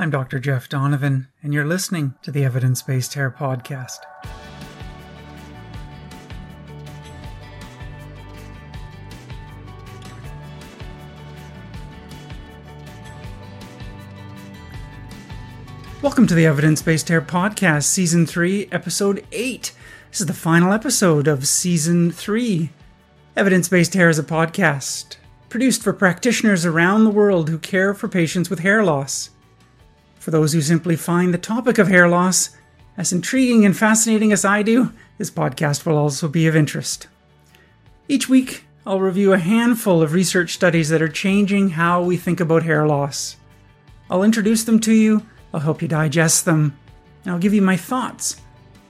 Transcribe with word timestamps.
I'm 0.00 0.08
Dr. 0.08 0.38
Jeff 0.38 0.66
Donovan, 0.66 1.28
and 1.42 1.52
you're 1.52 1.66
listening 1.66 2.14
to 2.22 2.30
the 2.30 2.42
Evidence 2.42 2.80
Based 2.80 3.12
Hair 3.12 3.32
Podcast. 3.38 3.98
Welcome 16.00 16.26
to 16.28 16.34
the 16.34 16.46
Evidence 16.46 16.80
Based 16.80 17.06
Hair 17.06 17.20
Podcast, 17.20 17.84
Season 17.84 18.24
3, 18.24 18.70
Episode 18.72 19.26
8. 19.32 19.72
This 20.10 20.20
is 20.22 20.26
the 20.26 20.32
final 20.32 20.72
episode 20.72 21.28
of 21.28 21.46
Season 21.46 22.10
3. 22.10 22.70
Evidence 23.36 23.68
Based 23.68 23.92
Hair 23.92 24.08
is 24.08 24.18
a 24.18 24.22
podcast 24.22 25.16
produced 25.50 25.82
for 25.82 25.92
practitioners 25.92 26.64
around 26.64 27.04
the 27.04 27.10
world 27.10 27.50
who 27.50 27.58
care 27.58 27.92
for 27.92 28.08
patients 28.08 28.48
with 28.48 28.60
hair 28.60 28.82
loss. 28.82 29.28
For 30.20 30.30
those 30.30 30.52
who 30.52 30.60
simply 30.60 30.94
find 30.94 31.34
the 31.34 31.38
topic 31.38 31.78
of 31.78 31.88
hair 31.88 32.08
loss 32.08 32.50
as 32.96 33.12
intriguing 33.12 33.66
and 33.66 33.76
fascinating 33.76 34.30
as 34.30 34.44
I 34.44 34.62
do, 34.62 34.92
this 35.18 35.32
podcast 35.32 35.84
will 35.84 35.98
also 35.98 36.28
be 36.28 36.46
of 36.46 36.54
interest. 36.54 37.08
Each 38.06 38.28
week, 38.28 38.64
I'll 38.86 39.00
review 39.00 39.32
a 39.32 39.38
handful 39.38 40.00
of 40.00 40.12
research 40.12 40.52
studies 40.52 40.90
that 40.90 41.02
are 41.02 41.08
changing 41.08 41.70
how 41.70 42.02
we 42.02 42.16
think 42.16 42.38
about 42.38 42.62
hair 42.62 42.86
loss. 42.86 43.36
I'll 44.08 44.22
introduce 44.22 44.62
them 44.62 44.78
to 44.80 44.92
you 44.92 45.26
I'll 45.52 45.60
help 45.60 45.82
you 45.82 45.88
digest 45.88 46.44
them, 46.44 46.76
and 47.24 47.32
I'll 47.32 47.40
give 47.40 47.54
you 47.54 47.62
my 47.62 47.76
thoughts 47.76 48.40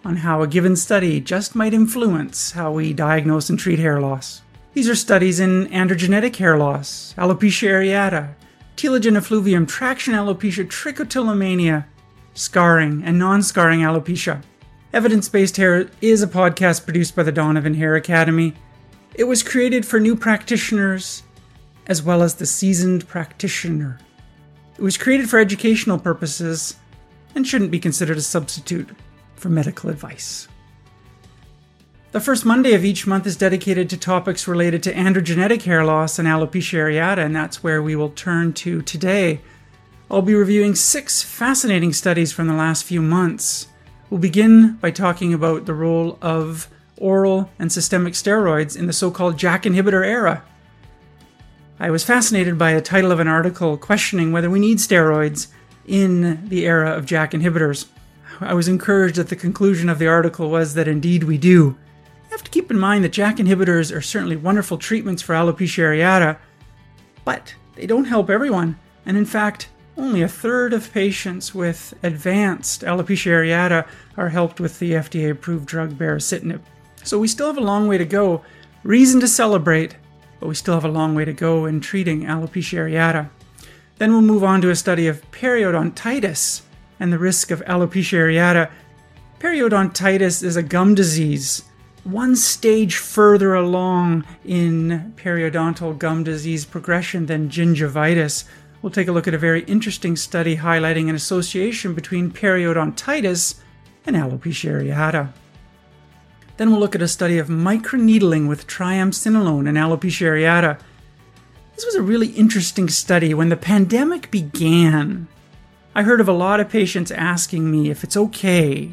on 0.05 0.17
how 0.17 0.43
a 0.43 0.47
given 0.47 0.77
study 0.77 1.21
just 1.21 1.55
might 1.55 1.75
influence 1.75 2.53
how 2.53 2.73
we 2.73 2.93
diagnose 2.93 3.49
and 3.49 3.59
treat 3.59 3.79
hair 3.79 4.01
loss. 4.01 4.43
These 4.75 4.89
are 4.89 4.95
studies 4.95 5.41
in 5.41 5.67
androgenetic 5.69 6.37
hair 6.37 6.57
loss, 6.57 7.15
alopecia 7.17 7.69
areata, 7.71 8.35
telogen 8.81 9.15
effluvium, 9.15 9.67
traction 9.67 10.15
alopecia, 10.15 10.65
trichotillomania, 10.65 11.85
scarring, 12.33 13.03
and 13.05 13.19
non 13.19 13.43
scarring 13.43 13.81
alopecia. 13.81 14.43
Evidence 14.95 15.29
Based 15.29 15.59
Hair 15.59 15.91
is 16.01 16.23
a 16.23 16.27
podcast 16.27 16.87
produced 16.87 17.15
by 17.15 17.23
the 17.23 17.31
Donovan 17.31 17.75
Hair 17.75 17.97
Academy. 17.97 18.55
It 19.15 19.25
was 19.25 19.43
created 19.43 19.85
for 19.85 20.01
new 20.01 20.17
practitioners 20.17 21.23
as 21.89 22.03
well 22.03 22.23
as 22.23 22.37
the 22.37 22.47
seasoned 22.47 23.07
practitioner. 23.07 23.99
It 24.79 24.83
was 24.83 24.97
created 24.97 25.29
for 25.29 25.39
educational 25.39 25.99
purposes 25.99 26.77
and 27.35 27.47
shouldn't 27.47 27.71
be 27.71 27.81
considered 27.81 28.17
a 28.17 28.23
substitute 28.23 28.89
for 29.35 29.51
medical 29.51 29.91
advice. 29.91 30.49
The 32.13 32.21
first 32.21 32.45
Monday 32.45 32.75
of 32.75 32.85
each 32.85 33.07
month 33.07 33.25
is 33.25 33.37
dedicated 33.37 33.89
to 33.89 33.97
topics 33.97 34.49
related 34.49 34.83
to 34.83 34.93
androgenetic 34.93 35.63
hair 35.63 35.85
loss 35.85 36.19
and 36.19 36.27
alopecia 36.27 36.79
areata, 36.79 37.19
and 37.19 37.37
that's 37.37 37.63
where 37.63 37.81
we 37.81 37.95
will 37.95 38.11
turn 38.11 38.53
to 38.55 38.83
today. 38.83 39.41
I'll 40.11 40.21
be 40.21 40.35
reviewing 40.35 40.75
six 40.75 41.23
fascinating 41.23 41.93
studies 41.93 42.33
from 42.33 42.49
the 42.49 42.55
last 42.55 42.83
few 42.83 43.01
months. 43.01 43.69
We'll 44.11 44.19
begin 44.19 44.73
by 44.79 44.91
talking 44.91 45.33
about 45.33 45.67
the 45.67 45.73
role 45.75 46.19
of 46.21 46.67
oral 46.97 47.49
and 47.61 47.71
systemic 47.71 48.15
steroids 48.15 48.77
in 48.77 48.89
the 48.89 48.93
so 48.93 49.13
called 49.13 49.39
JAK 49.39 49.63
inhibitor 49.63 50.05
era. 50.05 50.43
I 51.79 51.93
was 51.93 52.03
fascinated 52.03 52.59
by 52.59 52.73
a 52.73 52.81
title 52.81 53.13
of 53.13 53.21
an 53.21 53.29
article 53.29 53.77
questioning 53.77 54.33
whether 54.33 54.51
we 54.51 54.59
need 54.59 54.79
steroids 54.79 55.47
in 55.87 56.49
the 56.49 56.67
era 56.67 56.91
of 56.91 57.07
JAK 57.07 57.31
inhibitors. 57.35 57.87
I 58.41 58.55
was 58.55 58.67
encouraged 58.67 59.15
that 59.15 59.29
the 59.29 59.37
conclusion 59.37 59.89
of 59.89 60.01
the 60.01 60.09
article 60.09 60.51
was 60.51 60.75
that 60.75 60.89
indeed 60.89 61.23
we 61.23 61.39
do. 61.39 61.77
Have 62.31 62.45
to 62.45 62.51
keep 62.51 62.71
in 62.71 62.79
mind 62.79 63.03
that 63.05 63.13
JAK 63.13 63.39
inhibitors 63.39 63.95
are 63.95 64.01
certainly 64.01 64.37
wonderful 64.37 64.79
treatments 64.79 65.21
for 65.21 65.35
alopecia 65.35 65.83
areata, 65.83 66.39
but 67.25 67.55
they 67.75 67.87
don't 67.87 68.05
help 68.05 68.31
everyone, 68.31 68.79
and 69.05 69.17
in 69.17 69.25
fact, 69.25 69.69
only 69.97 70.23
a 70.23 70.29
third 70.29 70.73
of 70.73 70.93
patients 70.93 71.55
with 71.55 71.93
advanced 72.05 72.83
alopecia 72.83 73.33
areata 73.33 73.87
are 74.17 74.29
helped 74.29 74.61
with 74.61 74.79
the 74.79 74.93
FDA 74.93 75.31
approved 75.31 75.67
drug 75.67 75.99
baricitinib. 75.99 76.61
So 77.03 77.19
we 77.19 77.27
still 77.27 77.49
have 77.49 77.59
a 77.59 77.63
long 77.63 77.89
way 77.89 77.99
to 77.99 78.05
go. 78.05 78.45
Reason 78.85 79.21
to 79.21 79.29
celebrate, 79.29 79.97
but 80.39 80.49
we 80.49 80.55
still 80.55 80.75
have 80.75 80.85
a 80.85 80.89
long 80.89 81.17
way 81.17 81.25
to 81.25 81.33
go 81.33 81.67
in 81.67 81.81
treating 81.81 82.23
alopecia 82.23 82.79
areata. 82.79 83.29
Then 83.99 84.13
we'll 84.13 84.23
move 84.23 84.45
on 84.45 84.61
to 84.63 84.71
a 84.71 84.77
study 84.77 85.09
of 85.09 85.29
periodontitis 85.33 86.63
and 87.01 87.13
the 87.13 87.19
risk 87.19 87.51
of 87.51 87.61
alopecia 87.67 88.19
areata. 88.19 88.71
Periodontitis 89.41 90.45
is 90.45 90.57
a 90.57 90.63
gum 90.63 90.95
disease, 90.95 91.65
one 92.05 92.35
stage 92.35 92.97
further 92.97 93.55
along 93.55 94.25
in 94.45 95.13
periodontal 95.17 95.99
gum 95.99 96.25
disease 96.25 96.65
progression 96.65 97.27
than 97.27 97.51
gingivitis. 97.51 98.45
We'll 98.83 98.91
take 98.91 99.09
a 99.09 99.13
look 99.13 99.29
at 99.29 99.35
a 99.35 99.39
very 99.39 99.63
interesting 99.65 100.17
study 100.17 100.57
highlighting 100.57 101.09
an 101.09 101.15
association 101.15 101.95
between 101.95 102.31
periodontitis 102.31 103.61
and 104.07 104.17
alopecia 104.17 104.71
areata. 104.71 105.33
Then 106.57 106.71
we'll 106.71 106.81
look 106.81 106.95
at 106.95 107.03
a 107.03 107.09
study 107.09 107.39
of 107.39 107.49
microneedling 107.49 108.49
with 108.49 108.67
triamcinolone 108.67 109.69
and 109.69 109.79
alopecia 109.79 110.27
areata. 110.27 110.81
This 111.75 111.85
was 111.85 111.95
a 111.95 112.03
really 112.03 112.29
interesting 112.29 112.89
study. 112.89 113.33
When 113.35 113.49
the 113.49 113.57
pandemic 113.57 114.31
began, 114.31 115.29
I 115.95 116.03
heard 116.03 116.21
of 116.21 116.29
a 116.29 116.33
lot 116.33 116.61
of 116.61 116.69
patients 116.69 117.11
asking 117.11 117.71
me 117.71 117.91
if 117.91 118.05
it's 118.05 118.17
okay 118.17 118.93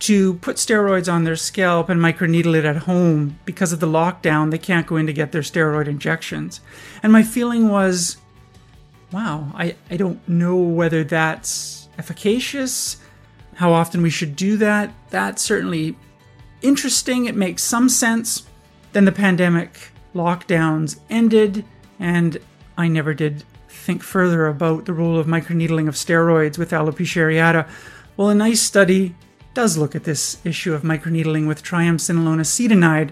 to 0.00 0.34
put 0.34 0.56
steroids 0.56 1.12
on 1.12 1.24
their 1.24 1.36
scalp 1.36 1.88
and 1.88 2.00
microneedle 2.00 2.56
it 2.56 2.64
at 2.64 2.76
home 2.76 3.38
because 3.44 3.72
of 3.72 3.80
the 3.80 3.86
lockdown. 3.86 4.50
They 4.50 4.58
can't 4.58 4.86
go 4.86 4.96
in 4.96 5.06
to 5.06 5.12
get 5.12 5.32
their 5.32 5.42
steroid 5.42 5.86
injections. 5.86 6.60
And 7.02 7.12
my 7.12 7.22
feeling 7.22 7.68
was, 7.68 8.16
wow, 9.12 9.52
I, 9.54 9.76
I 9.90 9.96
don't 9.96 10.26
know 10.28 10.56
whether 10.56 11.04
that's 11.04 11.88
efficacious, 11.98 12.96
how 13.54 13.72
often 13.72 14.00
we 14.00 14.10
should 14.10 14.36
do 14.36 14.56
that. 14.56 14.92
That's 15.10 15.42
certainly 15.42 15.96
interesting, 16.62 17.26
it 17.26 17.36
makes 17.36 17.62
some 17.62 17.88
sense. 17.88 18.46
Then 18.92 19.04
the 19.04 19.12
pandemic 19.12 19.90
lockdowns 20.14 20.98
ended, 21.10 21.64
and 21.98 22.38
I 22.78 22.88
never 22.88 23.12
did 23.12 23.44
think 23.68 24.02
further 24.02 24.46
about 24.46 24.86
the 24.86 24.94
role 24.94 25.18
of 25.18 25.26
microneedling 25.26 25.88
of 25.88 25.94
steroids 25.94 26.56
with 26.56 26.70
alopecia 26.70 27.20
areata. 27.20 27.68
Well, 28.16 28.30
a 28.30 28.34
nice 28.34 28.60
study 28.60 29.14
does 29.54 29.76
look 29.76 29.94
at 29.94 30.04
this 30.04 30.38
issue 30.44 30.74
of 30.74 30.82
microneedling 30.82 31.46
with 31.46 31.62
triamcinolone 31.62 32.40
acetonide, 32.40 33.10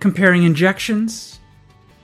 comparing 0.00 0.42
injections 0.42 1.40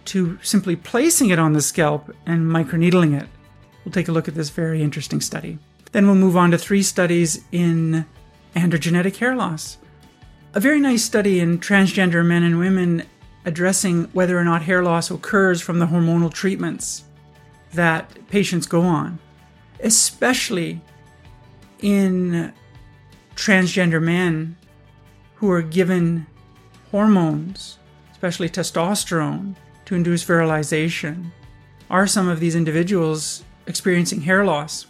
to 0.07 0.39
simply 0.43 0.77
placing 0.77 1.31
it 1.31 1.39
on 1.39 1.53
the 1.53 1.61
scalp 1.61 2.15
and 2.27 2.47
microneedling 2.47 3.21
it. 3.21 3.29
We'll 3.85 3.93
take 3.93 4.09
a 4.09 4.13
look 4.13 4.29
at 4.29 4.35
this 4.35 4.51
very 4.51 4.83
interesting 4.83 5.21
study. 5.21 5.59
Then 5.93 6.07
we'll 6.07 6.15
move 6.15 6.37
on 6.37 6.51
to 6.51 6.59
three 6.59 6.83
studies 6.83 7.45
in 7.53 8.07
androgenetic 8.55 9.17
hair 9.17 9.35
loss 9.37 9.79
a 10.55 10.61
very 10.61 10.81
nice 10.81 11.05
study 11.05 11.41
in 11.41 11.59
transgender 11.59 12.25
men 12.25 12.43
and 12.43 12.59
women 12.59 13.05
addressing 13.45 14.05
whether 14.13 14.39
or 14.39 14.45
not 14.45 14.63
hair 14.63 14.83
loss 14.83 15.11
occurs 15.11 15.61
from 15.61 15.79
the 15.79 15.87
hormonal 15.87 16.33
treatments 16.33 17.05
that 17.75 18.17
patients 18.29 18.67
go 18.67 18.81
on, 18.83 19.19
especially 19.81 20.81
in 21.81 22.53
transgender 23.39 24.03
men 24.03 24.57
who 25.37 25.49
are 25.49 25.63
given 25.63 26.27
hormones, 26.91 27.79
especially 28.11 28.49
testosterone, 28.49 29.55
to 29.85 29.95
induce 29.95 30.25
virilization. 30.25 31.31
Are 31.89 32.07
some 32.07 32.29
of 32.29 32.41
these 32.41 32.57
individuals 32.57 33.45
experiencing 33.67 34.23
hair 34.23 34.45
loss? 34.45 34.87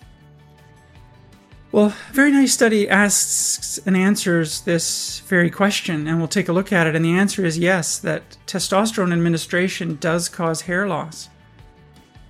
Well, 1.71 1.89
a 1.89 2.13
very 2.13 2.33
nice 2.33 2.55
study 2.55 2.89
asks 2.89 3.79
and 3.85 3.95
answers 3.95 4.63
this 4.63 5.21
very 5.27 5.51
question, 5.51 6.09
and 6.09 6.17
we'll 6.19 6.27
take 6.27 6.49
a 6.49 6.53
look 6.55 6.73
at 6.73 6.87
it. 6.87 6.97
And 6.97 7.05
the 7.05 7.13
answer 7.13 7.45
is 7.45 7.59
yes, 7.59 7.99
that 7.99 8.39
testosterone 8.47 9.13
administration 9.13 9.99
does 10.01 10.31
cause 10.31 10.63
hair 10.63 10.89
loss. 10.89 11.29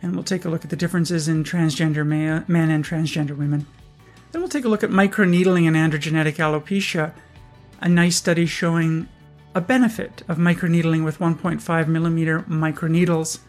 And 0.03 0.15
we'll 0.15 0.25
take 0.25 0.45
a 0.45 0.51
look 0.51 0.65
at 0.65 0.71
the 0.71 0.77
differences 0.77 1.29
in 1.29 1.45
transgender 1.45 2.05
men 2.05 2.71
and 2.71 2.85
transgender 2.85 3.37
women. 3.37 3.67
Then 4.31 4.43
we'll 4.43 4.49
take 4.49 4.65
a 4.65 4.69
look 4.69 4.85
at 4.85 4.91
microneedling 4.91 5.67
and 5.67 5.77
androgenetic 5.77 6.37
alopecia, 6.37 7.13
a 7.81 7.89
nice 7.89 8.17
study 8.17 8.47
showing 8.47 9.09
a 9.55 9.61
benefit 9.61 10.23
of 10.29 10.37
microneedling 10.37 11.05
with 11.05 11.19
1.5 11.19 11.89
millimeter 11.89 12.41
microneedles. 12.41 13.41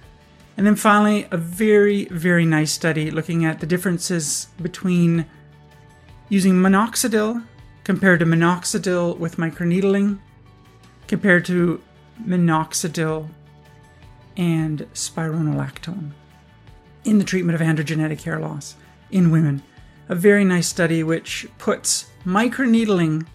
And 0.56 0.66
then 0.66 0.76
finally, 0.76 1.28
a 1.32 1.38
very, 1.38 2.06
very 2.06 2.46
nice 2.46 2.72
study 2.72 3.12
looking 3.12 3.46
at 3.46 3.60
the 3.60 3.66
differences 3.66 4.48
between 4.62 5.26
using 6.30 6.54
minoxidil 6.54 7.44
compared 7.84 8.20
to 8.20 8.26
minoxidil 8.26 9.18
with 9.18 9.38
microneedling, 9.38 10.20
compared 11.08 11.46
to 11.46 11.82
minoxidil 12.26 13.30
and 14.38 14.88
spironolactone 14.94 16.12
in 17.04 17.18
the 17.18 17.24
treatment 17.24 17.60
of 17.60 17.62
androgenetic 17.62 18.24
hair 18.24 18.40
loss 18.40 18.76
in 19.12 19.32
women. 19.32 19.64
A 20.10 20.16
very 20.16 20.44
nice 20.44 20.68
study 20.68 21.04
which 21.04 21.48
puts 21.60 22.08
microneedling 22.26 23.28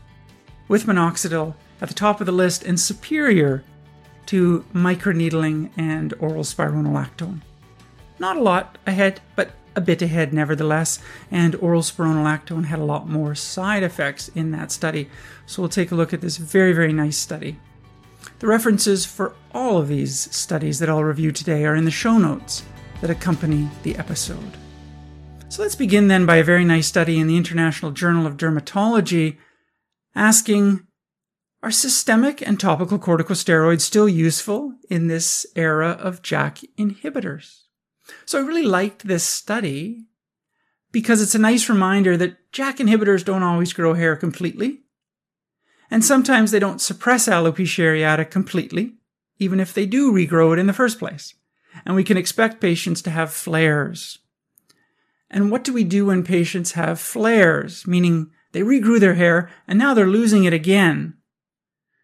with 0.67 0.87
minoxidil 0.87 1.55
at 1.81 1.89
the 1.89 1.95
top 1.95 2.21
of 2.21 2.27
the 2.27 2.33
list 2.33 2.65
and 2.65 2.79
superior 2.81 3.63
to 4.27 4.65
microneedling 4.75 5.71
and 5.77 6.15
oral 6.19 6.43
spironolactone. 6.43 7.43
Not 8.19 8.37
a 8.37 8.43
lot 8.43 8.77
ahead, 8.87 9.21
but 9.37 9.53
a 9.77 9.81
bit 9.81 10.03
ahead 10.03 10.33
nevertheless, 10.33 10.99
and 11.31 11.55
oral 11.57 11.83
spironolactone 11.83 12.65
had 12.65 12.81
a 12.81 12.85
lot 12.85 13.09
more 13.09 13.37
side 13.37 13.83
effects 13.85 14.29
in 14.29 14.51
that 14.51 14.73
study. 14.73 15.09
So 15.47 15.63
we'll 15.63 15.69
take 15.69 15.93
a 15.93 15.97
look 15.97 16.13
at 16.13 16.21
this 16.21 16.39
very, 16.39 16.73
very 16.73 16.93
nice 16.93 17.17
study. 17.17 17.59
The 18.41 18.47
references 18.49 19.05
for 19.05 19.35
all 19.53 19.79
of 19.79 19.89
these 19.89 20.35
studies 20.35 20.81
that 20.81 20.89
I'll 20.89 21.05
review 21.05 21.31
today 21.31 21.65
are 21.67 21.77
in 21.77 21.85
the 21.85 21.91
show 21.91 22.19
notes 22.19 22.65
that 23.01 23.11
accompany 23.11 23.69
the 23.85 23.97
episode. 23.97 24.59
So 25.55 25.63
let's 25.63 25.77
begin 25.77 26.09
then 26.09 26.27
by 26.27 26.39
a 26.39 26.43
very 26.43 26.65
nice 26.65 26.89
study 26.89 27.17
in 27.17 27.29
the 27.29 27.37
International 27.37 27.93
Journal 27.93 28.27
of 28.27 28.37
Dermatology 28.37 29.39
asking 30.13 30.85
Are 31.63 31.71
systemic 31.71 32.43
and 32.45 32.59
topical 32.59 32.99
corticosteroids 32.99 33.83
still 33.83 34.09
useful 34.09 34.75
in 34.91 35.07
this 35.07 35.47
era 35.55 35.91
of 35.91 36.23
JAK 36.23 36.65
inhibitors? 36.77 37.61
So 38.25 38.41
I 38.41 38.45
really 38.45 38.65
liked 38.65 39.07
this 39.07 39.23
study 39.23 40.07
because 40.91 41.23
it's 41.23 41.37
a 41.37 41.39
nice 41.39 41.69
reminder 41.69 42.17
that 42.17 42.51
JAK 42.51 42.79
inhibitors 42.79 43.25
don't 43.25 43.45
always 43.45 43.73
grow 43.73 43.95
hair 43.95 44.17
completely. 44.17 44.81
And 45.89 46.05
sometimes 46.05 46.51
they 46.51 46.59
don't 46.59 46.81
suppress 46.81 47.29
alopecia 47.29 47.85
areata 47.85 48.29
completely, 48.29 48.95
even 49.39 49.61
if 49.61 49.73
they 49.73 49.87
do 49.87 50.13
regrow 50.13 50.53
it 50.53 50.59
in 50.59 50.67
the 50.67 50.73
first 50.73 50.99
place. 50.99 51.33
And 51.87 51.95
we 51.95 52.03
can 52.03 52.17
expect 52.17 52.61
patients 52.61 53.01
to 53.03 53.11
have 53.11 53.33
flares. 53.33 54.19
And 55.31 55.51
what 55.51 55.65
do 55.65 55.73
we 55.73 55.85
do 55.85 56.07
when 56.07 56.23
patients 56.23 56.73
have 56.73 57.01
flares, 57.01 57.87
meaning 57.87 58.31
they 58.53 58.61
regrew 58.61 59.01
their 59.01 59.15
hair 59.15 59.51
and 59.67 59.79
now 59.79 59.95
they're 59.95 60.07
losing 60.07 60.45
it 60.45 60.53
again? 60.53 61.15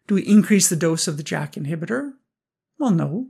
Do 0.07 0.15
we 0.15 0.21
increase 0.23 0.67
the 0.67 0.75
dose 0.75 1.07
of 1.07 1.17
the 1.17 1.23
JAK 1.23 1.53
inhibitor? 1.53 2.11
Well, 2.77 2.91
no. 2.91 3.27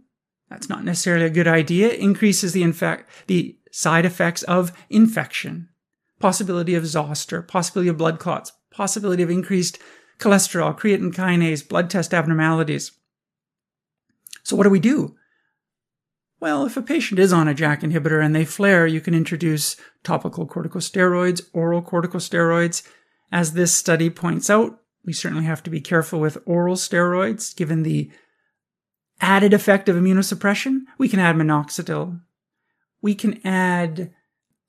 That's 0.49 0.69
not 0.69 0.83
necessarily 0.83 1.25
a 1.25 1.29
good 1.29 1.47
idea. 1.47 1.89
It 1.89 1.99
increases 1.99 2.51
the 2.51 2.63
infect, 2.63 3.09
the 3.27 3.57
side 3.71 4.05
effects 4.05 4.43
of 4.43 4.73
infection, 4.89 5.69
possibility 6.19 6.75
of 6.75 6.85
zoster, 6.85 7.41
possibility 7.41 7.89
of 7.89 7.97
blood 7.97 8.19
clots, 8.19 8.51
possibility 8.69 9.23
of 9.23 9.29
increased 9.29 9.79
cholesterol, 10.19 10.77
creatine 10.77 11.13
kinase, 11.13 11.67
blood 11.67 11.89
test 11.89 12.13
abnormalities. 12.13 12.91
So 14.43 14.55
what 14.55 14.63
do 14.63 14.69
we 14.69 14.79
do? 14.79 15.15
Well, 16.41 16.65
if 16.65 16.75
a 16.75 16.81
patient 16.81 17.19
is 17.19 17.31
on 17.31 17.47
a 17.47 17.53
JAK 17.53 17.81
inhibitor 17.81 18.25
and 18.25 18.35
they 18.35 18.45
flare, 18.45 18.87
you 18.87 18.99
can 18.99 19.13
introduce 19.13 19.77
topical 20.03 20.47
corticosteroids, 20.47 21.41
oral 21.53 21.83
corticosteroids. 21.83 22.81
As 23.31 23.53
this 23.53 23.71
study 23.71 24.09
points 24.09 24.49
out, 24.49 24.79
we 25.05 25.13
certainly 25.13 25.45
have 25.45 25.61
to 25.63 25.69
be 25.69 25.79
careful 25.79 26.19
with 26.19 26.39
oral 26.47 26.75
steroids 26.75 27.55
given 27.55 27.83
the 27.83 28.11
added 29.21 29.53
effect 29.53 29.87
of 29.87 29.95
immunosuppression. 29.95 30.79
We 30.97 31.07
can 31.07 31.19
add 31.19 31.35
minoxidil. 31.35 32.19
We 33.03 33.13
can 33.13 33.39
add 33.45 34.11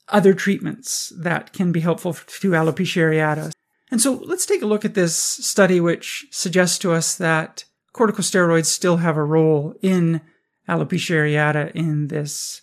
other 0.08 0.34
treatments 0.34 1.10
that 1.19 1.54
can 1.54 1.72
be 1.72 1.80
helpful 1.80 2.12
to 2.12 2.50
alopecia 2.50 3.00
areata. 3.00 3.50
And 3.90 3.98
so 3.98 4.22
let's 4.26 4.44
take 4.44 4.60
a 4.60 4.66
look 4.66 4.84
at 4.84 4.92
this 4.92 5.16
study, 5.16 5.80
which 5.80 6.26
suggests 6.30 6.78
to 6.80 6.92
us 6.92 7.16
that 7.16 7.64
corticosteroids 7.94 8.66
still 8.66 8.98
have 8.98 9.16
a 9.16 9.24
role 9.24 9.74
in 9.80 10.20
alopecia 10.69 11.17
areata 11.17 11.70
in 11.73 12.09
this 12.09 12.62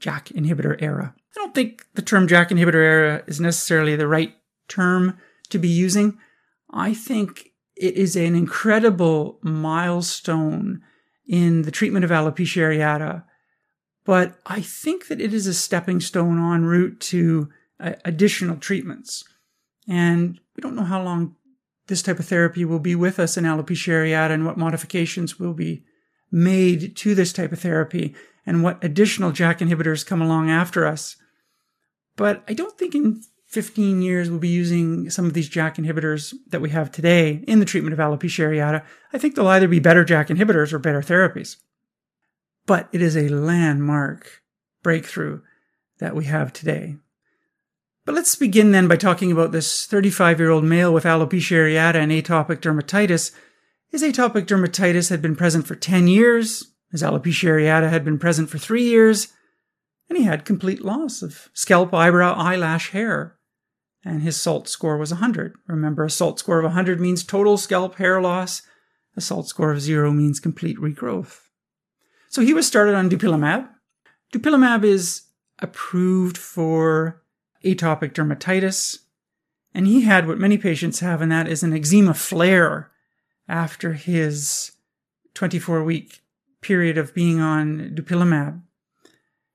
JAK 0.00 0.28
inhibitor 0.30 0.80
era. 0.80 1.14
I 1.16 1.40
don't 1.40 1.54
think 1.54 1.86
the 1.94 2.02
term 2.02 2.26
JAK 2.26 2.50
inhibitor 2.50 2.74
era 2.74 3.22
is 3.26 3.40
necessarily 3.40 3.96
the 3.96 4.08
right 4.08 4.34
term 4.68 5.18
to 5.50 5.58
be 5.58 5.68
using. 5.68 6.18
I 6.70 6.94
think 6.94 7.50
it 7.76 7.94
is 7.94 8.16
an 8.16 8.34
incredible 8.34 9.38
milestone 9.42 10.82
in 11.26 11.62
the 11.62 11.70
treatment 11.70 12.04
of 12.04 12.10
alopecia 12.10 12.62
areata, 12.62 13.24
but 14.04 14.38
I 14.46 14.60
think 14.60 15.08
that 15.08 15.20
it 15.20 15.32
is 15.32 15.46
a 15.46 15.54
stepping 15.54 16.00
stone 16.00 16.38
en 16.38 16.64
route 16.64 17.00
to 17.00 17.48
uh, 17.78 17.92
additional 18.04 18.56
treatments. 18.56 19.24
And 19.88 20.40
we 20.56 20.60
don't 20.60 20.76
know 20.76 20.84
how 20.84 21.02
long 21.02 21.36
this 21.86 22.02
type 22.02 22.18
of 22.18 22.26
therapy 22.26 22.64
will 22.64 22.78
be 22.78 22.94
with 22.94 23.18
us 23.18 23.36
in 23.36 23.44
alopecia 23.44 23.92
areata 23.92 24.30
and 24.30 24.44
what 24.44 24.56
modifications 24.56 25.38
will 25.38 25.54
be 25.54 25.84
made 26.30 26.96
to 26.96 27.14
this 27.14 27.32
type 27.32 27.52
of 27.52 27.60
therapy 27.60 28.14
and 28.46 28.62
what 28.62 28.82
additional 28.82 29.32
JAK 29.32 29.58
inhibitors 29.58 30.06
come 30.06 30.22
along 30.22 30.50
after 30.50 30.86
us. 30.86 31.16
But 32.16 32.42
I 32.48 32.54
don't 32.54 32.76
think 32.78 32.94
in 32.94 33.22
15 33.48 34.00
years 34.02 34.30
we'll 34.30 34.38
be 34.38 34.48
using 34.48 35.10
some 35.10 35.26
of 35.26 35.34
these 35.34 35.48
JAK 35.48 35.76
inhibitors 35.76 36.34
that 36.50 36.60
we 36.60 36.70
have 36.70 36.92
today 36.92 37.42
in 37.46 37.58
the 37.58 37.64
treatment 37.64 37.92
of 37.92 37.98
alopecia 37.98 38.48
areata. 38.48 38.84
I 39.12 39.18
think 39.18 39.34
they'll 39.34 39.48
either 39.48 39.68
be 39.68 39.80
better 39.80 40.04
JAK 40.04 40.28
inhibitors 40.28 40.72
or 40.72 40.78
better 40.78 41.00
therapies. 41.00 41.56
But 42.66 42.88
it 42.92 43.02
is 43.02 43.16
a 43.16 43.28
landmark 43.28 44.42
breakthrough 44.82 45.40
that 45.98 46.14
we 46.14 46.26
have 46.26 46.52
today. 46.52 46.96
But 48.06 48.14
let's 48.14 48.34
begin 48.36 48.72
then 48.72 48.88
by 48.88 48.96
talking 48.96 49.30
about 49.30 49.52
this 49.52 49.86
35 49.86 50.40
year 50.40 50.50
old 50.50 50.64
male 50.64 50.92
with 50.92 51.04
alopecia 51.04 51.56
areata 51.56 51.96
and 51.96 52.10
atopic 52.10 52.58
dermatitis. 52.58 53.32
His 53.90 54.02
atopic 54.02 54.46
dermatitis 54.46 55.10
had 55.10 55.20
been 55.20 55.34
present 55.34 55.66
for 55.66 55.74
10 55.74 56.06
years, 56.06 56.72
his 56.90 57.02
alopecia 57.02 57.48
areata 57.48 57.90
had 57.90 58.04
been 58.04 58.18
present 58.18 58.48
for 58.50 58.58
three 58.58 58.84
years, 58.84 59.28
and 60.08 60.18
he 60.18 60.24
had 60.24 60.44
complete 60.44 60.84
loss 60.84 61.22
of 61.22 61.48
scalp, 61.54 61.94
eyebrow, 61.94 62.34
eyelash 62.34 62.90
hair. 62.90 63.36
And 64.04 64.22
his 64.22 64.40
SALT 64.40 64.68
score 64.68 64.96
was 64.96 65.10
100. 65.10 65.54
Remember, 65.66 66.04
a 66.04 66.10
SALT 66.10 66.38
score 66.38 66.58
of 66.58 66.64
100 66.64 67.00
means 67.00 67.22
total 67.22 67.56
scalp 67.56 67.96
hair 67.96 68.20
loss. 68.20 68.62
A 69.16 69.20
SALT 69.20 69.48
score 69.48 69.72
of 69.72 69.80
zero 69.80 70.10
means 70.10 70.40
complete 70.40 70.78
regrowth. 70.78 71.40
So 72.28 72.42
he 72.42 72.54
was 72.54 72.66
started 72.66 72.94
on 72.94 73.10
dupilumab. 73.10 73.68
Dupilumab 74.32 74.84
is 74.84 75.22
approved 75.58 76.38
for 76.38 77.22
atopic 77.64 78.14
dermatitis. 78.14 79.00
And 79.74 79.86
he 79.86 80.02
had 80.02 80.26
what 80.26 80.38
many 80.38 80.58
patients 80.58 81.00
have, 81.00 81.20
and 81.20 81.30
that 81.30 81.46
is 81.46 81.62
an 81.62 81.72
eczema 81.72 82.14
flare 82.14 82.90
after 83.50 83.94
his 83.94 84.72
24 85.34 85.84
week 85.84 86.22
period 86.60 86.96
of 86.96 87.14
being 87.14 87.40
on 87.40 87.92
dupilumab. 87.94 88.62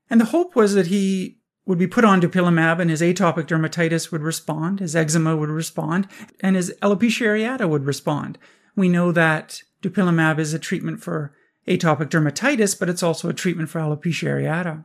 And 0.10 0.22
the 0.22 0.26
hope 0.26 0.56
was 0.56 0.74
that 0.74 0.88
he 0.88 1.40
would 1.66 1.80
be 1.80 1.88
put 1.88 2.06
on 2.06 2.22
dupilumab 2.22 2.80
and 2.80 2.90
his 2.90 3.02
atopic 3.02 3.48
dermatitis 3.48 4.12
would 4.12 4.22
respond, 4.22 4.80
his 4.80 4.96
eczema 4.96 5.36
would 5.36 5.50
respond, 5.50 6.08
and 6.42 6.56
his 6.56 6.74
alopecia 6.82 7.26
areata 7.26 7.68
would 7.68 7.86
respond. 7.86 8.38
We 8.76 8.90
know 8.90 9.12
that 9.12 9.62
dupilumab 9.82 10.38
is 10.38 10.54
a 10.54 10.60
treatment 10.60 11.02
for 11.02 11.34
atopic 11.68 12.10
dermatitis, 12.10 12.78
but 12.78 12.90
it's 12.90 13.04
also 13.04 13.30
a 13.30 13.34
treatment 13.34 13.70
for 13.70 13.80
alopecia 13.80 14.30
areata. 14.30 14.84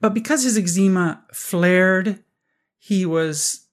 But 0.00 0.14
because 0.14 0.42
his 0.42 0.58
eczema 0.58 1.22
flared, 1.32 2.22
he 2.78 3.06
was 3.06 3.66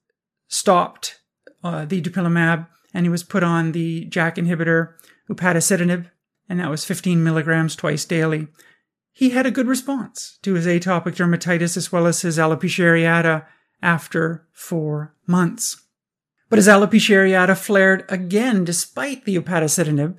stopped 0.48 1.20
uh, 1.62 1.84
the 1.84 2.00
dupilumab 2.00 2.68
and 2.94 3.04
he 3.04 3.10
was 3.10 3.22
put 3.22 3.42
on 3.42 3.72
the 3.72 4.06
JAK 4.06 4.36
inhibitor 4.36 4.94
upadacitinib, 5.28 6.08
and 6.48 6.60
that 6.60 6.70
was 6.70 6.84
15 6.84 7.22
milligrams 7.22 7.76
twice 7.76 8.04
daily. 8.04 8.48
He 9.12 9.30
had 9.30 9.44
a 9.44 9.50
good 9.50 9.66
response 9.66 10.38
to 10.42 10.54
his 10.54 10.66
atopic 10.66 11.16
dermatitis 11.16 11.76
as 11.76 11.92
well 11.92 12.06
as 12.06 12.22
his 12.22 12.38
alopecia 12.38 12.84
areata 12.84 13.46
after 13.82 14.46
four 14.52 15.14
months. 15.26 15.82
But 16.48 16.58
his 16.58 16.68
alopecia 16.68 17.16
areata 17.16 17.58
flared 17.58 18.04
again 18.08 18.64
despite 18.64 19.24
the 19.24 19.36
upadacitinib, 19.36 20.18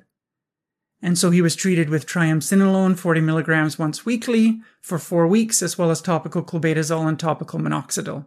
and 1.02 1.18
so 1.18 1.30
he 1.30 1.42
was 1.42 1.54
treated 1.54 1.88
with 1.88 2.06
triamcinolone 2.06 2.98
40 2.98 3.20
milligrams 3.20 3.78
once 3.78 4.06
weekly 4.06 4.60
for 4.80 4.98
four 4.98 5.26
weeks, 5.26 5.62
as 5.62 5.76
well 5.76 5.90
as 5.90 6.00
topical 6.00 6.42
clobetasol 6.42 7.06
and 7.06 7.18
topical 7.18 7.60
minoxidil. 7.60 8.26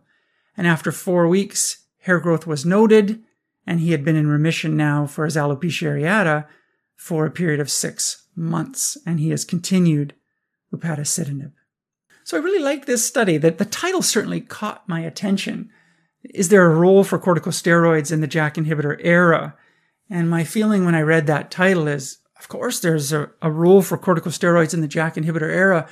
And 0.56 0.68
after 0.68 0.92
four 0.92 1.28
weeks, 1.28 1.86
hair 2.00 2.20
growth 2.20 2.46
was 2.46 2.66
noted, 2.66 3.24
and 3.70 3.80
he 3.80 3.92
had 3.92 4.04
been 4.04 4.16
in 4.16 4.26
remission 4.26 4.76
now 4.76 5.06
for 5.06 5.26
his 5.26 5.36
alopecia 5.36 5.88
areata 5.88 6.48
for 6.96 7.28
a 7.28 7.32
period 7.32 7.60
of 7.60 7.70
six 7.70 8.26
months, 8.36 8.98
and 9.06 9.20
he 9.20 9.30
has 9.30 9.46
continued 9.46 10.16
upadacitinib. 10.74 11.52
So 12.24 12.36
I 12.36 12.42
really 12.42 12.64
like 12.64 12.88
this 12.88 13.06
study. 13.06 13.38
That 13.38 13.60
the 13.60 13.66
title 13.66 14.02
certainly 14.02 14.42
caught 14.42 14.90
my 14.90 15.02
attention. 15.02 15.70
Is 16.24 16.50
there 16.50 16.66
a 16.66 16.76
role 16.76 17.04
for 17.04 17.20
corticosteroids 17.20 18.12
in 18.12 18.22
the 18.22 18.28
JAK 18.28 18.56
inhibitor 18.56 19.00
era? 19.04 19.56
And 20.10 20.32
my 20.32 20.44
feeling 20.44 20.84
when 20.84 20.96
I 20.96 21.02
read 21.02 21.28
that 21.28 21.52
title 21.52 21.88
is 21.88 22.18
of 22.40 22.48
course, 22.48 22.80
there's 22.80 23.14
a, 23.14 23.30
a 23.42 23.52
role 23.52 23.82
for 23.82 23.98
corticosteroids 23.98 24.74
in 24.74 24.82
the 24.82 24.88
JAK 24.88 25.16
inhibitor 25.16 25.52
era. 25.52 25.88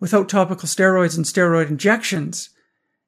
Without 0.00 0.28
topical 0.28 0.66
steroids 0.66 1.14
and 1.14 1.26
steroid 1.26 1.68
injections, 1.68 2.50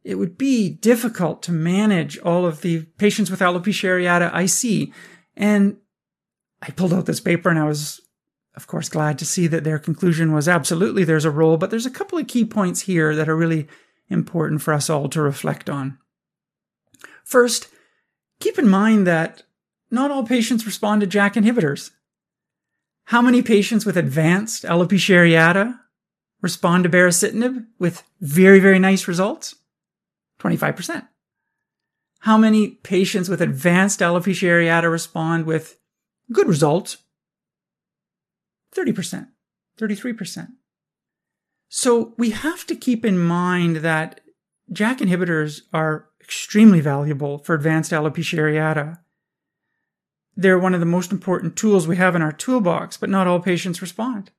it 0.05 0.17
would 0.17 0.37
be 0.37 0.69
difficult 0.69 1.43
to 1.43 1.53
manage 1.53 2.19
all 2.19 2.45
of 2.45 2.61
the 2.63 2.83
patients 2.99 3.31
with 3.31 3.41
alopecia 3.41 3.89
areata 3.89 4.31
I 4.33 4.47
see. 4.47 4.93
And 5.37 5.77
I 6.61 6.71
pulled 6.71 6.93
out 6.93 7.07
this 7.07 7.21
paper 7.21 7.49
and 7.49 7.59
I 7.59 7.65
was, 7.65 8.01
of 8.57 8.67
course, 8.67 8.89
glad 8.89 9.19
to 9.19 9.25
see 9.25 9.47
that 9.47 9.65
their 9.65 9.79
conclusion 9.79 10.33
was 10.33 10.49
absolutely 10.49 11.05
there's 11.05 11.25
a 11.25 11.31
role, 11.31 11.57
but 11.57 11.71
there's 11.71 11.87
a 11.87 11.91
couple 11.91 12.19
of 12.19 12.27
key 12.27 12.45
points 12.45 12.83
here 12.83 13.15
that 13.15 13.29
are 13.29 13.37
really 13.37 13.69
important 14.09 14.61
for 14.61 14.75
us 14.75 14.91
all 14.91 15.09
to 15.09 15.23
reflect 15.23 15.71
on. 15.71 15.99
First, 17.25 17.69
keep 18.41 18.59
in 18.59 18.69
mind 18.69 19.07
that 19.07 19.45
not 19.91 20.11
all 20.11 20.25
patients 20.25 20.67
respond 20.67 21.01
to 21.01 21.07
JAK 21.07 21.35
inhibitors. 21.35 21.91
How 23.07 23.23
many 23.23 23.43
patients 23.43 23.87
with 23.87 23.97
advanced 23.97 24.65
alopecia 24.65 25.15
areata 25.15 25.79
respond 26.41 26.85
to 26.85 26.91
baricitinib 26.91 27.67
with 27.79 28.03
very, 28.21 28.59
very 28.59 28.79
nice 28.79 29.07
results? 29.07 29.55
25%. 30.43 31.07
How 32.21 32.37
many 32.37 32.69
patients 32.69 33.29
with 33.29 33.41
advanced 33.41 34.01
alopecia 34.01 34.49
areata 34.49 34.91
respond 34.91 35.47
with 35.47 35.79
good 36.33 36.49
results? 36.49 36.99
30%, 38.75 39.29
33%. 39.79 40.49
So 41.69 42.15
we 42.17 42.31
have 42.31 42.67
to 42.67 42.77
keep 42.77 43.05
in 43.05 43.19
mind 43.19 43.77
that 43.77 44.21
JAK 44.73 44.99
inhibitors 44.99 45.63
are 45.73 46.09
extremely 46.21 46.81
valuable 46.81 47.39
for 47.39 47.55
advanced 47.55 47.93
alopecia 47.93 48.39
areata. 48.39 48.99
They're 50.37 50.59
one 50.59 50.75
of 50.75 50.81
the 50.81 50.87
most 50.87 51.13
important 51.13 51.57
tools 51.57 51.87
we 51.87 51.97
have 51.97 52.15
in 52.15 52.23
our 52.23 52.33
toolbox, 52.33 52.97
but 52.97 53.11
not 53.11 53.27
all 53.27 53.41
patients 53.41 53.83
respond. 53.83 54.31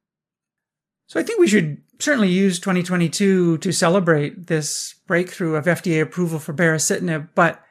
So 1.08 1.20
I 1.20 1.24
think 1.24 1.40
we 1.40 1.48
should 1.48 1.82
certainly 2.00 2.30
use 2.30 2.60
2022 2.60 3.58
to 3.60 3.72
celebrate 3.72 4.48
this 4.48 4.96
breakthrough 5.08 5.56
of 5.56 5.66
FDA 5.66 6.02
approval 6.02 6.40
for 6.40 6.54
baricitinib, 6.54 7.30
but 7.36 7.62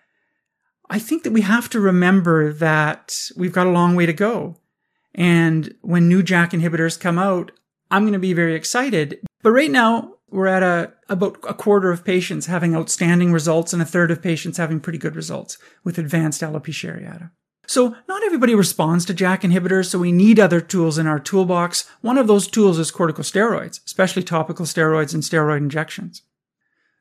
I 0.91 0.99
think 0.99 1.23
that 1.23 1.33
we 1.33 1.41
have 1.41 1.71
to 1.71 1.81
remember 1.81 2.52
that 2.52 3.31
we've 3.37 3.52
got 3.52 3.67
a 3.67 3.71
long 3.71 3.95
way 3.95 4.07
to 4.07 4.12
go. 4.12 4.57
And 5.14 5.75
when 5.81 6.09
new 6.09 6.23
JAK 6.23 6.50
inhibitors 6.50 7.00
come 7.00 7.19
out, 7.19 7.52
I'm 7.91 8.02
going 8.02 8.12
to 8.12 8.19
be 8.19 8.33
very 8.33 8.55
excited. 8.55 9.21
But 9.43 9.52
right 9.52 9.71
now, 9.71 10.14
we're 10.31 10.47
at 10.47 10.62
a, 10.62 10.93
about 11.09 11.38
a 11.47 11.55
quarter 11.55 11.91
of 11.91 12.05
patients 12.05 12.47
having 12.47 12.75
outstanding 12.75 13.33
results 13.33 13.73
and 13.73 13.83
a 13.83 13.87
third 13.87 14.11
of 14.11 14.23
patients 14.23 14.57
having 14.57 14.81
pretty 14.81 14.99
good 14.99 15.14
results 15.14 15.59
with 15.85 15.99
advanced 15.99 16.41
alopecia 16.41 16.97
areata. 16.99 17.31
So 17.66 17.97
not 18.09 18.23
everybody 18.25 18.54
responds 18.54 19.04
to 19.07 19.14
JAK 19.14 19.42
inhibitors, 19.42 19.87
so 19.87 19.99
we 19.99 20.12
need 20.12 20.40
other 20.40 20.61
tools 20.61 20.99
in 20.99 21.07
our 21.07 21.21
toolbox. 21.21 21.88
One 22.00 22.19
of 22.19 22.26
those 22.26 22.49
tools 22.49 22.78
is 22.78 22.90
corticosteroids, 22.90 23.85
especially 23.87 24.23
topical 24.23 24.66
steroids 24.66 25.14
and 25.14 25.23
steroid 25.23 25.59
injections. 25.59 26.23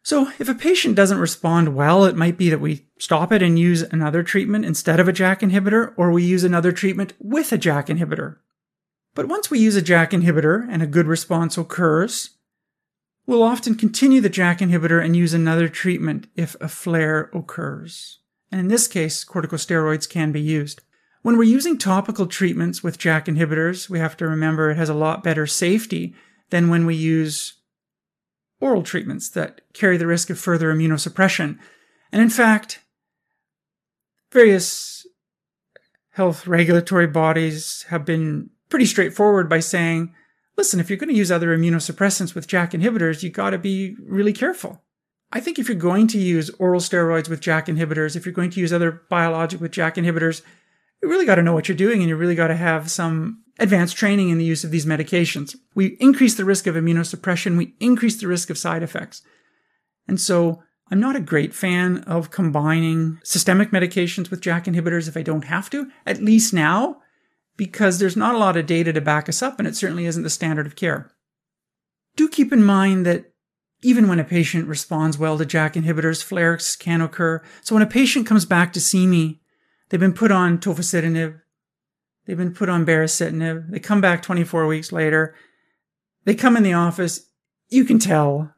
So 0.03 0.31
if 0.39 0.49
a 0.49 0.55
patient 0.55 0.95
doesn't 0.95 1.19
respond 1.19 1.75
well, 1.75 2.05
it 2.05 2.15
might 2.15 2.37
be 2.37 2.49
that 2.49 2.61
we 2.61 2.87
stop 2.99 3.31
it 3.31 3.43
and 3.43 3.57
use 3.59 3.81
another 3.81 4.23
treatment 4.23 4.65
instead 4.65 4.99
of 4.99 5.07
a 5.07 5.13
JAK 5.13 5.41
inhibitor, 5.41 5.93
or 5.95 6.11
we 6.11 6.23
use 6.23 6.43
another 6.43 6.71
treatment 6.71 7.13
with 7.19 7.51
a 7.51 7.57
JAK 7.57 7.87
inhibitor. 7.87 8.37
But 9.13 9.27
once 9.27 9.51
we 9.51 9.59
use 9.59 9.75
a 9.75 9.81
JAK 9.81 10.11
inhibitor 10.11 10.67
and 10.69 10.81
a 10.81 10.87
good 10.87 11.05
response 11.05 11.57
occurs, 11.57 12.31
we'll 13.27 13.43
often 13.43 13.75
continue 13.75 14.21
the 14.21 14.29
JAK 14.29 14.59
inhibitor 14.59 15.03
and 15.03 15.15
use 15.15 15.33
another 15.33 15.67
treatment 15.67 16.27
if 16.35 16.55
a 16.59 16.67
flare 16.67 17.29
occurs. 17.33 18.20
And 18.51 18.59
in 18.59 18.67
this 18.67 18.87
case, 18.87 19.23
corticosteroids 19.23 20.09
can 20.09 20.31
be 20.31 20.41
used. 20.41 20.81
When 21.21 21.37
we're 21.37 21.43
using 21.43 21.77
topical 21.77 22.25
treatments 22.27 22.83
with 22.83 22.97
JAK 22.97 23.25
inhibitors, 23.25 23.89
we 23.89 23.99
have 23.99 24.17
to 24.17 24.27
remember 24.27 24.69
it 24.69 24.77
has 24.77 24.89
a 24.89 24.93
lot 24.93 25.23
better 25.23 25.47
safety 25.47 26.13
than 26.49 26.69
when 26.69 26.85
we 26.85 26.95
use 26.95 27.53
oral 28.59 28.83
treatments 28.83 29.29
that 29.29 29.61
carry 29.73 29.97
the 29.97 30.07
risk 30.07 30.29
of 30.29 30.39
further 30.39 30.73
immunosuppression. 30.73 31.57
And 32.11 32.21
in 32.21 32.29
fact, 32.29 32.79
various 34.31 35.05
health 36.11 36.45
regulatory 36.45 37.07
bodies 37.07 37.85
have 37.89 38.03
been 38.03 38.49
pretty 38.69 38.85
straightforward 38.85 39.49
by 39.49 39.59
saying, 39.59 40.13
listen, 40.57 40.79
if 40.79 40.89
you're 40.89 40.97
going 40.97 41.09
to 41.09 41.15
use 41.15 41.31
other 41.31 41.55
immunosuppressants 41.55 42.35
with 42.35 42.47
JAK 42.47 42.71
inhibitors, 42.71 43.23
you've 43.23 43.33
got 43.33 43.51
to 43.51 43.57
be 43.57 43.95
really 44.01 44.33
careful. 44.33 44.83
I 45.33 45.39
think 45.39 45.57
if 45.57 45.67
you're 45.67 45.77
going 45.77 46.07
to 46.07 46.19
use 46.19 46.49
oral 46.59 46.81
steroids 46.81 47.29
with 47.29 47.41
JAK 47.41 47.67
inhibitors, 47.67 48.15
if 48.15 48.25
you're 48.25 48.33
going 48.33 48.49
to 48.51 48.59
use 48.59 48.73
other 48.73 49.03
biologic 49.09 49.61
with 49.61 49.71
JAK 49.71 49.95
inhibitors, 49.95 50.41
you 51.01 51.09
really 51.09 51.25
got 51.25 51.35
to 51.35 51.43
know 51.43 51.53
what 51.53 51.67
you're 51.67 51.77
doing 51.77 52.01
and 52.01 52.09
you 52.09 52.15
really 52.15 52.35
got 52.35 52.47
to 52.47 52.55
have 52.55 52.91
some 52.91 53.43
advanced 53.59 53.95
training 53.95 54.29
in 54.29 54.37
the 54.37 54.45
use 54.45 54.63
of 54.63 54.71
these 54.71 54.85
medications. 54.85 55.55
We 55.73 55.97
increase 55.99 56.35
the 56.35 56.45
risk 56.45 56.67
of 56.67 56.75
immunosuppression, 56.75 57.57
we 57.57 57.75
increase 57.79 58.19
the 58.19 58.27
risk 58.27 58.49
of 58.49 58.57
side 58.57 58.83
effects. 58.83 59.21
And 60.07 60.19
so 60.19 60.63
I'm 60.89 60.99
not 60.99 61.15
a 61.15 61.21
great 61.21 61.53
fan 61.53 61.99
of 61.99 62.31
combining 62.31 63.19
systemic 63.23 63.71
medications 63.71 64.29
with 64.29 64.41
JAK 64.41 64.65
inhibitors 64.65 65.07
if 65.07 65.15
I 65.15 65.21
don't 65.21 65.45
have 65.45 65.69
to, 65.69 65.89
at 66.05 66.21
least 66.21 66.53
now, 66.53 66.97
because 67.55 67.99
there's 67.99 68.17
not 68.17 68.35
a 68.35 68.39
lot 68.39 68.57
of 68.57 68.65
data 68.65 68.91
to 68.91 69.01
back 69.01 69.29
us 69.29 69.41
up 69.41 69.59
and 69.59 69.67
it 69.67 69.75
certainly 69.75 70.05
isn't 70.05 70.23
the 70.23 70.29
standard 70.29 70.65
of 70.65 70.75
care. 70.75 71.11
Do 72.17 72.27
keep 72.27 72.51
in 72.51 72.63
mind 72.63 73.05
that 73.05 73.30
even 73.83 74.07
when 74.07 74.19
a 74.19 74.23
patient 74.23 74.67
responds 74.67 75.17
well 75.17 75.37
to 75.37 75.45
JAK 75.45 75.73
inhibitors, 75.73 76.23
flares 76.23 76.75
can 76.75 77.01
occur. 77.01 77.41
So 77.61 77.75
when 77.75 77.83
a 77.83 77.87
patient 77.87 78.27
comes 78.27 78.45
back 78.45 78.73
to 78.73 78.81
see 78.81 79.07
me, 79.07 79.41
they've 79.89 79.99
been 79.99 80.13
put 80.13 80.31
on 80.31 80.59
tofacitinib, 80.59 81.39
they've 82.25 82.37
been 82.37 82.53
put 82.53 82.69
on 82.69 82.85
baricitinib, 82.85 83.71
they 83.71 83.79
come 83.79 84.01
back 84.01 84.21
24 84.21 84.67
weeks 84.67 84.91
later, 84.91 85.35
they 86.25 86.35
come 86.35 86.55
in 86.55 86.63
the 86.63 86.73
office, 86.73 87.27
you 87.69 87.85
can 87.85 87.97
tell 87.97 88.53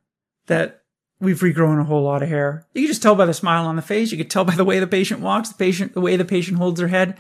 that 0.48 0.82
we've 1.20 1.40
regrown 1.40 1.80
a 1.80 1.86
whole 1.86 2.04
lot 2.04 2.22
of 2.22 2.30
hair. 2.30 2.68
You 2.74 2.82
can 2.82 2.88
just 2.90 3.02
tell 3.02 3.16
by 3.16 3.26
the 3.26 3.34
smile 3.34 3.66
on 3.66 3.78
the 3.78 3.82
face. 3.82 4.12
You 4.12 4.18
can 4.18 4.28
tell 4.28 4.44
by 4.44 4.56
the 4.56 4.66
way 4.66 4.80
the 4.80 4.88
patient 4.88 5.22
walks, 5.22 5.50
the 5.50 5.56
patient, 5.56 5.94
the 5.94 6.02
way 6.02 6.18
the 6.18 6.26
patient 6.26 6.58
holds 6.58 6.80
their 6.80 6.90
head. 6.90 7.18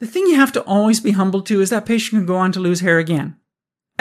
The 0.00 0.06
thing 0.06 0.26
you 0.26 0.34
have 0.34 0.52
to 0.52 0.62
always 0.64 0.98
be 0.98 1.12
humble 1.12 1.42
to 1.42 1.60
is 1.60 1.70
that 1.70 1.86
patient 1.86 2.18
can 2.18 2.26
go 2.26 2.36
on 2.36 2.50
to 2.52 2.60
lose 2.60 2.80
hair 2.80 2.98
again. 2.98 3.36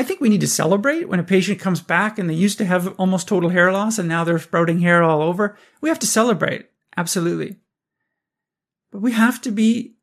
I 0.01 0.03
think 0.03 0.19
we 0.19 0.29
need 0.29 0.41
to 0.41 0.47
celebrate 0.47 1.07
when 1.07 1.19
a 1.19 1.23
patient 1.23 1.59
comes 1.59 1.79
back 1.79 2.17
and 2.17 2.27
they 2.27 2.33
used 2.33 2.57
to 2.57 2.65
have 2.65 2.87
almost 2.99 3.27
total 3.27 3.51
hair 3.51 3.71
loss 3.71 3.99
and 3.99 4.09
now 4.09 4.23
they're 4.23 4.39
sprouting 4.39 4.79
hair 4.79 5.03
all 5.03 5.21
over. 5.21 5.55
We 5.79 5.89
have 5.89 5.99
to 5.99 6.07
celebrate. 6.07 6.65
Absolutely. 6.97 7.57
But 8.91 9.03
we 9.03 9.11
have 9.11 9.39
to 9.41 9.51
be 9.51 9.93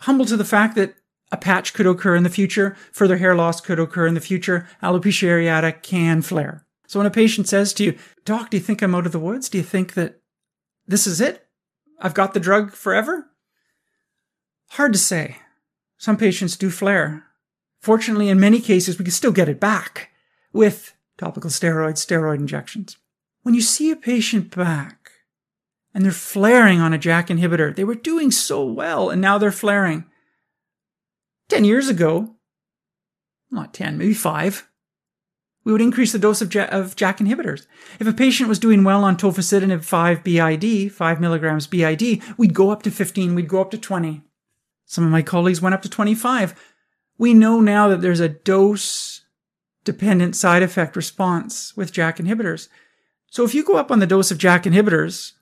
humble 0.00 0.26
to 0.26 0.36
the 0.36 0.44
fact 0.44 0.74
that 0.74 0.96
a 1.32 1.38
patch 1.38 1.72
could 1.72 1.86
occur 1.86 2.14
in 2.16 2.22
the 2.22 2.28
future, 2.28 2.76
further 2.92 3.16
hair 3.16 3.34
loss 3.34 3.62
could 3.62 3.80
occur 3.80 4.06
in 4.06 4.12
the 4.12 4.20
future, 4.20 4.68
alopecia 4.82 5.26
areata 5.26 5.82
can 5.82 6.20
flare. 6.20 6.66
So 6.86 7.00
when 7.00 7.06
a 7.06 7.10
patient 7.10 7.48
says 7.48 7.72
to 7.74 7.84
you, 7.84 7.98
Doc, 8.26 8.50
do 8.50 8.58
you 8.58 8.62
think 8.62 8.82
I'm 8.82 8.94
out 8.94 9.06
of 9.06 9.12
the 9.12 9.18
woods? 9.18 9.48
Do 9.48 9.56
you 9.56 9.64
think 9.64 9.94
that 9.94 10.20
this 10.86 11.06
is 11.06 11.18
it? 11.18 11.46
I've 11.98 12.12
got 12.12 12.34
the 12.34 12.40
drug 12.40 12.72
forever? 12.72 13.30
Hard 14.72 14.92
to 14.92 14.98
say. 14.98 15.38
Some 15.96 16.18
patients 16.18 16.58
do 16.58 16.68
flare. 16.68 17.25
Fortunately, 17.80 18.28
in 18.28 18.40
many 18.40 18.60
cases, 18.60 18.98
we 18.98 19.04
can 19.04 19.12
still 19.12 19.32
get 19.32 19.48
it 19.48 19.60
back 19.60 20.10
with 20.52 20.94
topical 21.18 21.50
steroids, 21.50 22.04
steroid 22.04 22.36
injections. 22.36 22.96
When 23.42 23.54
you 23.54 23.60
see 23.60 23.90
a 23.90 23.96
patient 23.96 24.54
back 24.54 25.10
and 25.94 26.04
they're 26.04 26.12
flaring 26.12 26.80
on 26.80 26.92
a 26.92 26.98
JAK 26.98 27.28
inhibitor, 27.28 27.74
they 27.74 27.84
were 27.84 27.94
doing 27.94 28.30
so 28.30 28.64
well 28.64 29.08
and 29.10 29.20
now 29.20 29.38
they're 29.38 29.52
flaring. 29.52 30.04
10 31.48 31.64
years 31.64 31.88
ago, 31.88 32.34
not 33.50 33.72
10, 33.72 33.96
maybe 33.96 34.14
5, 34.14 34.68
we 35.64 35.72
would 35.72 35.80
increase 35.80 36.12
the 36.12 36.18
dose 36.18 36.40
of, 36.40 36.48
J- 36.48 36.68
of 36.68 36.96
JAK 36.96 37.18
inhibitors. 37.18 37.66
If 37.98 38.06
a 38.06 38.12
patient 38.12 38.48
was 38.48 38.58
doing 38.58 38.84
well 38.84 39.04
on 39.04 39.16
tofacitinib 39.16 39.84
5 39.84 40.22
BID, 40.24 40.92
5 40.92 41.20
milligrams 41.20 41.66
BID, 41.66 42.22
we'd 42.36 42.54
go 42.54 42.70
up 42.70 42.82
to 42.84 42.90
15, 42.90 43.34
we'd 43.34 43.48
go 43.48 43.60
up 43.60 43.70
to 43.70 43.78
20. 43.78 44.22
Some 44.84 45.04
of 45.04 45.10
my 45.10 45.22
colleagues 45.22 45.60
went 45.60 45.74
up 45.74 45.82
to 45.82 45.88
25 45.88 46.54
we 47.18 47.34
know 47.34 47.60
now 47.60 47.88
that 47.88 48.00
there's 48.00 48.20
a 48.20 48.28
dose 48.28 49.22
dependent 49.84 50.36
side 50.36 50.62
effect 50.62 50.96
response 50.96 51.76
with 51.76 51.92
JAK 51.92 52.18
inhibitors. 52.18 52.68
So 53.30 53.44
if 53.44 53.54
you 53.54 53.64
go 53.64 53.76
up 53.76 53.90
on 53.90 54.00
the 54.00 54.06
dose 54.06 54.30
of 54.30 54.38
JAK 54.38 54.64
inhibitors, 54.64 55.32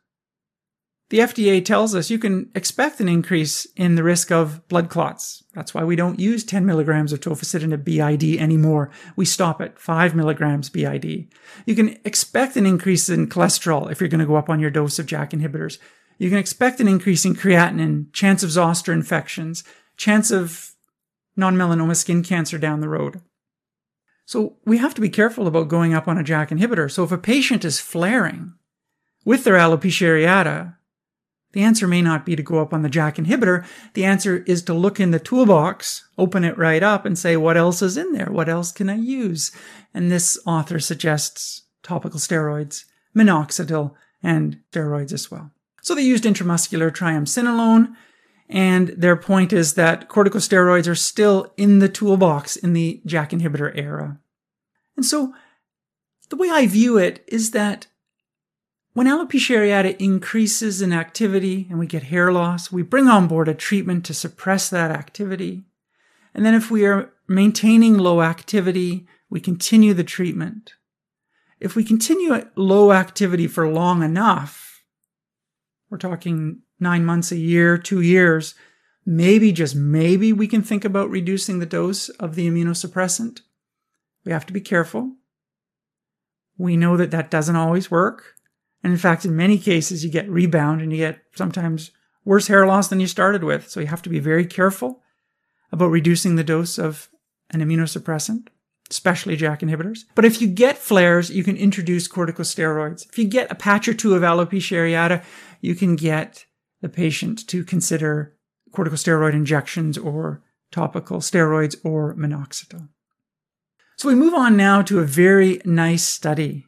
the 1.10 1.18
FDA 1.18 1.64
tells 1.64 1.94
us 1.94 2.10
you 2.10 2.18
can 2.18 2.50
expect 2.54 3.00
an 3.00 3.08
increase 3.08 3.66
in 3.76 3.94
the 3.94 4.02
risk 4.02 4.32
of 4.32 4.66
blood 4.68 4.88
clots. 4.88 5.44
That's 5.54 5.74
why 5.74 5.84
we 5.84 5.96
don't 5.96 6.18
use 6.18 6.44
10 6.44 6.64
milligrams 6.64 7.12
of 7.12 7.20
tofacitinib 7.20 7.84
BID 7.84 8.40
anymore. 8.40 8.90
We 9.14 9.24
stop 9.24 9.60
at 9.60 9.78
5 9.78 10.14
milligrams 10.14 10.70
BID. 10.70 11.28
You 11.66 11.74
can 11.74 11.98
expect 12.04 12.56
an 12.56 12.66
increase 12.66 13.08
in 13.08 13.28
cholesterol 13.28 13.90
if 13.90 14.00
you're 14.00 14.08
going 14.08 14.20
to 14.20 14.26
go 14.26 14.36
up 14.36 14.48
on 14.48 14.60
your 14.60 14.70
dose 14.70 14.98
of 14.98 15.06
JAK 15.06 15.30
inhibitors. 15.30 15.78
You 16.18 16.30
can 16.30 16.38
expect 16.38 16.80
an 16.80 16.88
increase 16.88 17.24
in 17.24 17.34
creatinine, 17.34 18.12
chance 18.12 18.42
of 18.42 18.50
zoster 18.50 18.92
infections, 18.92 19.62
chance 19.96 20.30
of 20.30 20.73
non 21.36 21.56
melanoma 21.56 21.96
skin 21.96 22.22
cancer 22.22 22.58
down 22.58 22.80
the 22.80 22.88
road. 22.88 23.20
So 24.26 24.56
we 24.64 24.78
have 24.78 24.94
to 24.94 25.00
be 25.00 25.08
careful 25.08 25.46
about 25.46 25.68
going 25.68 25.94
up 25.94 26.08
on 26.08 26.18
a 26.18 26.24
JAK 26.24 26.50
inhibitor. 26.50 26.90
So 26.90 27.04
if 27.04 27.12
a 27.12 27.18
patient 27.18 27.64
is 27.64 27.80
flaring 27.80 28.54
with 29.24 29.44
their 29.44 29.54
alopecia 29.54 30.06
areata, 30.06 30.76
the 31.52 31.62
answer 31.62 31.86
may 31.86 32.02
not 32.02 32.26
be 32.26 32.34
to 32.34 32.42
go 32.42 32.58
up 32.58 32.72
on 32.72 32.82
the 32.82 32.88
JAK 32.88 33.16
inhibitor. 33.16 33.64
The 33.92 34.04
answer 34.04 34.42
is 34.46 34.62
to 34.62 34.74
look 34.74 34.98
in 34.98 35.12
the 35.12 35.20
toolbox, 35.20 36.08
open 36.18 36.42
it 36.42 36.58
right 36.58 36.82
up 36.82 37.04
and 37.04 37.18
say, 37.18 37.36
what 37.36 37.56
else 37.56 37.80
is 37.80 37.96
in 37.96 38.12
there? 38.12 38.30
What 38.30 38.48
else 38.48 38.72
can 38.72 38.90
I 38.90 38.96
use? 38.96 39.52
And 39.92 40.10
this 40.10 40.38
author 40.46 40.80
suggests 40.80 41.62
topical 41.82 42.18
steroids, 42.18 42.86
minoxidil, 43.16 43.92
and 44.22 44.58
steroids 44.72 45.12
as 45.12 45.30
well. 45.30 45.52
So 45.80 45.94
they 45.94 46.02
used 46.02 46.24
intramuscular 46.24 46.90
triamcinolone 46.90 47.94
and 48.48 48.88
their 48.88 49.16
point 49.16 49.52
is 49.52 49.74
that 49.74 50.08
corticosteroids 50.08 50.88
are 50.88 50.94
still 50.94 51.52
in 51.56 51.78
the 51.78 51.88
toolbox 51.88 52.56
in 52.56 52.72
the 52.72 53.00
JAK 53.06 53.30
inhibitor 53.30 53.72
era. 53.74 54.18
And 54.96 55.04
so 55.04 55.34
the 56.28 56.36
way 56.36 56.50
I 56.50 56.66
view 56.66 56.98
it 56.98 57.24
is 57.26 57.52
that 57.52 57.86
when 58.92 59.06
alopecia 59.06 59.56
areata 59.56 59.96
increases 59.98 60.80
in 60.80 60.92
activity 60.92 61.66
and 61.68 61.78
we 61.78 61.86
get 61.86 62.04
hair 62.04 62.32
loss, 62.32 62.70
we 62.70 62.82
bring 62.82 63.08
on 63.08 63.26
board 63.26 63.48
a 63.48 63.54
treatment 63.54 64.04
to 64.06 64.14
suppress 64.14 64.68
that 64.70 64.90
activity. 64.90 65.64
And 66.32 66.46
then 66.46 66.54
if 66.54 66.70
we 66.70 66.86
are 66.86 67.12
maintaining 67.26 67.98
low 67.98 68.22
activity, 68.22 69.06
we 69.30 69.40
continue 69.40 69.94
the 69.94 70.04
treatment. 70.04 70.74
If 71.58 71.74
we 71.74 71.82
continue 71.82 72.34
at 72.34 72.56
low 72.56 72.92
activity 72.92 73.46
for 73.48 73.68
long 73.68 74.02
enough, 74.02 74.84
we're 75.90 75.98
talking 75.98 76.60
nine 76.80 77.04
months, 77.04 77.32
a 77.32 77.36
year, 77.36 77.78
two 77.78 78.00
years, 78.00 78.54
maybe, 79.06 79.52
just 79.52 79.76
maybe, 79.76 80.32
we 80.32 80.46
can 80.46 80.62
think 80.62 80.84
about 80.84 81.10
reducing 81.10 81.58
the 81.58 81.66
dose 81.66 82.08
of 82.08 82.34
the 82.34 82.48
immunosuppressant. 82.48 83.40
We 84.24 84.32
have 84.32 84.46
to 84.46 84.52
be 84.52 84.60
careful. 84.60 85.12
We 86.56 86.76
know 86.76 86.96
that 86.96 87.10
that 87.10 87.30
doesn't 87.30 87.56
always 87.56 87.90
work. 87.90 88.34
And 88.82 88.92
in 88.92 88.98
fact, 88.98 89.24
in 89.24 89.36
many 89.36 89.58
cases, 89.58 90.04
you 90.04 90.10
get 90.10 90.28
rebound 90.28 90.80
and 90.80 90.92
you 90.92 90.98
get 90.98 91.22
sometimes 91.34 91.90
worse 92.24 92.46
hair 92.46 92.66
loss 92.66 92.88
than 92.88 93.00
you 93.00 93.06
started 93.06 93.44
with. 93.44 93.68
So 93.68 93.80
you 93.80 93.86
have 93.86 94.02
to 94.02 94.10
be 94.10 94.20
very 94.20 94.46
careful 94.46 95.02
about 95.72 95.90
reducing 95.90 96.36
the 96.36 96.44
dose 96.44 96.78
of 96.78 97.08
an 97.50 97.60
immunosuppressant, 97.60 98.48
especially 98.90 99.36
JAK 99.36 99.60
inhibitors. 99.60 100.04
But 100.14 100.24
if 100.24 100.40
you 100.40 100.48
get 100.48 100.78
flares, 100.78 101.30
you 101.30 101.44
can 101.44 101.56
introduce 101.56 102.08
corticosteroids. 102.08 103.08
If 103.08 103.18
you 103.18 103.26
get 103.26 103.50
a 103.50 103.54
patch 103.54 103.88
or 103.88 103.94
two 103.94 104.14
of 104.14 104.22
alopecia 104.22 104.76
areata, 104.76 105.24
you 105.60 105.74
can 105.74 105.96
get 105.96 106.46
the 106.84 106.88
patient 106.90 107.48
to 107.48 107.64
consider 107.64 108.36
corticosteroid 108.70 109.32
injections 109.32 109.96
or 109.96 110.42
topical 110.70 111.20
steroids 111.20 111.74
or 111.82 112.14
minoxidil. 112.14 112.86
So 113.96 114.08
we 114.08 114.14
move 114.14 114.34
on 114.34 114.54
now 114.54 114.82
to 114.82 115.00
a 115.00 115.04
very 115.04 115.62
nice 115.64 116.04
study 116.04 116.66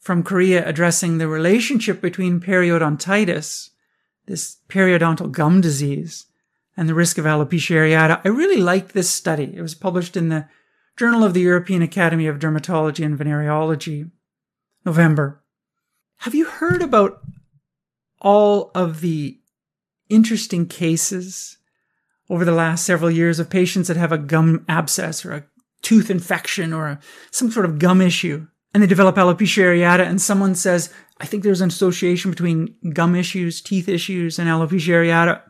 from 0.00 0.24
Korea 0.24 0.68
addressing 0.68 1.18
the 1.18 1.28
relationship 1.28 2.00
between 2.00 2.40
periodontitis, 2.40 3.70
this 4.26 4.56
periodontal 4.68 5.30
gum 5.30 5.60
disease, 5.60 6.26
and 6.76 6.88
the 6.88 6.94
risk 6.94 7.16
of 7.16 7.24
alopecia 7.24 7.76
areata. 7.76 8.20
I 8.24 8.28
really 8.30 8.60
liked 8.60 8.94
this 8.94 9.10
study. 9.10 9.54
It 9.54 9.62
was 9.62 9.76
published 9.76 10.16
in 10.16 10.28
the 10.28 10.48
Journal 10.96 11.22
of 11.22 11.34
the 11.34 11.40
European 11.40 11.82
Academy 11.82 12.26
of 12.26 12.40
Dermatology 12.40 13.04
and 13.04 13.16
Venereology, 13.16 14.10
November. 14.84 15.44
Have 16.16 16.34
you 16.34 16.46
heard 16.46 16.82
about 16.82 17.20
all 18.20 18.72
of 18.74 19.02
the 19.02 19.38
interesting 20.12 20.66
cases 20.66 21.58
over 22.28 22.44
the 22.44 22.52
last 22.52 22.84
several 22.84 23.10
years 23.10 23.38
of 23.38 23.50
patients 23.50 23.88
that 23.88 23.96
have 23.96 24.12
a 24.12 24.18
gum 24.18 24.64
abscess 24.68 25.24
or 25.24 25.32
a 25.32 25.44
tooth 25.82 26.10
infection 26.10 26.72
or 26.72 26.86
a, 26.86 27.00
some 27.30 27.50
sort 27.50 27.66
of 27.66 27.78
gum 27.78 28.00
issue? 28.00 28.46
and 28.74 28.82
they 28.82 28.86
develop 28.86 29.16
alopecia 29.16 29.64
areata 29.64 30.06
and 30.06 30.20
someone 30.20 30.54
says, 30.54 30.92
I 31.20 31.26
think 31.26 31.42
there's 31.42 31.60
an 31.60 31.68
association 31.68 32.30
between 32.30 32.74
gum 32.92 33.14
issues, 33.14 33.60
teeth 33.60 33.88
issues, 33.88 34.38
and 34.38 34.48
alopecia 34.48 34.94
areata. 34.94 35.42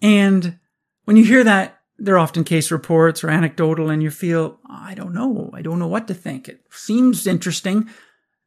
And 0.00 0.58
when 1.04 1.16
you 1.16 1.24
hear 1.24 1.44
that, 1.44 1.78
they're 1.98 2.18
often 2.18 2.44
case 2.44 2.70
reports 2.70 3.22
or 3.22 3.30
anecdotal 3.30 3.90
and 3.90 4.02
you 4.02 4.10
feel, 4.10 4.58
I 4.68 4.94
don't 4.94 5.12
know. 5.12 5.50
I 5.52 5.62
don't 5.62 5.78
know 5.78 5.88
what 5.88 6.08
to 6.08 6.14
think. 6.14 6.48
It 6.48 6.62
seems 6.70 7.26
interesting. 7.26 7.88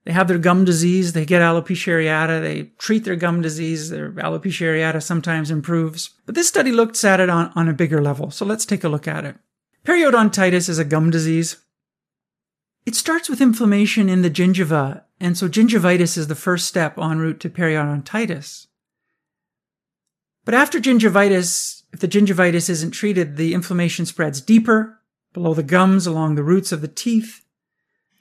They 0.05 0.13
have 0.13 0.27
their 0.27 0.37
gum 0.37 0.65
disease. 0.65 1.13
They 1.13 1.25
get 1.25 1.41
alopecia 1.41 1.93
areata. 1.93 2.41
They 2.41 2.71
treat 2.77 3.03
their 3.03 3.15
gum 3.15 3.41
disease. 3.41 3.89
Their 3.89 4.11
alopecia 4.11 4.67
areata 4.67 5.01
sometimes 5.01 5.51
improves. 5.51 6.11
But 6.25 6.35
this 6.35 6.47
study 6.47 6.71
looks 6.71 7.03
at 7.03 7.19
it 7.19 7.29
on, 7.29 7.51
on 7.55 7.67
a 7.67 7.73
bigger 7.73 8.01
level. 8.01 8.31
So 8.31 8.45
let's 8.45 8.65
take 8.65 8.83
a 8.83 8.89
look 8.89 9.07
at 9.07 9.25
it. 9.25 9.35
Periodontitis 9.83 10.69
is 10.69 10.79
a 10.79 10.85
gum 10.85 11.09
disease 11.09 11.57
it 12.85 12.95
starts 12.95 13.29
with 13.29 13.41
inflammation 13.41 14.09
in 14.09 14.21
the 14.21 14.29
gingiva, 14.29 15.03
and 15.19 15.37
so 15.37 15.49
gingivitis 15.49 16.17
is 16.17 16.27
the 16.27 16.35
first 16.35 16.67
step 16.67 16.99
en 16.99 17.17
route 17.17 17.39
to 17.39 17.49
periodontitis. 17.49 18.67
But 20.43 20.53
after 20.53 20.79
gingivitis, 20.79 21.83
if 21.91 21.99
the 21.99 22.07
gingivitis 22.07 22.69
isn't 22.69 22.91
treated, 22.91 23.37
the 23.37 23.55
inflammation 23.55 24.05
spreads 24.05 24.39
deeper, 24.39 24.99
below 25.33 25.55
the 25.55 25.63
gums, 25.63 26.05
along 26.05 26.35
the 26.35 26.43
roots 26.43 26.71
of 26.71 26.81
the 26.81 26.87
teeth, 26.87 27.43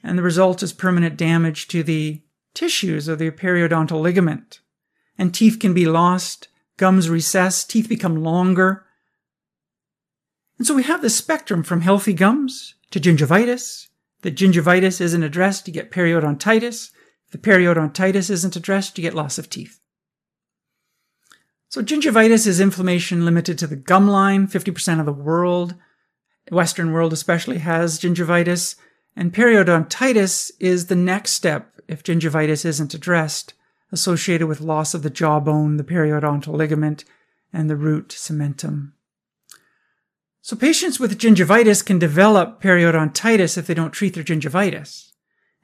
and 0.04 0.16
the 0.16 0.22
result 0.22 0.62
is 0.62 0.72
permanent 0.72 1.16
damage 1.16 1.66
to 1.68 1.82
the 1.82 2.22
tissues 2.54 3.08
of 3.08 3.18
the 3.18 3.32
periodontal 3.32 4.00
ligament. 4.00 4.60
And 5.18 5.34
teeth 5.34 5.58
can 5.58 5.74
be 5.74 5.86
lost, 5.86 6.46
gums 6.76 7.08
recess, 7.08 7.64
teeth 7.64 7.88
become 7.88 8.22
longer. 8.22 8.84
And 10.58 10.66
so 10.66 10.74
we 10.74 10.84
have 10.84 11.02
this 11.02 11.16
spectrum 11.16 11.64
from 11.64 11.80
healthy 11.80 12.12
gums 12.12 12.74
to 12.92 13.00
gingivitis 13.00 13.88
the 14.24 14.32
gingivitis 14.32 15.02
isn't 15.02 15.22
addressed, 15.22 15.68
you 15.68 15.74
get 15.74 15.90
periodontitis. 15.90 16.90
If 17.26 17.32
the 17.32 17.38
periodontitis 17.38 18.30
isn't 18.30 18.56
addressed, 18.56 18.96
you 18.96 19.02
get 19.02 19.12
loss 19.12 19.36
of 19.36 19.50
teeth. 19.50 19.80
So 21.68 21.82
gingivitis 21.82 22.46
is 22.46 22.58
inflammation 22.58 23.26
limited 23.26 23.58
to 23.58 23.66
the 23.66 23.76
gum 23.76 24.08
line. 24.08 24.46
50% 24.46 24.98
of 24.98 25.04
the 25.04 25.12
world, 25.12 25.74
Western 26.50 26.92
world 26.92 27.12
especially, 27.12 27.58
has 27.58 28.00
gingivitis. 28.00 28.76
And 29.16 29.32
periodontitis 29.32 30.50
is 30.58 30.86
the 30.86 30.96
next 30.96 31.32
step 31.32 31.80
if 31.86 32.02
gingivitis 32.02 32.64
isn't 32.64 32.94
addressed, 32.94 33.54
associated 33.92 34.46
with 34.46 34.60
loss 34.60 34.94
of 34.94 35.02
the 35.02 35.10
jawbone, 35.10 35.76
the 35.76 35.84
periodontal 35.84 36.54
ligament, 36.54 37.04
and 37.52 37.70
the 37.70 37.76
root 37.76 38.08
cementum. 38.08 38.92
So 40.42 40.56
patients 40.56 41.00
with 41.00 41.18
gingivitis 41.18 41.84
can 41.84 41.98
develop 41.98 42.60
periodontitis 42.60 43.56
if 43.56 43.66
they 43.66 43.74
don't 43.74 43.92
treat 43.92 44.14
their 44.14 44.24
gingivitis. 44.24 45.12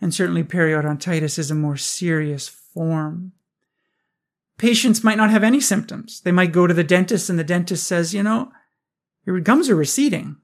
And 0.01 0.15
certainly 0.15 0.43
periodontitis 0.43 1.39
is 1.39 1.51
a 1.51 1.55
more 1.55 1.77
serious 1.77 2.49
form. 2.49 3.33
Patients 4.57 5.05
might 5.05 5.19
not 5.19 5.31
have 5.31 5.43
any 5.43 5.61
symptoms. 5.61 6.21
They 6.21 6.33
might 6.33 6.53
go 6.53 6.67
to 6.67 6.73
the 6.73 6.85
dentist 6.85 7.29
and 7.29 7.39
the 7.39 7.45
dentist 7.45 7.87
says, 7.87 8.15
you 8.15 8.23
know, 8.23 8.53
your 9.27 9.41
gums 9.41 9.69
are 9.69 9.77
receding. 9.77 10.37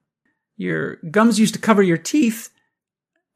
Your 0.56 0.96
gums 1.10 1.38
used 1.38 1.54
to 1.54 1.60
cover 1.60 1.82
your 1.82 1.96
teeth 1.96 2.50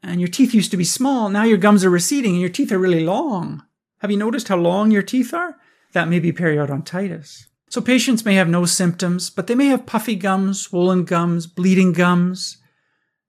and 0.02 0.20
your 0.20 0.28
teeth 0.28 0.54
used 0.54 0.70
to 0.70 0.76
be 0.76 0.84
small. 0.84 1.28
Now 1.28 1.44
your 1.44 1.58
gums 1.58 1.84
are 1.84 1.90
receding 1.90 2.32
and 2.32 2.40
your 2.40 2.50
teeth 2.50 2.72
are 2.72 2.78
really 2.78 3.04
long. 3.04 3.62
Have 3.98 4.10
you 4.10 4.16
noticed 4.16 4.48
how 4.48 4.56
long 4.56 4.90
your 4.90 5.02
teeth 5.02 5.34
are? 5.34 5.56
That 5.92 6.08
may 6.08 6.20
be 6.20 6.32
periodontitis. 6.32 7.46
So 7.68 7.80
patients 7.80 8.24
may 8.24 8.34
have 8.34 8.48
no 8.48 8.64
symptoms, 8.64 9.30
but 9.30 9.46
they 9.46 9.54
may 9.54 9.66
have 9.66 9.86
puffy 9.86 10.16
gums, 10.16 10.60
swollen 10.60 11.04
gums, 11.04 11.46
bleeding 11.46 11.92
gums. 11.92 12.58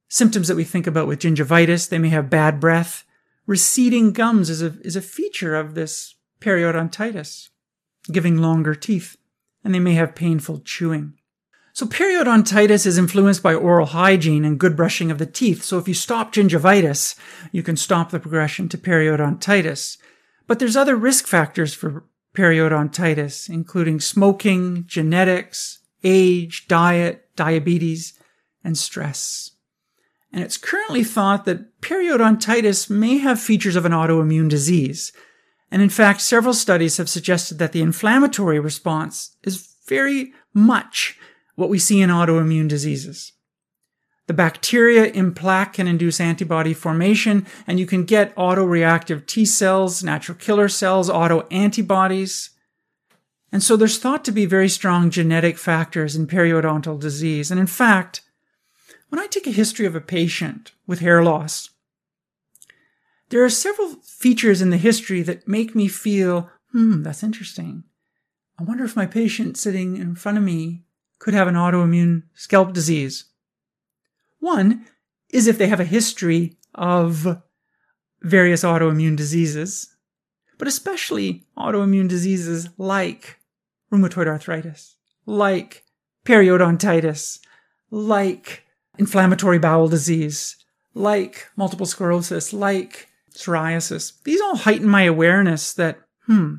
Symptoms 0.09 0.47
that 0.47 0.57
we 0.57 0.63
think 0.63 0.87
about 0.87 1.07
with 1.07 1.19
gingivitis, 1.19 1.89
they 1.89 1.99
may 1.99 2.09
have 2.09 2.29
bad 2.29 2.59
breath. 2.59 3.05
Receding 3.45 4.13
gums 4.13 4.49
is 4.49 4.61
a, 4.61 4.77
is 4.81 4.95
a 4.95 5.01
feature 5.01 5.55
of 5.55 5.75
this 5.75 6.15
periodontitis, 6.39 7.49
giving 8.11 8.37
longer 8.37 8.73
teeth, 8.73 9.15
and 9.63 9.75
they 9.75 9.79
may 9.79 9.93
have 9.93 10.15
painful 10.15 10.59
chewing. 10.65 11.13
So 11.73 11.85
periodontitis 11.85 12.85
is 12.85 12.97
influenced 12.97 13.41
by 13.41 13.53
oral 13.53 13.87
hygiene 13.87 14.43
and 14.43 14.59
good 14.59 14.75
brushing 14.75 15.09
of 15.09 15.17
the 15.17 15.25
teeth. 15.25 15.63
So 15.63 15.77
if 15.77 15.87
you 15.87 15.93
stop 15.93 16.33
gingivitis, 16.33 17.15
you 17.51 17.63
can 17.63 17.77
stop 17.77 18.11
the 18.11 18.19
progression 18.19 18.67
to 18.69 18.77
periodontitis. 18.77 19.97
But 20.47 20.59
there's 20.59 20.75
other 20.75 20.95
risk 20.95 21.27
factors 21.27 21.73
for 21.73 22.03
periodontitis, 22.35 23.49
including 23.49 23.99
smoking, 23.99 24.83
genetics, 24.85 25.79
age, 26.03 26.67
diet, 26.67 27.29
diabetes, 27.35 28.19
and 28.63 28.77
stress. 28.77 29.51
And 30.33 30.43
it's 30.43 30.57
currently 30.57 31.03
thought 31.03 31.45
that 31.45 31.81
periodontitis 31.81 32.89
may 32.89 33.17
have 33.17 33.39
features 33.39 33.75
of 33.75 33.85
an 33.85 33.91
autoimmune 33.91 34.49
disease. 34.49 35.11
And 35.69 35.81
in 35.81 35.89
fact, 35.89 36.21
several 36.21 36.53
studies 36.53 36.97
have 36.97 37.09
suggested 37.09 37.57
that 37.59 37.71
the 37.71 37.81
inflammatory 37.81 38.59
response 38.59 39.35
is 39.43 39.75
very 39.87 40.33
much 40.53 41.17
what 41.55 41.69
we 41.69 41.79
see 41.79 42.01
in 42.01 42.09
autoimmune 42.09 42.67
diseases. 42.67 43.33
The 44.27 44.33
bacteria 44.33 45.05
in 45.05 45.33
plaque 45.33 45.73
can 45.73 45.87
induce 45.87 46.21
antibody 46.21 46.73
formation, 46.73 47.45
and 47.67 47.79
you 47.79 47.85
can 47.85 48.05
get 48.05 48.35
autoreactive 48.35 49.25
T 49.25 49.45
cells, 49.45 50.03
natural 50.03 50.37
killer 50.37 50.69
cells, 50.69 51.09
auto 51.09 51.47
antibodies. 51.51 52.51
And 53.51 53.61
so 53.61 53.75
there's 53.75 53.97
thought 53.97 54.23
to 54.25 54.31
be 54.31 54.45
very 54.45 54.69
strong 54.69 55.09
genetic 55.09 55.57
factors 55.57 56.15
in 56.15 56.27
periodontal 56.27 56.99
disease. 56.99 57.51
And 57.51 57.59
in 57.59 57.67
fact, 57.67 58.21
when 59.09 59.19
I 59.19 59.27
take 59.27 59.47
a 59.47 59.51
history 59.51 59.85
of 59.85 59.95
a 59.95 60.01
patient 60.01 60.71
with 60.87 60.99
hair 60.99 61.21
loss, 61.21 61.69
there 63.29 63.43
are 63.43 63.49
several 63.49 63.95
features 64.03 64.61
in 64.61 64.69
the 64.69 64.77
history 64.77 65.21
that 65.23 65.47
make 65.47 65.75
me 65.75 65.89
feel, 65.89 66.49
hmm, 66.71 67.03
that's 67.03 67.23
interesting. 67.23 67.83
I 68.57 68.63
wonder 68.63 68.85
if 68.85 68.95
my 68.95 69.05
patient 69.05 69.57
sitting 69.57 69.97
in 69.97 70.15
front 70.15 70.37
of 70.37 70.43
me 70.43 70.83
could 71.21 71.35
have 71.35 71.47
an 71.47 71.53
autoimmune 71.53 72.23
scalp 72.33 72.73
disease. 72.73 73.25
One 74.39 74.87
is 75.29 75.45
if 75.45 75.59
they 75.59 75.67
have 75.67 75.79
a 75.79 75.85
history 75.85 76.57
of 76.73 77.43
various 78.23 78.63
autoimmune 78.63 79.15
diseases, 79.15 79.95
but 80.57 80.67
especially 80.67 81.45
autoimmune 81.55 82.07
diseases 82.07 82.69
like 82.79 83.37
rheumatoid 83.93 84.25
arthritis, 84.25 84.95
like 85.27 85.83
periodontitis, 86.25 87.37
like 87.91 88.63
inflammatory 88.97 89.59
bowel 89.59 89.87
disease, 89.87 90.57
like 90.95 91.49
multiple 91.55 91.85
sclerosis, 91.85 92.51
like 92.51 93.09
psoriasis. 93.35 94.23
These 94.23 94.41
all 94.41 94.55
heighten 94.55 94.87
my 94.87 95.03
awareness 95.03 95.73
that, 95.73 95.99
hmm, 96.25 96.55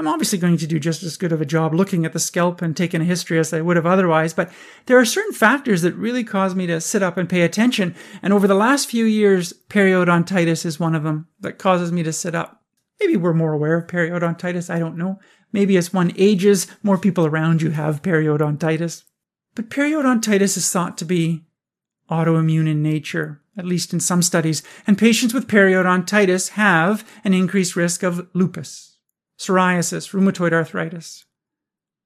I'm 0.00 0.08
obviously 0.08 0.38
going 0.38 0.56
to 0.56 0.66
do 0.66 0.78
just 0.78 1.02
as 1.02 1.18
good 1.18 1.30
of 1.30 1.42
a 1.42 1.44
job 1.44 1.74
looking 1.74 2.06
at 2.06 2.14
the 2.14 2.18
scalp 2.18 2.62
and 2.62 2.74
taking 2.74 3.02
a 3.02 3.04
history 3.04 3.38
as 3.38 3.52
I 3.52 3.60
would 3.60 3.76
have 3.76 3.84
otherwise, 3.84 4.32
but 4.32 4.50
there 4.86 4.98
are 4.98 5.04
certain 5.04 5.34
factors 5.34 5.82
that 5.82 5.94
really 5.94 6.24
cause 6.24 6.54
me 6.54 6.66
to 6.68 6.80
sit 6.80 7.02
up 7.02 7.18
and 7.18 7.28
pay 7.28 7.42
attention. 7.42 7.94
And 8.22 8.32
over 8.32 8.48
the 8.48 8.54
last 8.54 8.88
few 8.88 9.04
years, 9.04 9.52
periodontitis 9.68 10.64
is 10.64 10.80
one 10.80 10.94
of 10.94 11.02
them 11.02 11.28
that 11.40 11.58
causes 11.58 11.92
me 11.92 12.02
to 12.02 12.14
sit 12.14 12.34
up. 12.34 12.62
Maybe 12.98 13.18
we're 13.18 13.34
more 13.34 13.52
aware 13.52 13.76
of 13.76 13.88
periodontitis. 13.88 14.70
I 14.70 14.78
don't 14.78 14.96
know. 14.96 15.20
Maybe 15.52 15.76
as 15.76 15.92
one 15.92 16.14
ages, 16.16 16.66
more 16.82 16.96
people 16.96 17.26
around 17.26 17.60
you 17.60 17.72
have 17.72 18.00
periodontitis. 18.00 19.04
But 19.54 19.68
periodontitis 19.68 20.56
is 20.56 20.72
thought 20.72 20.96
to 20.96 21.04
be 21.04 21.44
autoimmune 22.10 22.70
in 22.70 22.82
nature, 22.82 23.42
at 23.54 23.66
least 23.66 23.92
in 23.92 24.00
some 24.00 24.22
studies, 24.22 24.62
and 24.86 24.96
patients 24.96 25.34
with 25.34 25.46
periodontitis 25.46 26.52
have 26.52 27.06
an 27.22 27.34
increased 27.34 27.76
risk 27.76 28.02
of 28.02 28.26
lupus, 28.32 28.89
psoriasis, 29.40 30.12
rheumatoid 30.12 30.52
arthritis. 30.52 31.24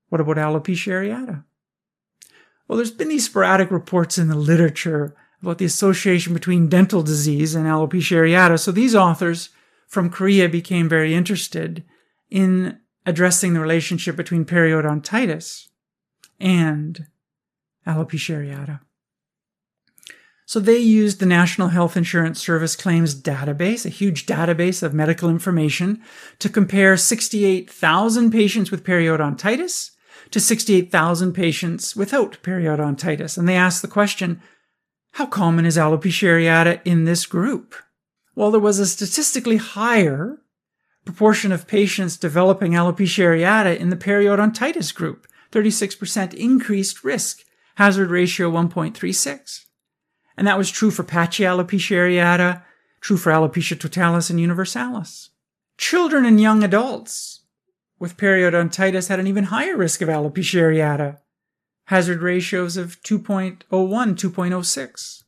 What 0.09 0.21
about 0.21 0.37
alopecia 0.37 0.93
areata? 0.93 1.45
Well, 2.69 2.77
there's 2.77 2.93
been 2.93 3.09
these 3.09 3.27
sporadic 3.27 3.73
reports 3.73 4.19
in 4.19 4.29
the 4.29 4.37
literature 4.37 5.17
about 5.43 5.59
the 5.59 5.65
association 5.65 6.33
between 6.33 6.69
dental 6.69 7.03
disease 7.03 7.57
and 7.57 7.67
alopecia 7.67 8.19
areata. 8.19 8.59
So 8.59 8.71
these 8.71 8.95
authors 8.95 9.51
from 9.89 10.11
Korea 10.11 10.49
became 10.49 10.89
very 10.89 11.13
interested 11.13 11.85
in 12.31 12.79
addressing 13.05 13.53
the 13.53 13.61
relationship 13.61 14.15
between 14.15 14.45
periodontitis 14.45 15.69
and 16.39 17.07
alopecia 17.85 18.37
areata. 18.37 18.81
So 20.47 20.61
they 20.61 20.77
used 20.77 21.21
the 21.21 21.27
National 21.27 21.69
Health 21.69 21.97
Insurance 21.97 22.39
Service 22.39 22.77
Claims 22.77 23.15
Database, 23.15 23.87
a 23.87 23.91
huge 23.91 24.27
database 24.27 24.83
of 24.83 24.93
medical 24.93 25.31
information, 25.31 26.03
to 26.39 26.51
compare 26.51 26.97
68,000 26.97 28.31
patients 28.31 28.71
with 28.71 28.85
periodontitis 28.85 29.91
to 30.31 30.41
68,000 30.41 31.33
patients 31.33 31.97
without 31.97 32.43
periodontitis. 32.43 33.39
And 33.39 33.49
they 33.49 33.57
asked 33.57 33.83
the 33.83 33.89
question, 33.89 34.43
how 35.13 35.27
common 35.27 35.65
is 35.65 35.77
alopecia 35.77 36.29
areata 36.29 36.81
in 36.85 37.05
this 37.05 37.25
group? 37.25 37.75
Well, 38.35 38.51
there 38.51 38.61
was 38.61 38.79
a 38.79 38.87
statistically 38.87 39.57
higher 39.57 40.39
proportion 41.05 41.53
of 41.53 41.69
patients 41.69 42.17
developing 42.17 42.73
alopecia 42.73 43.25
areata 43.25 43.79
in 43.79 43.91
the 43.91 43.97
periodontitis 43.97 44.95
group, 44.95 45.27
36% 45.53 46.35
increased 46.35 47.05
risk, 47.05 47.45
hazard 47.77 48.11
ratio 48.11 48.51
1.36. 48.51 49.61
And 50.37 50.47
that 50.47 50.59
was 50.59 50.71
true 50.71 50.91
for 50.91 51.05
patchy 51.05 51.45
alopecia 51.45 51.97
areata, 51.97 52.63
true 53.01 53.17
for 53.17 53.31
alopecia 53.31 53.79
totalis 53.79 54.31
and 54.31 54.41
universalis. 54.41 55.31
Children 55.79 56.25
and 56.25 56.41
young 56.41 56.63
adults 56.63 57.43
with 57.99 58.17
periodontitis 58.17 59.09
had 59.09 59.21
an 59.21 59.27
even 59.27 59.45
higher 59.45 59.77
risk 59.77 60.03
of 60.03 60.09
alopecia 60.09 60.61
areata, 60.61 61.19
hazard 61.87 62.23
ratios 62.23 62.77
of 62.77 63.01
2.01, 63.03 63.63
2.06. 63.69 65.23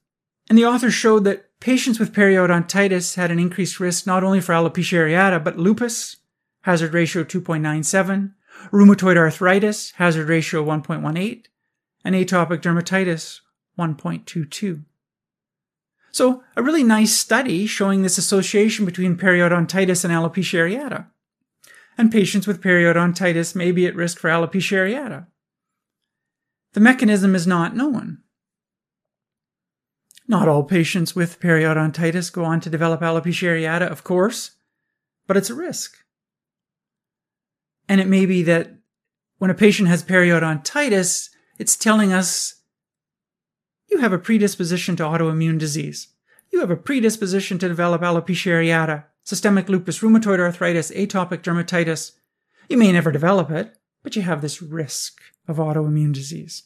And 0.49 0.59
the 0.59 0.65
authors 0.65 0.95
showed 0.95 1.25
that 1.25 1.59
patients 1.61 1.99
with 1.99 2.15
periodontitis 2.15 3.17
had 3.17 3.31
an 3.31 3.39
increased 3.39 3.81
risk 3.81 4.07
not 4.07 4.25
only 4.25 4.41
for 4.41 4.53
alopecia 4.53 4.99
areata, 4.99 5.43
but 5.43 5.59
lupus, 5.59 6.17
hazard 6.63 6.95
ratio 6.95 7.25
2.97, 7.25 8.33
rheumatoid 8.73 9.17
arthritis, 9.17 9.93
hazard 9.93 10.29
ratio 10.29 10.65
1.18, 10.65 11.45
and 12.05 12.15
atopic 12.15 12.61
dermatitis, 12.61 13.41
1.22. 13.79 14.85
So, 16.17 16.43
a 16.57 16.63
really 16.63 16.83
nice 16.83 17.13
study 17.13 17.67
showing 17.67 18.01
this 18.01 18.17
association 18.17 18.87
between 18.87 19.19
periodontitis 19.19 20.03
and 20.03 20.15
alopecia 20.15 20.61
areata. 20.61 21.09
And 21.99 22.11
patients 22.11 22.47
with 22.47 22.63
periodontitis 22.63 23.55
may 23.55 23.71
be 23.71 23.87
at 23.87 23.95
risk 23.95 24.19
for 24.19 24.31
alopecia 24.31 24.79
areata. 24.79 25.27
The 26.73 26.81
mechanism 26.81 27.35
is 27.35 27.47
not 27.47 27.77
known. 27.77 28.23
Not 30.27 30.49
all 30.49 30.63
patients 30.65 31.15
with 31.15 31.39
periodontitis 31.39 32.33
go 32.33 32.47
on 32.47 32.61
to 32.61 32.71
develop 32.71 33.03
alopecia 33.03 33.49
areata, 33.49 33.87
of 33.87 34.03
course, 34.03 34.53
but 35.27 35.37
it's 35.37 35.51
a 35.51 35.55
risk. 35.55 35.99
And 37.91 38.01
it 38.01 38.09
may 38.09 38.25
be 38.25 38.43
that 38.45 38.71
when 39.37 39.51
a 39.51 39.55
patient 39.55 39.89
has 39.89 40.03
periodontitis, 40.03 41.29
it's 41.59 41.77
telling 41.77 42.15
us 42.15 42.56
you 43.89 43.99
have 43.99 44.13
a 44.13 44.19
predisposition 44.19 44.97
to 44.97 45.03
autoimmune 45.03 45.59
disease. 45.59 46.09
You 46.51 46.61
have 46.61 46.71
a 46.71 46.77
predisposition 46.77 47.59
to 47.59 47.69
develop 47.69 48.03
alopecia 48.03 48.53
areata, 48.53 49.05
systemic 49.25 49.69
lupus, 49.69 50.01
rheumatoid 50.01 50.39
arthritis, 50.39 50.91
atopic 50.91 51.43
dermatitis. 51.43 52.13
You 52.69 52.79
may 52.79 52.93
never 52.93 53.13
develop 53.13 53.51
it, 53.51 53.77
but 54.03 54.17
you 54.17 54.23
have 54.23 54.43
this 54.43 54.63
risk 54.63 55.21
of 55.49 55.57
autoimmune 55.57 56.13
disease. 56.13 56.65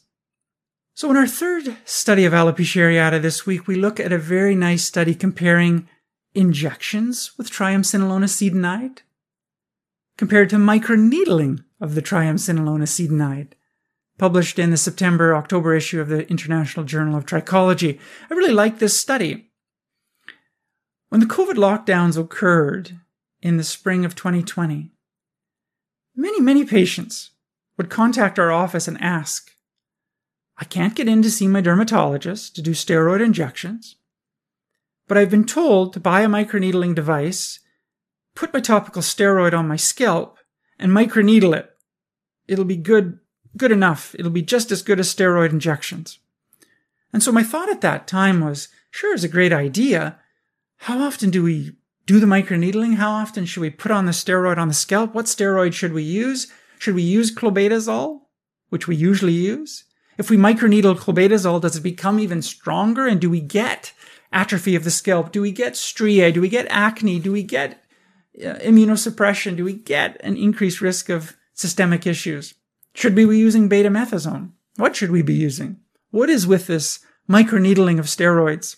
So, 0.93 1.09
in 1.09 1.17
our 1.17 1.27
third 1.27 1.77
study 1.85 2.25
of 2.25 2.33
alopecia 2.33 2.81
areata 2.81 3.21
this 3.21 3.45
week, 3.45 3.67
we 3.67 3.75
look 3.75 3.99
at 3.99 4.11
a 4.11 4.17
very 4.17 4.55
nice 4.55 4.83
study 4.83 5.15
comparing 5.15 5.87
injections 6.33 7.37
with 7.37 7.51
triamcinolone 7.51 8.23
acetonide 8.23 8.99
compared 10.17 10.49
to 10.49 10.57
microneedling 10.57 11.63
of 11.79 11.95
the 11.95 12.01
triamcinolone 12.01 12.83
acetonide 12.83 13.53
published 14.21 14.59
in 14.59 14.69
the 14.69 14.77
September 14.77 15.35
October 15.35 15.73
issue 15.73 15.99
of 15.99 16.07
the 16.07 16.29
International 16.29 16.85
Journal 16.85 17.15
of 17.15 17.25
Trichology. 17.25 17.97
I 18.29 18.35
really 18.35 18.53
like 18.53 18.77
this 18.77 18.99
study. 18.99 19.49
When 21.09 21.21
the 21.21 21.25
COVID 21.25 21.55
lockdowns 21.55 22.19
occurred 22.19 22.99
in 23.41 23.57
the 23.57 23.63
spring 23.63 24.05
of 24.05 24.13
2020, 24.13 24.91
many, 26.15 26.39
many 26.39 26.65
patients 26.65 27.31
would 27.77 27.89
contact 27.89 28.37
our 28.37 28.51
office 28.51 28.87
and 28.87 29.01
ask, 29.01 29.49
I 30.55 30.65
can't 30.65 30.93
get 30.93 31.09
in 31.09 31.23
to 31.23 31.31
see 31.31 31.47
my 31.47 31.61
dermatologist 31.61 32.55
to 32.57 32.61
do 32.61 32.73
steroid 32.73 33.25
injections, 33.25 33.95
but 35.07 35.17
I've 35.17 35.31
been 35.31 35.45
told 35.45 35.93
to 35.93 35.99
buy 35.99 36.21
a 36.21 36.27
microneedling 36.27 36.93
device, 36.93 37.59
put 38.35 38.53
my 38.53 38.59
topical 38.59 39.01
steroid 39.01 39.57
on 39.57 39.67
my 39.67 39.77
scalp, 39.77 40.37
and 40.77 40.91
microneedle 40.91 41.55
it. 41.55 41.71
It'll 42.47 42.65
be 42.65 42.77
good 42.77 43.17
good 43.57 43.71
enough. 43.71 44.15
It'll 44.17 44.31
be 44.31 44.41
just 44.41 44.71
as 44.71 44.81
good 44.81 44.99
as 44.99 45.13
steroid 45.13 45.51
injections. 45.51 46.19
And 47.13 47.21
so 47.21 47.31
my 47.31 47.43
thought 47.43 47.69
at 47.69 47.81
that 47.81 48.07
time 48.07 48.41
was, 48.41 48.69
sure, 48.89 49.13
it's 49.13 49.23
a 49.23 49.29
great 49.29 49.53
idea. 49.53 50.17
How 50.77 50.99
often 50.99 51.29
do 51.29 51.43
we 51.43 51.75
do 52.05 52.19
the 52.19 52.25
microneedling? 52.25 52.95
How 52.95 53.11
often 53.11 53.45
should 53.45 53.61
we 53.61 53.69
put 53.69 53.91
on 53.91 54.05
the 54.05 54.11
steroid 54.11 54.57
on 54.57 54.67
the 54.67 54.73
scalp? 54.73 55.13
What 55.13 55.25
steroid 55.25 55.73
should 55.73 55.93
we 55.93 56.03
use? 56.03 56.51
Should 56.79 56.95
we 56.95 57.03
use 57.03 57.33
clobetasol, 57.33 58.21
which 58.69 58.87
we 58.87 58.95
usually 58.95 59.33
use? 59.33 59.83
If 60.17 60.29
we 60.29 60.37
microneedle 60.37 60.97
clobetasol, 60.97 61.61
does 61.61 61.75
it 61.75 61.81
become 61.81 62.19
even 62.19 62.41
stronger? 62.41 63.07
And 63.07 63.19
do 63.19 63.29
we 63.29 63.41
get 63.41 63.93
atrophy 64.31 64.75
of 64.75 64.83
the 64.83 64.91
scalp? 64.91 65.31
Do 65.31 65.41
we 65.41 65.51
get 65.51 65.75
striae? 65.75 66.31
Do 66.31 66.41
we 66.41 66.49
get 66.49 66.67
acne? 66.69 67.19
Do 67.19 67.31
we 67.31 67.43
get 67.43 67.83
uh, 68.39 68.55
immunosuppression? 68.55 69.57
Do 69.57 69.63
we 69.63 69.73
get 69.73 70.19
an 70.23 70.37
increased 70.37 70.81
risk 70.81 71.09
of 71.09 71.35
systemic 71.53 72.07
issues? 72.07 72.53
Should 72.93 73.15
we 73.15 73.25
be 73.25 73.37
using 73.37 73.69
betamethasone? 73.69 74.51
What 74.77 74.95
should 74.95 75.11
we 75.11 75.21
be 75.21 75.33
using? 75.33 75.77
What 76.09 76.29
is 76.29 76.45
with 76.45 76.67
this 76.67 76.99
microneedling 77.29 77.99
of 77.99 78.05
steroids? 78.05 78.77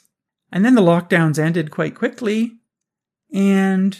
And 0.51 0.63
then 0.63 0.75
the 0.75 0.81
lockdowns 0.81 1.39
ended 1.39 1.71
quite 1.71 1.95
quickly, 1.95 2.59
and 3.33 3.99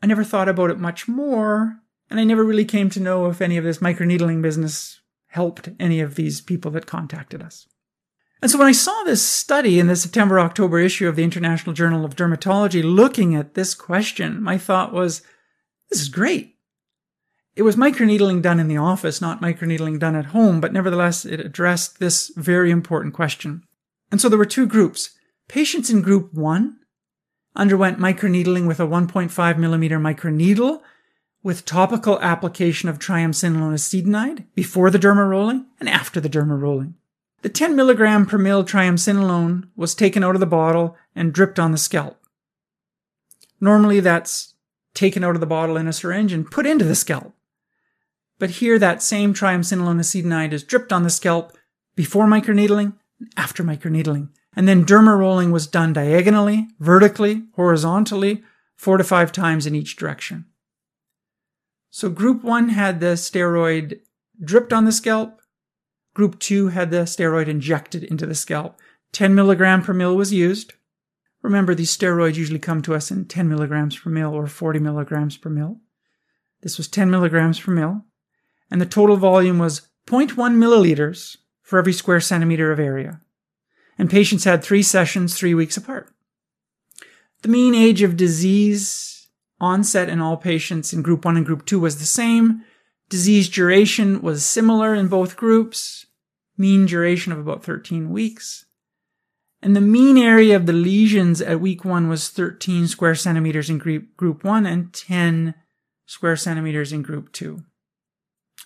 I 0.00 0.06
never 0.06 0.22
thought 0.22 0.48
about 0.48 0.70
it 0.70 0.78
much 0.78 1.08
more, 1.08 1.80
and 2.08 2.20
I 2.20 2.24
never 2.24 2.44
really 2.44 2.64
came 2.64 2.88
to 2.90 3.00
know 3.00 3.26
if 3.26 3.40
any 3.40 3.56
of 3.56 3.64
this 3.64 3.78
microneedling 3.78 4.40
business 4.40 5.00
helped 5.26 5.70
any 5.80 6.00
of 6.00 6.14
these 6.14 6.40
people 6.40 6.70
that 6.70 6.86
contacted 6.86 7.42
us. 7.42 7.66
And 8.40 8.50
so 8.50 8.58
when 8.58 8.68
I 8.68 8.72
saw 8.72 9.02
this 9.02 9.26
study 9.26 9.80
in 9.80 9.88
the 9.88 9.96
September 9.96 10.38
October 10.38 10.78
issue 10.78 11.08
of 11.08 11.16
the 11.16 11.24
International 11.24 11.74
Journal 11.74 12.04
of 12.04 12.14
Dermatology 12.14 12.84
looking 12.84 13.34
at 13.34 13.54
this 13.54 13.74
question, 13.74 14.40
my 14.40 14.56
thought 14.56 14.92
was, 14.92 15.22
this 15.90 16.00
is 16.00 16.08
great. 16.08 16.57
It 17.58 17.64
was 17.64 17.74
microneedling 17.74 18.40
done 18.40 18.60
in 18.60 18.68
the 18.68 18.76
office, 18.76 19.20
not 19.20 19.40
microneedling 19.40 19.98
done 19.98 20.14
at 20.14 20.26
home, 20.26 20.60
but 20.60 20.72
nevertheless, 20.72 21.24
it 21.24 21.40
addressed 21.40 21.98
this 21.98 22.30
very 22.36 22.70
important 22.70 23.14
question. 23.14 23.64
And 24.12 24.20
so 24.20 24.28
there 24.28 24.38
were 24.38 24.44
two 24.44 24.64
groups. 24.64 25.10
Patients 25.48 25.90
in 25.90 26.00
group 26.00 26.32
one 26.32 26.76
underwent 27.56 27.98
microneedling 27.98 28.68
with 28.68 28.78
a 28.78 28.86
1.5 28.86 29.58
millimeter 29.58 29.98
microneedle 29.98 30.82
with 31.42 31.64
topical 31.64 32.20
application 32.20 32.88
of 32.88 33.00
triamcinolone 33.00 33.74
acetonide 33.74 34.44
before 34.54 34.88
the 34.88 34.98
derma 35.00 35.28
rolling 35.28 35.66
and 35.80 35.88
after 35.88 36.20
the 36.20 36.30
derma 36.30 36.56
rolling. 36.60 36.94
The 37.42 37.48
10 37.48 37.74
milligram 37.74 38.24
per 38.24 38.38
mil 38.38 38.62
triamcinolone 38.62 39.68
was 39.74 39.96
taken 39.96 40.22
out 40.22 40.36
of 40.36 40.40
the 40.40 40.46
bottle 40.46 40.96
and 41.12 41.32
dripped 41.32 41.58
on 41.58 41.72
the 41.72 41.78
scalp. 41.78 42.20
Normally 43.60 43.98
that's 43.98 44.54
taken 44.94 45.24
out 45.24 45.34
of 45.34 45.40
the 45.40 45.46
bottle 45.46 45.76
in 45.76 45.88
a 45.88 45.92
syringe 45.92 46.32
and 46.32 46.48
put 46.48 46.64
into 46.64 46.84
the 46.84 46.94
scalp. 46.94 47.34
But 48.38 48.50
here, 48.50 48.78
that 48.78 49.02
same 49.02 49.34
triamcinolone 49.34 49.98
acetonide 49.98 50.52
is 50.52 50.62
dripped 50.62 50.92
on 50.92 51.02
the 51.02 51.10
scalp 51.10 51.56
before 51.96 52.26
microneedling 52.26 52.94
and 53.18 53.32
after 53.36 53.64
microneedling. 53.64 54.28
And 54.54 54.66
then 54.66 54.84
derma 54.84 55.18
rolling 55.18 55.50
was 55.50 55.66
done 55.66 55.92
diagonally, 55.92 56.68
vertically, 56.78 57.44
horizontally, 57.54 58.42
four 58.76 58.96
to 58.96 59.04
five 59.04 59.32
times 59.32 59.66
in 59.66 59.74
each 59.74 59.96
direction. 59.96 60.46
So 61.90 62.08
group 62.08 62.44
one 62.44 62.70
had 62.70 63.00
the 63.00 63.14
steroid 63.16 64.00
dripped 64.42 64.72
on 64.72 64.84
the 64.84 64.92
scalp. 64.92 65.40
Group 66.14 66.38
two 66.38 66.68
had 66.68 66.90
the 66.90 66.98
steroid 66.98 67.48
injected 67.48 68.04
into 68.04 68.26
the 68.26 68.34
scalp. 68.34 68.78
10 69.12 69.34
milligram 69.34 69.82
per 69.82 69.92
mil 69.92 70.16
was 70.16 70.32
used. 70.32 70.74
Remember, 71.42 71.74
these 71.74 71.96
steroids 71.96 72.34
usually 72.34 72.58
come 72.58 72.82
to 72.82 72.94
us 72.94 73.10
in 73.10 73.24
10 73.24 73.48
milligrams 73.48 73.96
per 73.96 74.10
mil 74.10 74.34
or 74.34 74.46
40 74.46 74.80
milligrams 74.80 75.36
per 75.36 75.48
mil. 75.48 75.80
This 76.62 76.76
was 76.76 76.88
10 76.88 77.10
milligrams 77.10 77.60
per 77.60 77.70
mil. 77.70 78.04
And 78.70 78.80
the 78.80 78.86
total 78.86 79.16
volume 79.16 79.58
was 79.58 79.88
0.1 80.06 80.34
milliliters 80.34 81.36
for 81.62 81.78
every 81.78 81.92
square 81.92 82.20
centimeter 82.20 82.72
of 82.72 82.80
area. 82.80 83.20
And 83.98 84.10
patients 84.10 84.44
had 84.44 84.62
three 84.62 84.82
sessions, 84.82 85.34
three 85.36 85.54
weeks 85.54 85.76
apart. 85.76 86.12
The 87.42 87.48
mean 87.48 87.74
age 87.74 88.02
of 88.02 88.16
disease 88.16 89.28
onset 89.60 90.08
in 90.08 90.20
all 90.20 90.36
patients 90.36 90.92
in 90.92 91.02
group 91.02 91.24
1 91.24 91.36
and 91.36 91.46
group 91.46 91.66
2 91.66 91.80
was 91.80 91.98
the 91.98 92.04
same. 92.04 92.64
Disease 93.08 93.48
duration 93.48 94.22
was 94.22 94.44
similar 94.44 94.94
in 94.94 95.08
both 95.08 95.36
groups, 95.36 96.06
mean 96.56 96.86
duration 96.86 97.32
of 97.32 97.38
about 97.38 97.64
13 97.64 98.10
weeks. 98.10 98.66
And 99.60 99.74
the 99.74 99.80
mean 99.80 100.16
area 100.16 100.54
of 100.54 100.66
the 100.66 100.72
lesions 100.72 101.40
at 101.40 101.60
week 101.60 101.84
1 101.84 102.08
was 102.08 102.28
13 102.28 102.86
square 102.86 103.14
centimeters 103.14 103.68
in 103.68 103.78
group, 103.78 104.16
group 104.16 104.44
1 104.44 104.66
and 104.66 104.92
10 104.92 105.54
square 106.06 106.36
centimeters 106.36 106.92
in 106.92 107.02
group 107.02 107.32
2. 107.32 107.64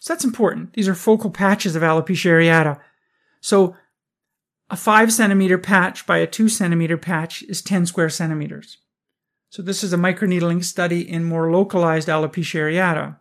So 0.02 0.12
that's 0.12 0.24
important. 0.24 0.72
These 0.72 0.88
are 0.88 0.96
focal 0.96 1.30
patches 1.30 1.76
of 1.76 1.82
alopecia 1.82 2.32
areata. 2.32 2.80
So 3.40 3.76
a 4.68 4.74
5 4.74 5.12
centimeter 5.12 5.58
patch 5.58 6.06
by 6.08 6.18
a 6.18 6.26
2 6.26 6.48
centimeter 6.48 6.98
patch 6.98 7.44
is 7.44 7.62
10 7.62 7.86
square 7.86 8.08
centimeters. 8.08 8.78
So 9.50 9.62
this 9.62 9.84
is 9.84 9.92
a 9.92 9.96
microneedling 9.96 10.64
study 10.64 11.08
in 11.08 11.22
more 11.22 11.52
localized 11.52 12.08
alopecia 12.08 12.62
areata. 12.62 13.18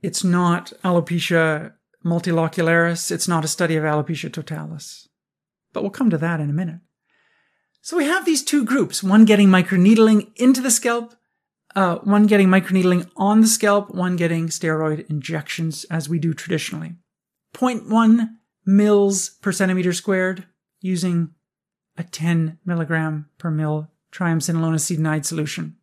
It's 0.00 0.24
not 0.24 0.72
alopecia 0.82 1.74
multilocularis. 2.02 3.10
It's 3.10 3.28
not 3.28 3.44
a 3.44 3.48
study 3.48 3.76
of 3.76 3.84
alopecia 3.84 4.32
totalis. 4.32 5.06
But 5.74 5.82
we'll 5.82 5.90
come 5.90 6.08
to 6.08 6.16
that 6.16 6.40
in 6.40 6.48
a 6.48 6.54
minute. 6.54 6.80
So 7.82 7.98
we 7.98 8.06
have 8.06 8.24
these 8.24 8.42
two 8.42 8.64
groups, 8.64 9.02
one 9.02 9.26
getting 9.26 9.48
microneedling 9.48 10.30
into 10.36 10.62
the 10.62 10.70
scalp, 10.70 11.14
uh, 11.76 11.96
one 11.98 12.26
getting 12.26 12.48
microneedling 12.48 13.08
on 13.16 13.40
the 13.40 13.46
scalp, 13.46 13.94
one 13.94 14.16
getting 14.16 14.48
steroid 14.48 15.08
injections 15.08 15.84
as 15.84 16.08
we 16.08 16.18
do 16.18 16.34
traditionally. 16.34 16.96
0.1 17.54 18.30
mils 18.66 19.30
per 19.40 19.52
centimeter 19.52 19.92
squared 19.92 20.46
using 20.80 21.34
a 21.96 22.02
10 22.02 22.58
milligram 22.64 23.28
per 23.38 23.50
mil 23.50 23.90
triamcinolone 24.12 25.24
solution. 25.24 25.76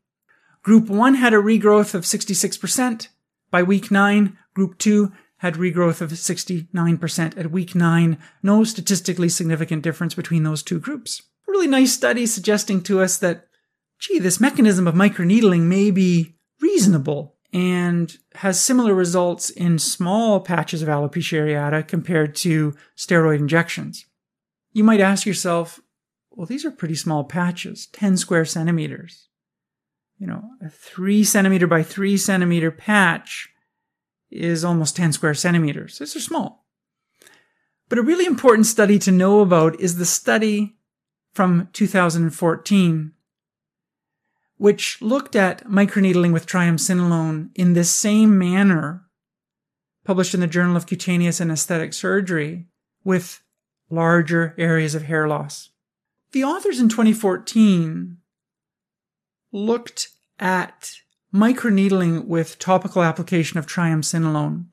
Group 0.63 0.89
1 0.89 1.15
had 1.15 1.34
a 1.34 1.38
regrowth 1.38 1.93
of 1.93 2.04
66%. 2.04 3.08
By 3.50 3.63
week 3.63 3.89
9, 3.89 4.38
Group 4.54 4.78
2 4.80 5.12
had 5.38 5.54
regrowth 5.54 6.02
of 6.02 6.12
69% 6.12 7.38
at 7.38 7.52
week 7.52 7.76
9. 7.76 8.17
No 8.43 8.63
statistically 8.63 9.30
significant 9.30 9.84
difference 9.84 10.15
between 10.15 10.43
those 10.43 10.63
two 10.63 10.80
groups. 10.80 11.21
Really 11.47 11.67
nice 11.67 11.93
study 11.93 12.26
suggesting 12.26 12.82
to 12.84 13.00
us 13.02 13.17
that, 13.19 13.47
gee, 14.00 14.20
this 14.20 14.40
mechanism 14.40 14.88
of 14.88 14.96
microneedling 14.96 15.62
may 15.64 15.92
be 15.92 16.36
reasonable 16.62 17.36
and 17.54 18.18
has 18.36 18.60
similar 18.60 18.94
results 18.94 19.50
in 19.50 19.80
small 19.80 20.40
patches 20.40 20.82
of 20.82 20.90
alopecia 20.90 21.40
areata 21.40 21.88
compared 21.88 22.36
to 22.36 22.76
steroid 22.96 23.40
injections. 23.40 24.06
You 24.74 24.84
might 24.84 25.00
ask 25.00 25.26
yourself, 25.26 25.80
well, 26.30 26.46
these 26.46 26.66
are 26.66 26.72
pretty 26.72 26.96
small 26.96 27.24
patches, 27.24 27.88
10 27.94 28.18
square 28.18 28.46
centimeters. 28.46 29.28
You 30.20 30.28
know, 30.28 30.44
a 30.62 30.70
three 30.70 31.24
centimeter 31.24 31.68
by 31.68 31.84
three 31.84 32.18
centimeter 32.18 32.72
patch 32.72 33.50
is 34.30 34.64
almost 34.64 34.96
10 34.96 35.14
square 35.14 35.34
centimeters. 35.34 36.00
These 36.00 36.16
are 36.16 36.20
small. 36.22 36.66
But 37.90 38.00
a 38.00 38.04
really 38.04 38.26
important 38.26 38.66
study 38.66 39.00
to 39.00 39.12
know 39.12 39.40
about 39.40 39.80
is 39.80 39.98
the 39.98 40.06
study 40.06 40.78
from 41.34 41.70
2014, 41.74 43.14
which 44.58 45.02
looked 45.02 45.36
at 45.36 45.67
microneedling 45.67 46.34
with 46.34 46.48
triamcinolone 46.48 47.50
in 47.56 47.74
this 47.74 47.89
same 47.89 48.38
manner, 48.38 49.04
published 50.04 50.34
in 50.34 50.39
the 50.39 50.48
Journal 50.48 50.76
of 50.76 50.88
Cutaneous 50.88 51.39
and 51.39 51.52
Aesthetic 51.52 51.93
Surgery, 51.93 52.65
with 53.04 53.41
larger 53.89 54.54
areas 54.58 54.96
of 54.96 55.04
hair 55.04 55.28
loss. 55.28 55.70
The 56.32 56.43
authors 56.43 56.80
in 56.80 56.89
2014 56.89 58.17
looked 59.52 60.10
at 60.39 60.91
microneedling 61.34 62.26
with 62.26 62.60
topical 62.60 63.04
application 63.04 63.58
of 63.58 63.67
triamcinolone. 63.67 64.65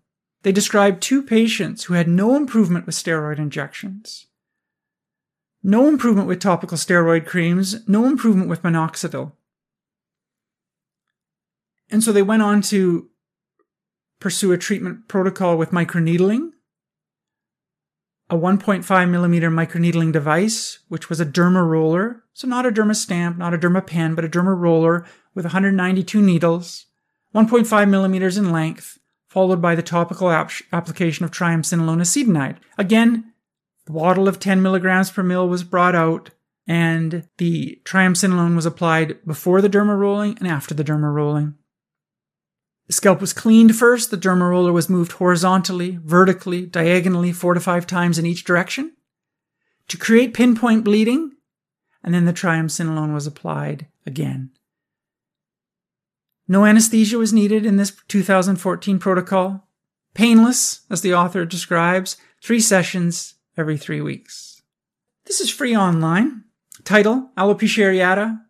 They 0.42 0.52
described 0.52 1.02
two 1.02 1.22
patients 1.22 1.84
who 1.84 1.94
had 1.94 2.08
no 2.08 2.36
improvement 2.36 2.86
with 2.86 2.94
steroid 2.94 3.38
injections, 3.38 4.26
no 5.62 5.88
improvement 5.88 6.28
with 6.28 6.40
topical 6.40 6.76
steroid 6.76 7.26
creams, 7.26 7.86
no 7.88 8.04
improvement 8.04 8.48
with 8.48 8.62
minoxidil. 8.62 9.32
And 11.90 12.02
so 12.02 12.12
they 12.12 12.22
went 12.22 12.42
on 12.42 12.62
to 12.62 13.08
pursue 14.20 14.52
a 14.52 14.58
treatment 14.58 15.08
protocol 15.08 15.56
with 15.56 15.70
microneedling 15.70 16.50
a 18.30 18.36
1.5 18.36 19.10
millimeter 19.10 19.50
microneedling 19.50 20.12
device, 20.12 20.78
which 20.88 21.08
was 21.08 21.20
a 21.20 21.26
derma 21.26 21.66
roller. 21.66 22.24
So 22.32 22.48
not 22.48 22.66
a 22.66 22.70
derma 22.70 22.96
stamp, 22.96 23.36
not 23.36 23.54
a 23.54 23.58
derma 23.58 23.86
pen, 23.86 24.14
but 24.14 24.24
a 24.24 24.28
derma 24.28 24.58
roller 24.58 25.06
with 25.34 25.44
192 25.44 26.22
needles, 26.22 26.86
1.5 27.34 27.88
millimeters 27.88 28.38
in 28.38 28.50
length, 28.50 28.98
followed 29.28 29.60
by 29.60 29.74
the 29.74 29.82
topical 29.82 30.30
ap- 30.30 30.50
application 30.72 31.24
of 31.24 31.30
triamcinolone 31.30 32.00
acetonide. 32.00 32.56
Again, 32.78 33.32
the 33.86 33.92
bottle 33.92 34.26
of 34.26 34.40
10 34.40 34.62
milligrams 34.62 35.10
per 35.10 35.22
mil 35.22 35.48
was 35.48 35.62
brought 35.62 35.94
out 35.94 36.30
and 36.66 37.28
the 37.36 37.78
triamcinolone 37.84 38.56
was 38.56 38.64
applied 38.64 39.18
before 39.26 39.60
the 39.60 39.68
derma 39.68 39.98
rolling 39.98 40.38
and 40.38 40.48
after 40.48 40.72
the 40.72 40.84
derma 40.84 41.12
rolling. 41.12 41.54
The 42.86 42.92
scalp 42.92 43.20
was 43.20 43.32
cleaned 43.32 43.76
first. 43.76 44.10
The 44.10 44.18
derma 44.18 44.50
roller 44.50 44.72
was 44.72 44.90
moved 44.90 45.12
horizontally, 45.12 45.98
vertically, 46.02 46.66
diagonally, 46.66 47.32
four 47.32 47.54
to 47.54 47.60
five 47.60 47.86
times 47.86 48.18
in 48.18 48.26
each 48.26 48.44
direction 48.44 48.92
to 49.88 49.96
create 49.96 50.34
pinpoint 50.34 50.84
bleeding. 50.84 51.32
And 52.02 52.12
then 52.12 52.26
the 52.26 52.32
triamcinolone 52.32 53.14
was 53.14 53.26
applied 53.26 53.86
again. 54.04 54.50
No 56.46 56.66
anesthesia 56.66 57.16
was 57.16 57.32
needed 57.32 57.64
in 57.64 57.78
this 57.78 57.96
2014 58.08 58.98
protocol. 58.98 59.66
Painless, 60.12 60.82
as 60.90 61.00
the 61.00 61.14
author 61.14 61.46
describes, 61.46 62.18
three 62.42 62.60
sessions 62.60 63.34
every 63.56 63.78
three 63.78 64.02
weeks. 64.02 64.62
This 65.24 65.40
is 65.40 65.50
free 65.50 65.74
online. 65.74 66.44
Title, 66.84 67.30
Alopecia 67.38 67.84
areata, 67.84 68.42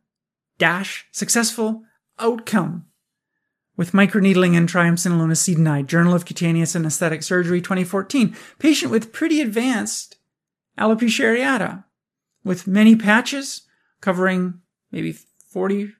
dash, 0.59 1.07
successful 1.13 1.85
outcome 2.19 2.87
with 3.77 3.93
microneedling 3.93 4.57
and 4.57 4.69
triamcinolone 4.69 5.31
acetonide, 5.31 5.87
Journal 5.87 6.15
of 6.15 6.25
Cutaneous 6.25 6.75
and 6.75 6.87
Aesthetic 6.87 7.23
Surgery 7.23 7.61
2014. 7.61 8.37
Patient 8.59 8.91
with 8.91 9.13
pretty 9.13 9.41
advanced 9.41 10.17
alopecia 10.79 11.25
areata 11.25 11.85
with 12.45 12.67
many 12.67 12.95
patches 12.95 13.63
covering 14.01 14.61
maybe 14.93 15.17
40% 15.53 15.93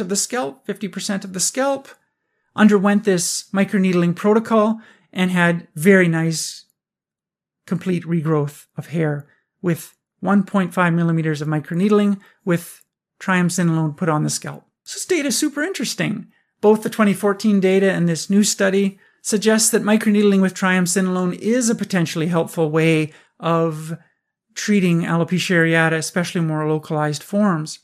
of 0.00 0.08
the 0.08 0.16
scalp, 0.16 0.66
50% 0.66 1.24
of 1.24 1.32
the 1.32 1.40
scalp, 1.40 1.88
underwent 2.56 3.04
this 3.04 3.44
microneedling 3.52 4.16
protocol 4.16 4.80
and 5.12 5.30
had 5.30 5.68
very 5.74 6.08
nice 6.08 6.64
complete 7.66 8.04
regrowth 8.04 8.66
of 8.76 8.88
hair 8.88 9.28
with 9.62 9.96
1.5 10.22 10.94
millimeters 10.94 11.40
of 11.40 11.48
microneedling 11.48 12.20
with 12.44 12.84
triamcinolone 13.20 13.96
put 13.96 14.08
on 14.08 14.24
the 14.24 14.30
scalp. 14.30 14.64
So 14.82 14.96
this 14.96 15.06
data 15.06 15.28
is 15.28 15.38
super 15.38 15.62
interesting. 15.62 16.28
Both 16.60 16.82
the 16.82 16.90
2014 16.90 17.60
data 17.60 17.90
and 17.90 18.08
this 18.08 18.28
new 18.28 18.44
study 18.44 18.98
suggest 19.22 19.72
that 19.72 19.82
microneedling 19.82 20.40
with 20.40 20.54
triamcinolone 20.54 21.38
is 21.38 21.68
a 21.68 21.74
potentially 21.74 22.26
helpful 22.26 22.70
way 22.70 23.12
of 23.38 23.96
treating 24.54 25.02
alopecia 25.02 25.56
areata, 25.56 25.94
especially 25.96 26.40
more 26.40 26.68
localized 26.68 27.22
forms. 27.22 27.80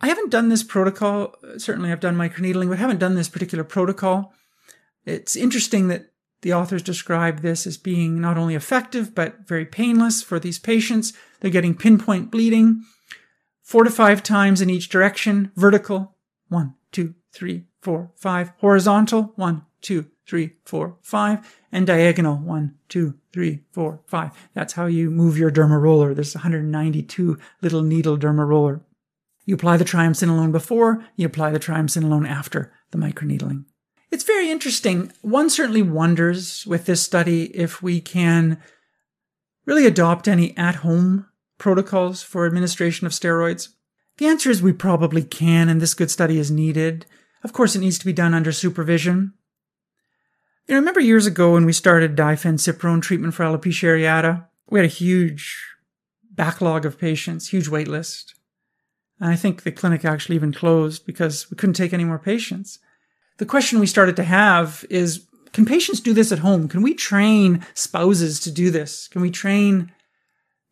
I 0.00 0.08
haven't 0.08 0.30
done 0.30 0.48
this 0.48 0.62
protocol. 0.62 1.34
Certainly, 1.58 1.92
I've 1.92 2.00
done 2.00 2.16
microneedling, 2.16 2.68
but 2.68 2.78
haven't 2.78 2.98
done 2.98 3.14
this 3.14 3.28
particular 3.28 3.64
protocol. 3.64 4.32
It's 5.04 5.36
interesting 5.36 5.88
that 5.88 6.06
the 6.42 6.52
authors 6.52 6.82
describe 6.82 7.40
this 7.40 7.66
as 7.66 7.76
being 7.76 8.20
not 8.20 8.36
only 8.36 8.54
effective, 8.54 9.14
but 9.14 9.46
very 9.46 9.64
painless 9.64 10.22
for 10.22 10.40
these 10.40 10.58
patients. 10.58 11.12
They're 11.40 11.50
getting 11.50 11.74
pinpoint 11.74 12.30
bleeding 12.30 12.82
four 13.62 13.84
to 13.84 13.90
five 13.90 14.22
times 14.22 14.60
in 14.60 14.68
each 14.68 14.88
direction, 14.88 15.52
vertical, 15.54 16.11
one, 16.52 16.74
two, 16.92 17.14
three, 17.32 17.64
four, 17.80 18.12
five. 18.14 18.52
Horizontal. 18.58 19.32
One, 19.36 19.62
two, 19.80 20.06
three, 20.26 20.52
four, 20.64 20.96
five. 21.02 21.58
And 21.72 21.86
diagonal. 21.86 22.36
One, 22.36 22.76
two, 22.88 23.14
three, 23.32 23.64
four, 23.72 24.00
five. 24.06 24.30
That's 24.54 24.74
how 24.74 24.86
you 24.86 25.10
move 25.10 25.38
your 25.38 25.50
derma 25.50 25.80
roller. 25.80 26.14
There's 26.14 26.34
192 26.34 27.38
little 27.60 27.82
needle 27.82 28.16
derma 28.16 28.46
roller. 28.46 28.82
You 29.44 29.54
apply 29.54 29.76
the 29.76 29.84
triamcinolone 29.84 30.52
before, 30.52 31.04
you 31.16 31.26
apply 31.26 31.50
the 31.50 31.58
triamcinolone 31.58 32.28
after 32.28 32.72
the 32.92 32.98
microneedling. 32.98 33.64
It's 34.10 34.24
very 34.24 34.50
interesting. 34.50 35.12
One 35.22 35.50
certainly 35.50 35.82
wonders 35.82 36.66
with 36.66 36.84
this 36.84 37.02
study 37.02 37.44
if 37.56 37.82
we 37.82 38.00
can 38.00 38.58
really 39.64 39.86
adopt 39.86 40.28
any 40.28 40.56
at 40.56 40.76
home 40.76 41.26
protocols 41.58 42.22
for 42.22 42.46
administration 42.46 43.06
of 43.06 43.12
steroids. 43.12 43.70
The 44.18 44.26
answer 44.26 44.50
is 44.50 44.62
we 44.62 44.72
probably 44.72 45.22
can, 45.22 45.68
and 45.68 45.80
this 45.80 45.94
good 45.94 46.10
study 46.10 46.38
is 46.38 46.50
needed. 46.50 47.06
Of 47.42 47.52
course, 47.52 47.74
it 47.74 47.80
needs 47.80 47.98
to 47.98 48.04
be 48.04 48.12
done 48.12 48.34
under 48.34 48.52
supervision. 48.52 49.34
You 50.66 50.74
know, 50.74 50.80
remember 50.80 51.00
years 51.00 51.26
ago 51.26 51.52
when 51.52 51.64
we 51.64 51.72
started 51.72 52.16
diphencyprone 52.16 53.02
treatment 53.02 53.34
for 53.34 53.44
alopecia 53.44 53.88
areata? 53.88 54.46
We 54.70 54.78
had 54.78 54.86
a 54.86 54.88
huge 54.88 55.60
backlog 56.30 56.86
of 56.86 56.98
patients, 56.98 57.48
huge 57.48 57.68
wait 57.68 57.88
list. 57.88 58.34
And 59.20 59.30
I 59.30 59.36
think 59.36 59.62
the 59.62 59.72
clinic 59.72 60.04
actually 60.04 60.36
even 60.36 60.52
closed 60.52 61.04
because 61.04 61.50
we 61.50 61.56
couldn't 61.56 61.74
take 61.74 61.92
any 61.92 62.04
more 62.04 62.18
patients. 62.18 62.78
The 63.38 63.46
question 63.46 63.80
we 63.80 63.86
started 63.86 64.16
to 64.16 64.24
have 64.24 64.84
is 64.88 65.26
can 65.52 65.66
patients 65.66 66.00
do 66.00 66.14
this 66.14 66.32
at 66.32 66.38
home? 66.38 66.68
Can 66.68 66.82
we 66.82 66.94
train 66.94 67.66
spouses 67.74 68.40
to 68.40 68.50
do 68.50 68.70
this? 68.70 69.08
Can 69.08 69.20
we 69.20 69.30
train 69.30 69.92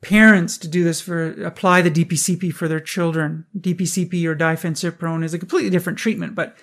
parents 0.02 0.56
to 0.58 0.68
do 0.68 0.84
this 0.84 1.00
for 1.00 1.32
apply 1.44 1.82
the 1.82 1.90
DPCP 1.90 2.52
for 2.52 2.68
their 2.68 2.80
children? 2.80 3.46
DPCP 3.58 4.24
or 4.26 4.36
diphencyprone 4.36 5.24
is 5.24 5.34
a 5.34 5.38
completely 5.38 5.70
different 5.70 5.98
treatment, 5.98 6.34
but 6.34 6.56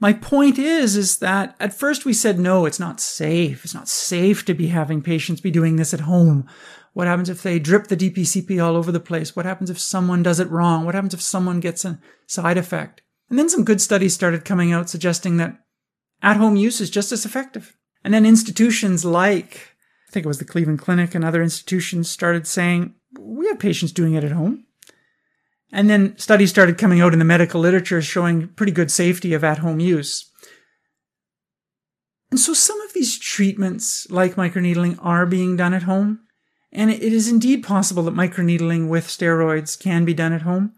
my 0.00 0.14
point 0.14 0.58
is 0.58 0.96
is 0.96 1.18
that 1.18 1.54
at 1.60 1.74
first 1.74 2.04
we 2.04 2.14
said 2.14 2.38
no, 2.38 2.64
it's 2.64 2.80
not 2.80 3.00
safe. 3.00 3.64
It's 3.64 3.74
not 3.74 3.88
safe 3.88 4.44
to 4.46 4.54
be 4.54 4.68
having 4.68 5.02
patients 5.02 5.42
be 5.42 5.50
doing 5.50 5.76
this 5.76 5.92
at 5.92 6.00
home. 6.00 6.48
What 6.94 7.06
happens 7.06 7.28
if 7.28 7.42
they 7.42 7.58
drip 7.58 7.86
the 7.86 7.96
DPCP 7.96 8.64
all 8.64 8.76
over 8.76 8.90
the 8.90 8.98
place? 8.98 9.36
What 9.36 9.46
happens 9.46 9.70
if 9.70 9.78
someone 9.78 10.22
does 10.22 10.40
it 10.40 10.50
wrong? 10.50 10.84
What 10.84 10.94
happens 10.94 11.14
if 11.14 11.20
someone 11.20 11.60
gets 11.60 11.84
a 11.84 12.00
side 12.26 12.58
effect? 12.58 13.02
And 13.28 13.38
then 13.38 13.48
some 13.48 13.64
good 13.64 13.80
studies 13.80 14.14
started 14.14 14.44
coming 14.44 14.72
out 14.72 14.90
suggesting 14.90 15.36
that 15.36 15.56
at 16.22 16.36
home 16.36 16.56
use 16.56 16.80
is 16.80 16.90
just 16.90 17.12
as 17.12 17.24
effective. 17.24 17.76
And 18.02 18.12
then 18.12 18.26
institutions 18.26 19.04
like, 19.04 19.69
I 20.10 20.12
think 20.12 20.26
it 20.26 20.28
was 20.28 20.38
the 20.38 20.44
Cleveland 20.44 20.80
Clinic 20.80 21.14
and 21.14 21.24
other 21.24 21.40
institutions 21.40 22.10
started 22.10 22.44
saying, 22.44 22.96
we 23.16 23.46
have 23.46 23.60
patients 23.60 23.92
doing 23.92 24.14
it 24.14 24.24
at 24.24 24.32
home. 24.32 24.64
And 25.70 25.88
then 25.88 26.18
studies 26.18 26.50
started 26.50 26.78
coming 26.78 27.00
out 27.00 27.12
in 27.12 27.20
the 27.20 27.24
medical 27.24 27.60
literature 27.60 28.02
showing 28.02 28.48
pretty 28.48 28.72
good 28.72 28.90
safety 28.90 29.34
of 29.34 29.44
at 29.44 29.58
home 29.58 29.78
use. 29.78 30.28
And 32.32 32.40
so 32.40 32.52
some 32.52 32.80
of 32.80 32.92
these 32.92 33.20
treatments, 33.20 34.10
like 34.10 34.34
microneedling, 34.34 34.98
are 35.00 35.26
being 35.26 35.54
done 35.54 35.74
at 35.74 35.84
home. 35.84 36.18
And 36.72 36.90
it 36.90 37.12
is 37.12 37.28
indeed 37.28 37.62
possible 37.62 38.02
that 38.02 38.14
microneedling 38.14 38.88
with 38.88 39.06
steroids 39.06 39.78
can 39.78 40.04
be 40.04 40.12
done 40.12 40.32
at 40.32 40.42
home. 40.42 40.72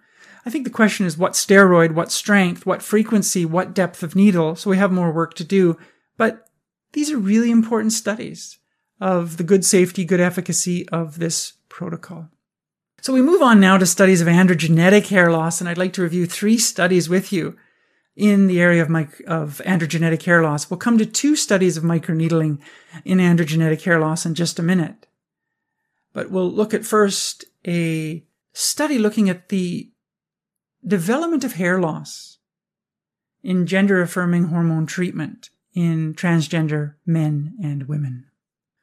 I 0.44 0.50
think 0.50 0.64
the 0.64 0.70
question 0.70 1.06
is 1.06 1.16
what 1.16 1.32
steroid, 1.32 1.92
what 1.92 2.12
strength, 2.12 2.66
what 2.66 2.82
frequency, 2.82 3.46
what 3.46 3.72
depth 3.72 4.02
of 4.02 4.14
needle. 4.14 4.56
So 4.56 4.68
we 4.68 4.76
have 4.76 4.92
more 4.92 5.10
work 5.10 5.32
to 5.34 5.44
do. 5.44 5.78
But 6.18 6.50
these 6.92 7.10
are 7.10 7.16
really 7.16 7.50
important 7.50 7.94
studies 7.94 8.58
of 9.02 9.36
the 9.36 9.42
good 9.42 9.64
safety, 9.64 10.04
good 10.04 10.20
efficacy 10.20 10.88
of 10.90 11.18
this 11.18 11.54
protocol. 11.68 12.28
So 13.00 13.12
we 13.12 13.20
move 13.20 13.42
on 13.42 13.58
now 13.58 13.76
to 13.76 13.84
studies 13.84 14.20
of 14.20 14.28
androgenetic 14.28 15.08
hair 15.08 15.32
loss, 15.32 15.60
and 15.60 15.68
I'd 15.68 15.76
like 15.76 15.92
to 15.94 16.02
review 16.02 16.24
three 16.24 16.56
studies 16.56 17.08
with 17.08 17.32
you 17.32 17.56
in 18.14 18.46
the 18.46 18.60
area 18.60 18.80
of, 18.80 18.90
of 19.26 19.60
androgenetic 19.66 20.22
hair 20.22 20.40
loss. 20.40 20.70
We'll 20.70 20.78
come 20.78 20.98
to 20.98 21.06
two 21.06 21.34
studies 21.34 21.76
of 21.76 21.82
microneedling 21.82 22.60
in 23.04 23.18
androgenetic 23.18 23.82
hair 23.82 23.98
loss 23.98 24.24
in 24.24 24.36
just 24.36 24.60
a 24.60 24.62
minute. 24.62 25.08
But 26.12 26.30
we'll 26.30 26.52
look 26.52 26.72
at 26.72 26.84
first 26.84 27.44
a 27.66 28.24
study 28.52 28.98
looking 28.98 29.28
at 29.28 29.48
the 29.48 29.90
development 30.86 31.42
of 31.42 31.54
hair 31.54 31.80
loss 31.80 32.38
in 33.42 33.66
gender 33.66 34.00
affirming 34.00 34.44
hormone 34.44 34.86
treatment 34.86 35.50
in 35.74 36.14
transgender 36.14 36.94
men 37.04 37.56
and 37.60 37.88
women. 37.88 38.26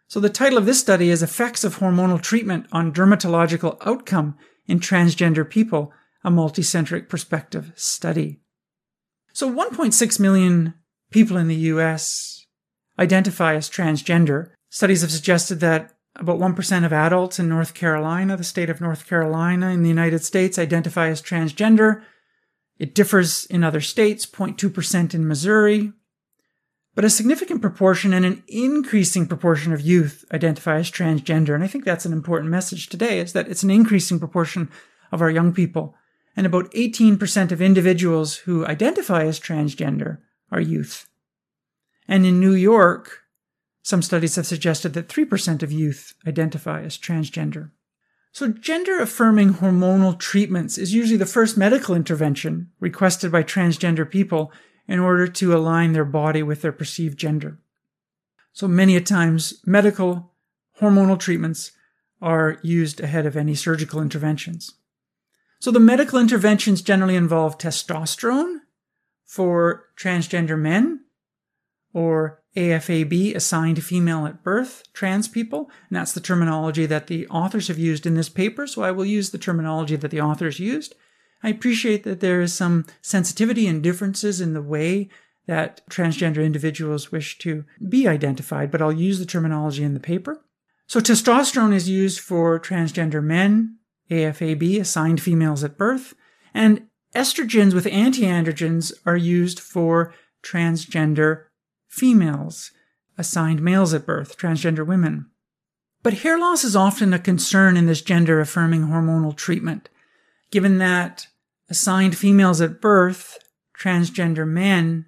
So 0.10 0.20
the 0.20 0.28
title 0.28 0.58
of 0.58 0.66
this 0.66 0.80
study 0.80 1.12
is 1.12 1.22
Effects 1.22 1.64
of 1.64 1.78
Hormonal 1.78 2.20
Treatment 2.20 2.66
on 2.72 2.92
Dermatological 2.92 3.78
Outcome 3.86 4.36
in 4.66 4.80
Transgender 4.80 5.48
People, 5.48 5.94
a 6.24 6.32
multicentric 6.32 7.08
perspective 7.08 7.72
study. 7.76 8.40
So 9.34 9.54
1.6 9.54 10.20
million 10.20 10.74
people 11.12 11.38
in 11.38 11.48
the 11.48 11.56
US 11.74 12.48
identify 12.98 13.54
as 13.54 13.70
transgender. 13.70 14.50
Studies 14.72 15.02
have 15.02 15.12
suggested 15.12 15.60
that 15.60 15.94
about 16.16 16.40
1% 16.40 16.86
of 16.86 16.92
adults 16.92 17.38
in 17.38 17.48
North 17.48 17.76
Carolina, 17.76 18.36
the 18.36 18.44
state 18.44 18.72
of 18.72 18.82
North 18.82 19.08
Carolina 19.08 19.70
in 19.70 19.84
the 19.84 19.90
United 19.90 20.24
States, 20.24 20.58
identify 20.58 21.10
as 21.10 21.22
transgender. 21.22 22.02
It 22.80 22.96
differs 22.96 23.46
in 23.46 23.64
other 23.64 23.80
states, 23.80 24.26
0.2% 24.26 25.14
in 25.14 25.28
Missouri. 25.28 25.94
But 27.00 27.06
a 27.06 27.10
significant 27.10 27.62
proportion 27.62 28.12
and 28.12 28.26
an 28.26 28.44
increasing 28.50 29.26
proportion 29.26 29.72
of 29.72 29.80
youth 29.80 30.26
identify 30.34 30.80
as 30.80 30.92
transgender. 30.92 31.56
And 31.56 31.64
I 31.64 31.68
think 31.68 31.86
that's 31.86 32.06
an 32.06 32.12
important 32.12 32.52
message 32.52 32.90
today 32.90 33.20
is 33.20 33.32
that 33.32 33.48
it's 33.48 33.64
an 33.64 33.70
increasing 33.70 34.20
proportion 34.20 34.70
of 35.10 35.22
our 35.22 35.30
young 35.30 35.54
people. 35.54 35.96
And 36.36 36.46
about 36.46 36.70
18% 36.74 37.54
of 37.54 37.62
individuals 37.62 38.36
who 38.36 38.66
identify 38.66 39.24
as 39.24 39.40
transgender 39.40 40.18
are 40.52 40.60
youth. 40.60 41.08
And 42.06 42.26
in 42.26 42.42
New 42.42 42.54
York, 42.54 43.20
some 43.82 44.02
studies 44.02 44.36
have 44.36 44.46
suggested 44.46 44.94
that 44.96 45.08
3% 45.08 45.64
of 45.64 45.72
youth 45.72 46.16
identify 46.28 46.82
as 46.82 46.98
transgender. 46.98 47.72
So, 48.34 48.50
gender 48.50 49.00
affirming 49.00 49.54
hormonal 49.54 50.20
treatments 50.20 50.78
is 50.78 50.94
usually 50.94 51.16
the 51.16 51.26
first 51.26 51.58
medical 51.58 51.96
intervention 51.96 52.72
requested 52.82 53.32
by 53.32 53.44
transgender 53.44 54.10
people 54.10 54.52
in 54.90 55.00
order 55.00 55.28
to 55.28 55.56
align 55.56 55.94
their 55.94 56.04
body 56.04 56.42
with 56.42 56.64
their 56.64 56.72
perceived 56.72 57.18
gender. 57.18 57.60
So, 58.52 58.68
many 58.68 58.96
a 58.96 59.02
times, 59.02 59.62
medical 59.66 60.34
hormonal 60.82 61.20
treatments 61.20 61.72
are 62.22 62.58
used 62.64 63.00
ahead 63.00 63.26
of 63.26 63.38
any 63.38 63.54
surgical 63.54 64.02
interventions. 64.02 64.74
So, 65.60 65.70
the 65.70 65.80
medical 65.80 66.20
interventions 66.20 66.82
generally 66.82 67.16
involve 67.16 67.60
testosterone 67.60 68.62
for 69.26 69.86
transgender 69.96 70.60
men 70.60 71.06
or 71.94 72.42
AFAB, 72.58 73.36
assigned 73.36 73.84
female 73.84 74.26
at 74.26 74.44
birth, 74.44 74.84
trans 74.94 75.28
people. 75.28 75.70
And 75.90 75.98
that's 75.98 76.14
the 76.14 76.20
terminology 76.20 76.88
that 76.88 77.08
the 77.08 77.28
authors 77.28 77.68
have 77.68 77.78
used 77.78 78.08
in 78.08 78.16
this 78.16 78.30
paper. 78.30 78.66
So 78.66 78.82
I 78.82 78.92
will 78.92 79.06
use 79.06 79.30
the 79.30 79.38
terminology 79.38 79.96
that 79.96 80.10
the 80.10 80.22
authors 80.22 80.60
used. 80.60 80.96
I 81.42 81.50
appreciate 81.50 82.04
that 82.04 82.20
there 82.20 82.42
is 82.42 82.54
some 82.54 82.86
sensitivity 83.02 83.68
and 83.68 83.82
differences 83.82 84.42
in 84.42 84.54
the 84.54 84.62
way 84.62 85.10
that 85.48 85.82
transgender 85.90 86.46
individuals 86.46 87.12
wish 87.12 87.38
to 87.40 87.66
be 87.88 88.08
identified, 88.08 88.70
but 88.70 88.82
I'll 88.82 88.92
use 88.92 89.20
the 89.20 89.26
terminology 89.26 89.84
in 89.84 89.94
the 89.94 90.00
paper. 90.00 90.44
So 90.86 91.00
testosterone 91.00 91.74
is 91.74 91.90
used 91.90 92.20
for 92.20 92.60
transgender 92.60 93.24
men, 93.24 93.78
AFAB, 94.12 94.80
assigned 94.80 95.22
females 95.22 95.64
at 95.64 95.78
birth, 95.78 96.14
and 96.54 96.88
estrogens 97.16 97.74
with 97.74 97.86
antiandrogens 97.86 98.94
are 99.06 99.18
used 99.18 99.60
for 99.60 100.14
transgender 100.44 101.46
females, 101.88 102.72
assigned 103.18 103.62
males 103.62 103.94
at 103.94 104.06
birth, 104.06 104.38
transgender 104.38 104.86
women. 104.86 105.28
But 106.02 106.16
hair 106.16 106.40
loss 106.40 106.64
is 106.64 106.76
often 106.76 107.14
a 107.14 107.20
concern 107.20 107.76
in 107.76 107.86
this 107.86 108.02
gender 108.02 108.40
affirming 108.40 108.84
hormonal 108.84 109.36
treatment, 109.36 109.90
given 110.52 110.78
that 110.80 111.28
assigned 111.70 112.18
females 112.18 112.62
at 112.62 112.82
birth, 112.82 113.38
transgender 113.78 114.48
men, 114.48 115.06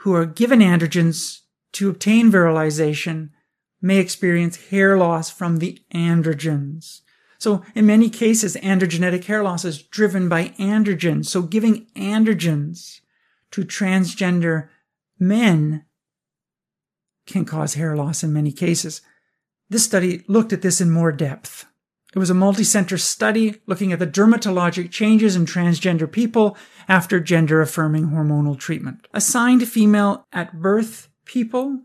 who 0.00 0.14
are 0.14 0.26
given 0.26 0.60
androgens 0.60 1.40
to 1.72 1.90
obtain 1.90 2.30
virilization 2.30 3.30
may 3.82 3.98
experience 3.98 4.68
hair 4.70 4.96
loss 4.96 5.30
from 5.30 5.58
the 5.58 5.80
androgens. 5.92 7.00
So 7.38 7.62
in 7.74 7.86
many 7.86 8.08
cases, 8.08 8.56
androgenetic 8.56 9.24
hair 9.24 9.42
loss 9.42 9.64
is 9.64 9.82
driven 9.82 10.28
by 10.28 10.48
androgens. 10.58 11.26
So 11.26 11.42
giving 11.42 11.86
androgens 11.96 13.00
to 13.50 13.64
transgender 13.64 14.68
men 15.18 15.84
can 17.26 17.44
cause 17.44 17.74
hair 17.74 17.96
loss 17.96 18.22
in 18.22 18.32
many 18.32 18.52
cases. 18.52 19.02
This 19.68 19.84
study 19.84 20.24
looked 20.28 20.52
at 20.52 20.62
this 20.62 20.80
in 20.80 20.90
more 20.90 21.12
depth. 21.12 21.66
It 22.16 22.18
was 22.18 22.30
a 22.30 22.34
multi-center 22.34 22.96
study 22.96 23.60
looking 23.66 23.92
at 23.92 23.98
the 23.98 24.06
dermatologic 24.06 24.90
changes 24.90 25.36
in 25.36 25.44
transgender 25.44 26.10
people 26.10 26.56
after 26.88 27.20
gender 27.20 27.60
affirming 27.60 28.06
hormonal 28.06 28.58
treatment. 28.58 29.06
Assigned 29.12 29.68
female 29.68 30.26
at 30.32 30.58
birth 30.58 31.10
people, 31.26 31.82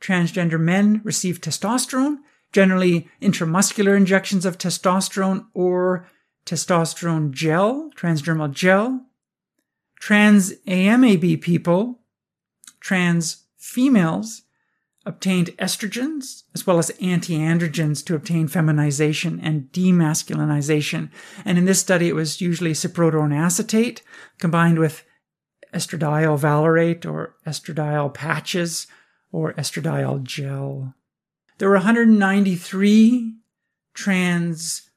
transgender 0.00 0.58
men 0.58 1.00
received 1.04 1.44
testosterone, 1.44 2.16
generally 2.52 3.08
intramuscular 3.22 3.96
injections 3.96 4.44
of 4.44 4.58
testosterone 4.58 5.46
or 5.54 6.08
testosterone 6.44 7.30
gel, 7.30 7.92
transdermal 7.94 8.50
gel. 8.50 9.06
Trans 10.00 10.54
AMAB 10.66 11.40
people 11.40 12.00
trans 12.80 13.44
females 13.56 14.42
obtained 15.08 15.48
estrogens 15.58 16.42
as 16.54 16.66
well 16.66 16.78
as 16.78 16.90
antiandrogens 17.00 18.04
to 18.04 18.14
obtain 18.14 18.46
feminization 18.46 19.40
and 19.40 19.72
demasculinization. 19.72 21.10
And 21.46 21.56
in 21.56 21.64
this 21.64 21.80
study, 21.80 22.08
it 22.08 22.14
was 22.14 22.42
usually 22.42 22.72
cyproterone 22.72 23.34
acetate 23.34 24.02
combined 24.38 24.78
with 24.78 25.04
estradiol 25.72 26.38
valerate 26.38 27.06
or 27.06 27.34
estradiol 27.46 28.12
patches 28.12 28.86
or 29.32 29.54
estradiol 29.54 30.22
gel. 30.22 30.94
There 31.56 31.68
were 31.68 31.76
193 31.76 33.34
trans 33.94 34.90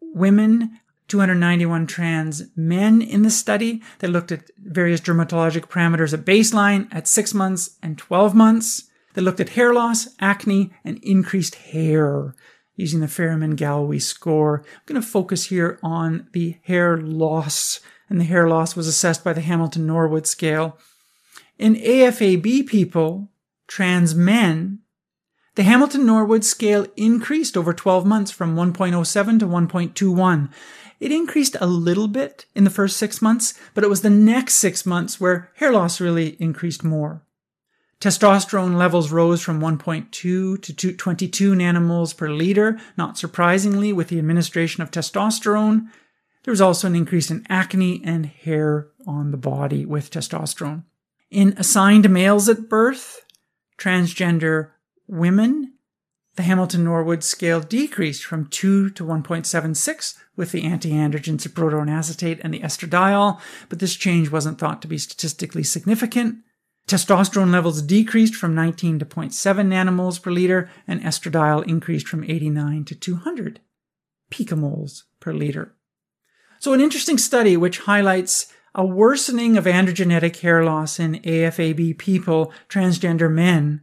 women, 0.00 0.80
291 1.08 1.86
trans 1.86 2.44
men 2.56 3.02
in 3.02 3.22
the 3.22 3.30
study. 3.30 3.82
They 3.98 4.08
looked 4.08 4.32
at 4.32 4.50
various 4.56 5.00
dermatologic 5.02 5.68
parameters 5.68 6.14
at 6.14 6.24
baseline, 6.24 6.88
at 6.92 7.06
six 7.06 7.34
months, 7.34 7.76
and 7.82 7.98
12 7.98 8.34
months. 8.34 8.84
They 9.14 9.22
looked 9.22 9.40
at 9.40 9.50
hair 9.50 9.72
loss, 9.72 10.08
acne, 10.20 10.72
and 10.84 10.98
increased 11.02 11.54
hair 11.54 12.34
using 12.76 13.00
the 13.00 13.06
Ferriman 13.06 13.56
Gallwey 13.56 14.02
score. 14.02 14.64
I'm 14.66 14.82
going 14.86 15.00
to 15.00 15.06
focus 15.06 15.46
here 15.46 15.78
on 15.82 16.28
the 16.32 16.56
hair 16.64 16.96
loss, 16.98 17.80
and 18.10 18.20
the 18.20 18.24
hair 18.24 18.48
loss 18.48 18.76
was 18.76 18.88
assessed 18.88 19.24
by 19.24 19.32
the 19.32 19.40
Hamilton 19.40 19.86
Norwood 19.86 20.26
scale. 20.26 20.78
In 21.58 21.76
AFAB 21.76 22.66
people, 22.66 23.30
trans 23.68 24.14
men, 24.14 24.80
the 25.54 25.62
Hamilton 25.62 26.04
Norwood 26.04 26.44
scale 26.44 26.86
increased 26.96 27.56
over 27.56 27.72
12 27.72 28.04
months 28.04 28.32
from 28.32 28.56
1.07 28.56 29.38
to 29.38 29.46
1.21. 29.46 30.50
It 30.98 31.12
increased 31.12 31.56
a 31.60 31.66
little 31.66 32.08
bit 32.08 32.46
in 32.56 32.64
the 32.64 32.70
first 32.70 32.96
six 32.96 33.22
months, 33.22 33.54
but 33.72 33.84
it 33.84 33.90
was 33.90 34.00
the 34.00 34.10
next 34.10 34.54
six 34.54 34.84
months 34.84 35.20
where 35.20 35.52
hair 35.56 35.72
loss 35.72 36.00
really 36.00 36.30
increased 36.40 36.82
more. 36.82 37.23
Testosterone 38.04 38.76
levels 38.76 39.10
rose 39.10 39.40
from 39.40 39.62
1.2 39.62 40.10
to 40.10 40.92
22 40.92 41.52
nanomoles 41.54 42.14
per 42.14 42.28
liter. 42.28 42.78
Not 42.98 43.16
surprisingly, 43.16 43.94
with 43.94 44.08
the 44.08 44.18
administration 44.18 44.82
of 44.82 44.90
testosterone, 44.90 45.88
there 46.42 46.52
was 46.52 46.60
also 46.60 46.86
an 46.86 46.96
increase 46.96 47.30
in 47.30 47.46
acne 47.48 48.02
and 48.04 48.26
hair 48.26 48.88
on 49.06 49.30
the 49.30 49.38
body 49.38 49.86
with 49.86 50.10
testosterone. 50.10 50.82
In 51.30 51.54
assigned 51.56 52.10
males 52.10 52.46
at 52.46 52.68
birth, 52.68 53.24
transgender 53.78 54.72
women, 55.08 55.72
the 56.36 56.42
Hamilton 56.42 56.84
Norwood 56.84 57.24
scale 57.24 57.62
decreased 57.62 58.26
from 58.26 58.48
2 58.48 58.90
to 58.90 59.02
1.76 59.02 60.18
with 60.36 60.52
the 60.52 60.64
antiandrogen 60.64 61.38
cyproterone 61.38 61.90
acetate 61.90 62.38
and 62.42 62.52
the 62.52 62.60
estradiol, 62.60 63.40
but 63.70 63.78
this 63.78 63.96
change 63.96 64.30
wasn't 64.30 64.58
thought 64.58 64.82
to 64.82 64.88
be 64.88 64.98
statistically 64.98 65.62
significant. 65.62 66.40
Testosterone 66.86 67.50
levels 67.50 67.80
decreased 67.80 68.34
from 68.34 68.54
19 68.54 68.98
to 68.98 69.06
0.7 69.06 69.32
nanomoles 69.66 70.20
per 70.20 70.30
liter, 70.30 70.70
and 70.86 71.00
estradiol 71.00 71.66
increased 71.66 72.06
from 72.06 72.24
89 72.24 72.84
to 72.84 72.94
200 72.94 73.60
picomoles 74.30 75.04
per 75.20 75.32
liter. 75.32 75.74
So, 76.58 76.72
an 76.72 76.80
interesting 76.80 77.18
study 77.18 77.56
which 77.56 77.80
highlights 77.80 78.52
a 78.74 78.84
worsening 78.84 79.56
of 79.56 79.64
androgenetic 79.64 80.40
hair 80.40 80.64
loss 80.64 80.98
in 80.98 81.20
AFAB 81.20 81.96
people, 81.96 82.52
transgender 82.68 83.32
men, 83.32 83.82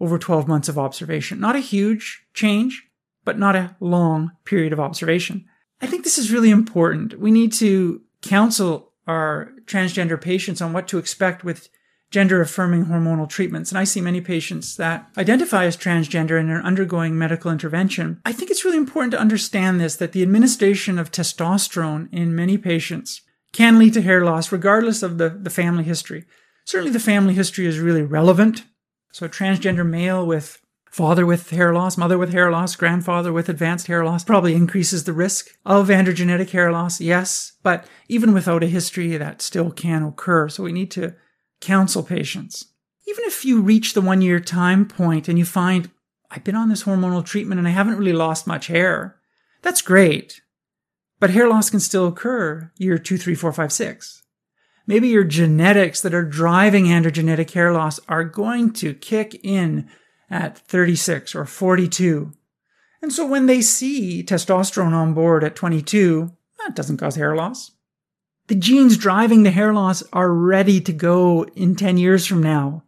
over 0.00 0.18
12 0.18 0.48
months 0.48 0.68
of 0.68 0.78
observation. 0.78 1.38
Not 1.40 1.56
a 1.56 1.60
huge 1.60 2.26
change, 2.34 2.88
but 3.24 3.38
not 3.38 3.56
a 3.56 3.76
long 3.80 4.32
period 4.44 4.72
of 4.72 4.80
observation. 4.80 5.46
I 5.80 5.86
think 5.86 6.04
this 6.04 6.18
is 6.18 6.32
really 6.32 6.50
important. 6.50 7.18
We 7.18 7.30
need 7.30 7.52
to 7.54 8.02
counsel 8.22 8.92
our 9.06 9.52
transgender 9.66 10.20
patients 10.20 10.60
on 10.60 10.72
what 10.72 10.88
to 10.88 10.98
expect 10.98 11.44
with 11.44 11.68
gender 12.10 12.40
affirming 12.40 12.86
hormonal 12.86 13.28
treatments. 13.28 13.70
And 13.70 13.78
I 13.78 13.84
see 13.84 14.00
many 14.00 14.20
patients 14.20 14.76
that 14.76 15.08
identify 15.18 15.64
as 15.64 15.76
transgender 15.76 16.38
and 16.38 16.50
are 16.50 16.62
undergoing 16.62 17.18
medical 17.18 17.50
intervention. 17.50 18.20
I 18.24 18.32
think 18.32 18.50
it's 18.50 18.64
really 18.64 18.76
important 18.76 19.12
to 19.12 19.20
understand 19.20 19.80
this 19.80 19.96
that 19.96 20.12
the 20.12 20.22
administration 20.22 20.98
of 20.98 21.10
testosterone 21.10 22.08
in 22.12 22.34
many 22.34 22.58
patients 22.58 23.22
can 23.52 23.78
lead 23.78 23.94
to 23.94 24.02
hair 24.02 24.24
loss 24.24 24.52
regardless 24.52 25.02
of 25.02 25.18
the, 25.18 25.30
the 25.30 25.50
family 25.50 25.84
history. 25.84 26.24
Certainly, 26.64 26.92
the 26.92 27.00
family 27.00 27.34
history 27.34 27.66
is 27.66 27.78
really 27.78 28.02
relevant. 28.02 28.64
So, 29.12 29.26
a 29.26 29.28
transgender 29.28 29.86
male 29.86 30.26
with 30.26 30.60
father 30.90 31.24
with 31.24 31.50
hair 31.50 31.72
loss, 31.72 31.96
mother 31.96 32.18
with 32.18 32.32
hair 32.32 32.50
loss, 32.50 32.74
grandfather 32.74 33.32
with 33.32 33.48
advanced 33.48 33.86
hair 33.86 34.04
loss 34.04 34.24
probably 34.24 34.54
increases 34.54 35.04
the 35.04 35.12
risk 35.12 35.48
of 35.64 35.88
androgenetic 35.88 36.50
hair 36.50 36.72
loss, 36.72 37.00
yes, 37.00 37.52
but 37.62 37.86
even 38.08 38.34
without 38.34 38.64
a 38.64 38.66
history, 38.66 39.16
that 39.16 39.42
still 39.42 39.70
can 39.70 40.02
occur. 40.02 40.48
So, 40.48 40.64
we 40.64 40.72
need 40.72 40.90
to 40.92 41.14
counsel 41.60 42.02
patients. 42.02 42.66
Even 43.08 43.24
if 43.24 43.44
you 43.44 43.60
reach 43.60 43.94
the 43.94 44.00
one 44.00 44.20
year 44.20 44.40
time 44.40 44.86
point 44.86 45.28
and 45.28 45.38
you 45.38 45.44
find, 45.44 45.90
I've 46.30 46.44
been 46.44 46.56
on 46.56 46.68
this 46.68 46.84
hormonal 46.84 47.24
treatment 47.24 47.58
and 47.58 47.68
I 47.68 47.72
haven't 47.72 47.98
really 47.98 48.12
lost 48.12 48.46
much 48.46 48.66
hair, 48.66 49.16
that's 49.62 49.82
great. 49.82 50.40
But 51.18 51.30
hair 51.30 51.48
loss 51.48 51.70
can 51.70 51.80
still 51.80 52.06
occur 52.06 52.72
year 52.76 52.98
two, 52.98 53.16
three, 53.16 53.34
four, 53.34 53.52
five, 53.52 53.72
six. 53.72 54.22
Maybe 54.86 55.08
your 55.08 55.24
genetics 55.24 56.00
that 56.02 56.14
are 56.14 56.24
driving 56.24 56.84
androgenetic 56.84 57.50
hair 57.52 57.72
loss 57.72 57.98
are 58.08 58.24
going 58.24 58.72
to 58.74 58.94
kick 58.94 59.34
in 59.42 59.88
at 60.30 60.58
36 60.58 61.34
or 61.34 61.44
42. 61.44 62.32
And 63.02 63.12
so 63.12 63.26
when 63.26 63.46
they 63.46 63.60
see 63.60 64.22
testosterone 64.22 64.92
on 64.92 65.14
board 65.14 65.44
at 65.44 65.56
22, 65.56 66.32
that 66.58 66.74
doesn't 66.74 66.98
cause 66.98 67.16
hair 67.16 67.34
loss. 67.34 67.72
The 68.48 68.54
genes 68.54 68.96
driving 68.96 69.42
the 69.42 69.50
hair 69.50 69.72
loss 69.72 70.04
are 70.12 70.32
ready 70.32 70.80
to 70.80 70.92
go 70.92 71.44
in 71.56 71.74
10 71.74 71.98
years 71.98 72.26
from 72.26 72.42
now. 72.42 72.84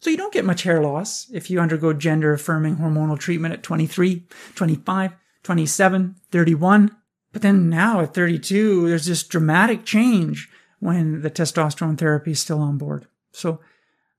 So 0.00 0.08
you 0.08 0.16
don't 0.16 0.32
get 0.32 0.44
much 0.44 0.62
hair 0.62 0.80
loss 0.80 1.28
if 1.32 1.50
you 1.50 1.60
undergo 1.60 1.92
gender 1.92 2.32
affirming 2.32 2.76
hormonal 2.76 3.18
treatment 3.18 3.52
at 3.52 3.62
23, 3.62 4.24
25, 4.54 5.12
27, 5.42 6.16
31. 6.30 6.96
But 7.32 7.42
then 7.42 7.68
now 7.68 8.00
at 8.00 8.14
32, 8.14 8.88
there's 8.88 9.06
this 9.06 9.24
dramatic 9.24 9.84
change 9.84 10.48
when 10.78 11.22
the 11.22 11.30
testosterone 11.30 11.98
therapy 11.98 12.30
is 12.30 12.40
still 12.40 12.60
on 12.60 12.78
board. 12.78 13.06
So 13.32 13.60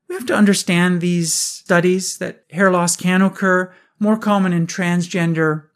we 0.08 0.16
have 0.16 0.28
to 0.28 0.36
understand 0.36 1.00
these 1.00 1.34
studies 1.34 2.18
that 2.18 2.44
hair 2.52 2.70
loss 2.70 2.96
can 2.96 3.22
occur 3.22 3.74
more 3.98 4.18
common 4.18 4.54
in 4.54 4.68
transgender 4.68 5.68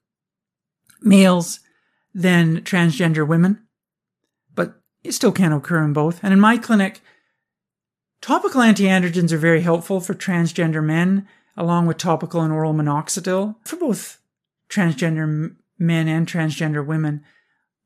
males 1.01 1.61
than 2.13 2.61
transgender 2.61 3.27
women 3.27 3.64
it 5.05 5.13
still 5.13 5.31
can 5.31 5.53
occur 5.53 5.83
in 5.83 5.93
both. 5.93 6.19
And 6.23 6.33
in 6.33 6.39
my 6.39 6.57
clinic, 6.57 7.01
topical 8.21 8.61
antiandrogens 8.61 9.31
are 9.31 9.37
very 9.37 9.61
helpful 9.61 9.99
for 9.99 10.13
transgender 10.13 10.83
men, 10.83 11.27
along 11.55 11.85
with 11.85 11.97
topical 11.97 12.41
and 12.41 12.51
oral 12.51 12.73
minoxidil 12.73 13.55
for 13.63 13.75
both 13.77 14.19
transgender 14.69 15.55
men 15.77 16.07
and 16.07 16.27
transgender 16.27 16.85
women. 16.85 17.23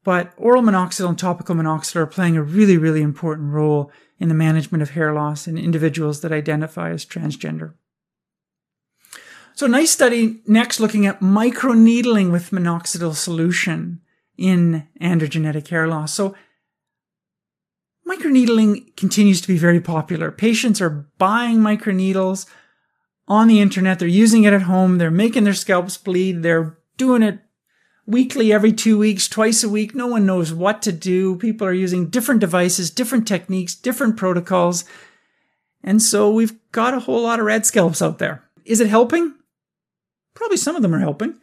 But 0.03 0.33
oral 0.37 0.63
minoxidil 0.63 1.09
and 1.09 1.19
topical 1.19 1.55
minoxidil 1.55 1.97
are 1.97 2.07
playing 2.07 2.37
a 2.37 2.43
really, 2.43 2.77
really 2.77 3.01
important 3.01 3.51
role 3.51 3.91
in 4.19 4.29
the 4.29 4.35
management 4.35 4.81
of 4.81 4.91
hair 4.91 5.13
loss 5.13 5.47
in 5.47 5.57
individuals 5.57 6.21
that 6.21 6.31
identify 6.31 6.91
as 6.91 7.05
transgender. 7.05 7.73
So, 9.55 9.67
nice 9.67 9.91
study 9.91 10.39
next 10.47 10.79
looking 10.79 11.05
at 11.05 11.19
microneedling 11.19 12.31
with 12.31 12.51
minoxidil 12.51 13.13
solution 13.13 13.99
in 14.37 14.87
androgenetic 15.01 15.67
hair 15.67 15.85
loss. 15.85 16.13
So, 16.13 16.33
microneedling 18.09 18.95
continues 18.97 19.39
to 19.41 19.47
be 19.47 19.57
very 19.57 19.79
popular. 19.79 20.31
Patients 20.31 20.81
are 20.81 21.07
buying 21.17 21.59
microneedles 21.59 22.47
on 23.27 23.47
the 23.47 23.59
internet. 23.59 23.99
They're 23.99 24.07
using 24.07 24.43
it 24.43 24.53
at 24.53 24.63
home. 24.63 24.97
They're 24.97 25.11
making 25.11 25.43
their 25.43 25.53
scalps 25.53 25.97
bleed. 25.97 26.41
They're 26.41 26.77
doing 26.97 27.21
it 27.21 27.39
weekly, 28.07 28.51
every 28.51 28.73
two 28.73 28.97
weeks, 28.97 29.27
twice 29.27 29.63
a 29.63 29.69
week. 29.69 29.93
No 29.93 30.07
one 30.07 30.25
knows 30.25 30.51
what 30.51 30.81
to 30.81 30.91
do. 30.91 31.35
People 31.35 31.67
are 31.67 31.73
using 31.73 32.09
different 32.09 32.41
devices, 32.41 32.89
different 32.89 33.27
techniques, 33.27 33.75
different 33.75 34.17
protocols. 34.17 34.83
And 35.83 36.01
so 36.01 36.31
we've 36.31 36.55
got 36.71 36.95
a 36.95 36.99
whole 37.01 37.21
lot 37.21 37.39
of 37.39 37.45
red 37.45 37.65
scalps 37.65 38.01
out 38.01 38.17
there. 38.17 38.43
Is 38.65 38.81
it 38.81 38.89
helping? 38.89 39.35
Probably 40.33 40.57
some 40.57 40.75
of 40.75 40.81
them 40.81 40.95
are 40.95 40.99
helping. 40.99 41.37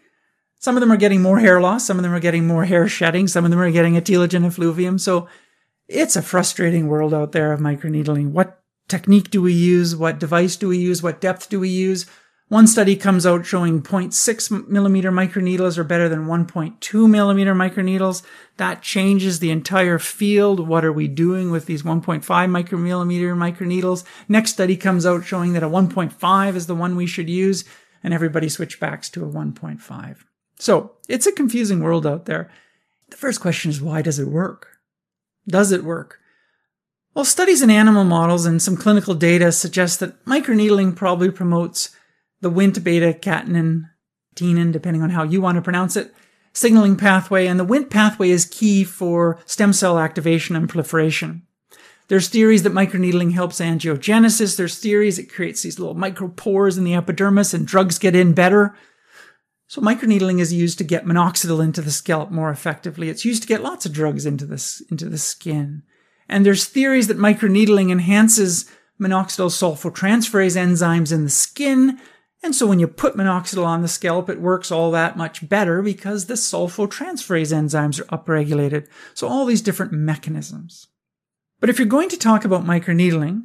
Some 0.59 0.77
of 0.77 0.81
them 0.81 0.91
are 0.91 0.97
getting 0.97 1.23
more 1.23 1.39
hair 1.39 1.61
loss. 1.61 1.87
Some 1.87 1.99
of 1.99 2.03
them 2.03 2.13
are 2.13 2.21
getting 2.21 2.47
more 2.47 2.65
hair 2.65 2.89
shedding. 2.89 3.29
Some 3.29 3.45
of 3.45 3.51
them 3.51 3.61
are 3.61 3.71
getting 3.71 3.97
a 3.97 4.01
telogen 4.01 4.45
effluvium. 4.45 4.99
So 4.99 5.29
it's 5.89 6.17
a 6.17 6.23
frustrating 6.23 6.89
world 6.89 7.15
out 7.15 7.33
there 7.33 7.53
of 7.53 7.61
microneedling. 7.61 8.31
What 8.31 8.61
technique 8.89 9.31
do 9.31 9.43
we 9.43 9.53
use? 9.53 9.95
What 9.97 10.19
device 10.19 10.57
do 10.57 10.69
we 10.69 10.79
use? 10.79 11.03
What 11.03 11.21
depth 11.21 11.49
do 11.49 11.61
we 11.61 11.69
use? 11.69 12.07
One 12.49 12.69
study 12.69 12.95
comes 12.95 13.27
out 13.27 13.45
showing 13.45 13.83
0.6 13.83 14.69
millimeter 14.69 15.11
microneedles 15.11 15.79
are 15.79 15.85
better 15.85 16.09
than 16.09 16.27
1.2 16.27 17.11
millimeter 17.11 17.57
microneedles. 17.57 18.23
That 18.57 18.83
changes 18.83 19.41
the 19.41 19.51
entire 19.51 19.99
field. 19.99 20.69
What 20.69 20.85
are 20.85 20.93
we 20.93 21.09
doing 21.09 21.51
with 21.51 21.67
these 21.67 21.83
1.5 21.83 22.23
micromillimeter 22.23 23.35
microneedles? 23.37 24.05
Next 24.29 24.53
study 24.53 24.77
comes 24.77 25.05
out 25.05 25.25
showing 25.25 25.55
that 25.55 25.65
a 25.65 25.69
1.5 25.69 26.55
is 26.55 26.69
the 26.69 26.77
one 26.77 26.95
we 26.95 27.09
should 27.09 27.29
use, 27.29 27.65
and 28.05 28.15
everybody 28.15 28.49
switch 28.49 28.79
backs 28.79 29.11
to 29.11 29.25
a 29.25 29.29
1.5. 29.29 30.19
So 30.61 30.93
it's 31.09 31.27
a 31.27 31.33
confusing 31.33 31.81
world 31.81 32.07
out 32.07 32.27
there. 32.27 32.49
The 33.11 33.17
first 33.17 33.41
question 33.41 33.71
is 33.73 33.83
why 33.83 34.03
does 34.03 34.21
it 34.21 34.29
work? 34.29 34.76
Does 35.49 35.73
it 35.73 35.85
work? 35.85 36.21
Well, 37.15 37.25
studies 37.25 37.63
in 37.63 37.71
animal 37.71 38.05
models 38.05 38.45
and 38.45 38.61
some 38.61 38.77
clinical 38.77 39.15
data 39.15 39.51
suggest 39.53 40.01
that 40.01 40.23
microneedling 40.27 40.97
probably 40.97 41.31
promotes 41.31 41.91
the 42.41 42.51
Wnt 42.51 42.85
beta 42.85 43.19
catenin, 43.19 43.85
tenin, 44.35 44.71
depending 44.71 45.03
on 45.03 45.11
how 45.11 45.23
you 45.23 45.41
want 45.41 45.57
to 45.57 45.63
pronounce 45.63 45.97
it, 45.97 46.13
signaling 46.53 46.97
pathway, 46.97 47.47
and 47.47 47.59
the 47.59 47.65
Wnt 47.65 47.91
pathway 47.91 48.31
is 48.31 48.45
key 48.45 48.85
for 48.85 49.39
stem 49.47 49.73
cell 49.73 49.99
activation 49.99 50.57
and 50.57 50.69
proliferation. 50.69 51.47
There's 52.09 52.29
theories 52.29 52.63
that 52.63 52.73
microneedling 52.73 53.33
helps 53.33 53.61
angiogenesis. 53.61 54.57
There's 54.57 54.79
theories 54.79 55.19
it 55.19 55.33
creates 55.33 55.63
these 55.63 55.79
little 55.79 55.97
micropores 55.97 56.79
in 56.79 56.85
the 56.85 56.95
epidermis 56.95 57.53
and 57.53 57.67
drugs 57.67 57.99
get 57.99 58.15
in 58.15 58.33
better. 58.33 58.77
So 59.69 59.83
microneedling 59.83 60.41
is 60.41 60.53
used 60.53 60.79
to 60.79 60.85
get 60.85 61.05
minoxidil 61.05 61.63
into 61.63 61.83
the 61.83 61.91
scalp 61.91 62.31
more 62.31 62.51
effectively. 62.51 63.09
It's 63.09 63.25
used 63.25 63.43
to 63.43 63.49
get 63.49 63.63
lots 63.63 63.85
of 63.85 63.93
drugs 63.93 64.25
into 64.25 64.47
this 64.47 64.81
into 64.91 65.09
the 65.09 65.19
skin. 65.19 65.83
And 66.29 66.47
there's 66.47 66.67
theories 66.67 67.09
that 67.09 67.19
microneedling 67.19 67.91
enhances 67.91 68.71
minoxidil 69.01 69.51
sulfotransferase 69.51 70.57
enzymes 70.57 71.13
in 71.13 71.25
the 71.25 71.31
skin. 71.31 71.99
And 72.43 72.55
so 72.55 72.67
when 72.67 72.79
you 72.79 72.87
put 72.87 73.17
minoxidil 73.17 73.65
on 73.65 73.83
the 73.83 73.89
scalp, 73.89 74.31
it 74.31 74.41
works 74.41 74.71
all 74.71 74.91
that 74.93 75.17
much 75.17 75.49
better 75.49 75.83
because 75.83 76.27
the 76.27 76.35
sulfotransferase 76.35 77.53
enzymes 77.53 78.01
are 78.01 78.17
upregulated. 78.17 78.89
So 79.15 79.27
all 79.27 79.47
these 79.47 79.63
different 79.63 79.93
mechanisms. 79.93 80.89
But 81.61 81.71
if 81.71 81.79
you're 81.79 81.87
going 81.89 82.11
to 82.11 82.19
talk 82.19 82.45
about 82.45 82.65
microneedling 82.65 83.43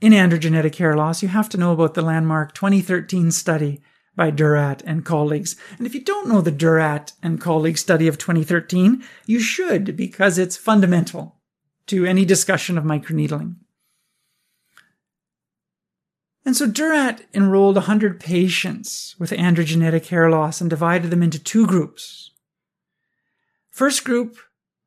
in 0.00 0.12
androgenetic 0.12 0.74
hair 0.76 0.96
loss, 0.96 1.22
you 1.22 1.28
have 1.28 1.48
to 1.50 1.58
know 1.58 1.72
about 1.72 1.94
the 1.94 2.02
landmark 2.02 2.54
2013 2.54 3.30
study 3.30 3.80
by 4.16 4.30
Dhurat 4.30 4.82
and 4.84 5.04
colleagues. 5.04 5.56
And 5.78 5.86
if 5.86 5.94
you 5.94 6.02
don't 6.02 6.28
know 6.28 6.40
the 6.40 6.52
Dhurat 6.52 7.12
and 7.22 7.40
colleagues 7.40 7.80
study 7.80 8.08
of 8.08 8.18
2013, 8.18 9.02
you 9.26 9.40
should 9.40 9.96
because 9.96 10.38
it's 10.38 10.56
fundamental 10.56 11.36
to 11.86 12.04
any 12.04 12.24
discussion 12.24 12.76
of 12.76 12.84
microneedling. 12.84 13.56
And 16.44 16.56
so 16.56 16.66
Dhurat 16.66 17.22
enrolled 17.34 17.76
100 17.76 18.18
patients 18.18 19.14
with 19.18 19.30
androgenetic 19.30 20.06
hair 20.06 20.30
loss 20.30 20.60
and 20.60 20.70
divided 20.70 21.10
them 21.10 21.22
into 21.22 21.38
two 21.38 21.66
groups. 21.66 22.30
First 23.70 24.04
group 24.04 24.36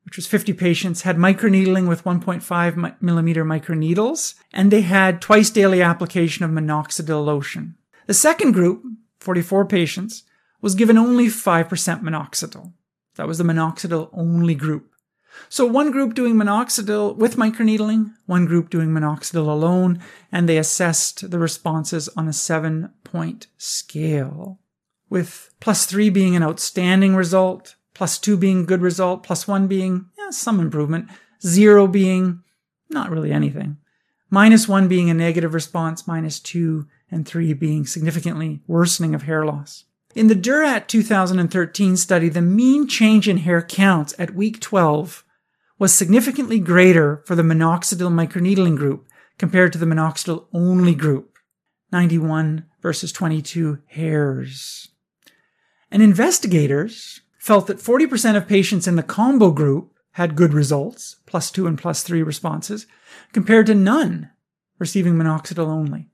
which 0.04 0.16
was 0.16 0.26
50 0.26 0.52
patients, 0.52 1.02
had 1.02 1.16
microneedling 1.16 1.88
with 1.88 2.04
1.5 2.04 3.02
millimeter 3.02 3.44
microneedles, 3.44 4.34
and 4.52 4.70
they 4.70 4.82
had 4.82 5.20
twice 5.20 5.50
daily 5.50 5.82
application 5.82 6.44
of 6.44 6.50
minoxidil 6.50 7.24
lotion. 7.24 7.76
The 8.06 8.14
second 8.14 8.52
group, 8.52 8.84
44 9.24 9.64
patients, 9.66 10.22
was 10.60 10.74
given 10.74 10.96
only 10.96 11.26
5% 11.26 11.68
minoxidil. 12.02 12.72
That 13.16 13.26
was 13.26 13.38
the 13.38 13.44
minoxidil 13.44 14.10
only 14.12 14.54
group. 14.54 14.94
So 15.48 15.66
one 15.66 15.90
group 15.90 16.14
doing 16.14 16.34
minoxidil 16.34 17.16
with 17.16 17.36
microneedling, 17.36 18.14
one 18.26 18.46
group 18.46 18.70
doing 18.70 18.90
minoxidil 18.90 19.48
alone, 19.48 20.00
and 20.30 20.48
they 20.48 20.58
assessed 20.58 21.30
the 21.30 21.38
responses 21.38 22.08
on 22.16 22.28
a 22.28 22.32
seven 22.32 22.92
point 23.02 23.48
scale, 23.58 24.60
with 25.10 25.50
plus 25.60 25.86
three 25.86 26.10
being 26.10 26.36
an 26.36 26.42
outstanding 26.42 27.16
result, 27.16 27.74
plus 27.94 28.18
two 28.18 28.36
being 28.36 28.64
good 28.64 28.82
result, 28.82 29.22
plus 29.22 29.48
one 29.48 29.66
being 29.66 30.06
yeah, 30.18 30.30
some 30.30 30.60
improvement, 30.60 31.08
zero 31.44 31.86
being 31.86 32.42
not 32.90 33.10
really 33.10 33.32
anything, 33.32 33.78
minus 34.30 34.68
one 34.68 34.88
being 34.88 35.10
a 35.10 35.14
negative 35.14 35.54
response, 35.54 36.06
minus 36.06 36.38
two 36.38 36.86
and 37.14 37.26
three 37.26 37.52
being 37.52 37.86
significantly 37.86 38.60
worsening 38.66 39.14
of 39.14 39.22
hair 39.22 39.44
loss. 39.44 39.84
In 40.14 40.28
the 40.28 40.34
Dhurat 40.34 40.86
2013 40.86 41.96
study, 41.96 42.28
the 42.28 42.42
mean 42.42 42.86
change 42.86 43.28
in 43.28 43.38
hair 43.38 43.62
counts 43.62 44.14
at 44.18 44.34
week 44.34 44.60
12 44.60 45.24
was 45.78 45.94
significantly 45.94 46.60
greater 46.60 47.22
for 47.26 47.34
the 47.34 47.42
minoxidil 47.42 48.12
microneedling 48.12 48.76
group 48.76 49.06
compared 49.38 49.72
to 49.72 49.78
the 49.78 49.86
minoxidil 49.86 50.46
only 50.52 50.94
group, 50.94 51.36
91 51.90 52.66
versus 52.80 53.10
22 53.10 53.78
hairs. 53.86 54.88
And 55.90 56.02
investigators 56.02 57.22
felt 57.38 57.66
that 57.66 57.78
40% 57.78 58.36
of 58.36 58.48
patients 58.48 58.86
in 58.86 58.96
the 58.96 59.02
combo 59.02 59.50
group 59.50 59.92
had 60.12 60.36
good 60.36 60.54
results, 60.54 61.16
plus 61.26 61.50
two 61.50 61.66
and 61.66 61.76
plus 61.76 62.04
three 62.04 62.22
responses, 62.22 62.86
compared 63.32 63.66
to 63.66 63.74
none 63.74 64.30
receiving 64.78 65.14
minoxidil 65.14 65.66
only. 65.66 66.10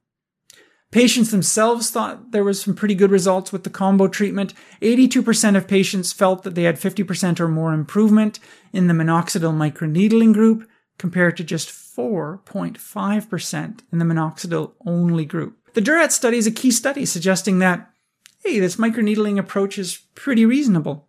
Patients 0.92 1.30
themselves 1.30 1.90
thought 1.90 2.32
there 2.32 2.42
was 2.42 2.60
some 2.60 2.74
pretty 2.74 2.96
good 2.96 3.12
results 3.12 3.52
with 3.52 3.62
the 3.62 3.70
combo 3.70 4.08
treatment. 4.08 4.54
82% 4.82 5.56
of 5.56 5.68
patients 5.68 6.12
felt 6.12 6.42
that 6.42 6.56
they 6.56 6.64
had 6.64 6.80
50% 6.80 7.38
or 7.38 7.46
more 7.46 7.72
improvement 7.72 8.40
in 8.72 8.88
the 8.88 8.94
minoxidil 8.94 9.54
microneedling 9.54 10.32
group 10.32 10.68
compared 10.98 11.36
to 11.36 11.44
just 11.44 11.68
4.5% 11.68 13.80
in 13.92 13.98
the 13.98 14.04
minoxidil 14.04 14.72
only 14.84 15.24
group. 15.24 15.58
The 15.74 15.80
Dhurat 15.80 16.10
study 16.10 16.38
is 16.38 16.48
a 16.48 16.52
key 16.52 16.72
study 16.72 17.06
suggesting 17.06 17.60
that, 17.60 17.88
hey, 18.42 18.58
this 18.58 18.74
microneedling 18.74 19.38
approach 19.38 19.78
is 19.78 20.00
pretty 20.16 20.44
reasonable. 20.44 21.08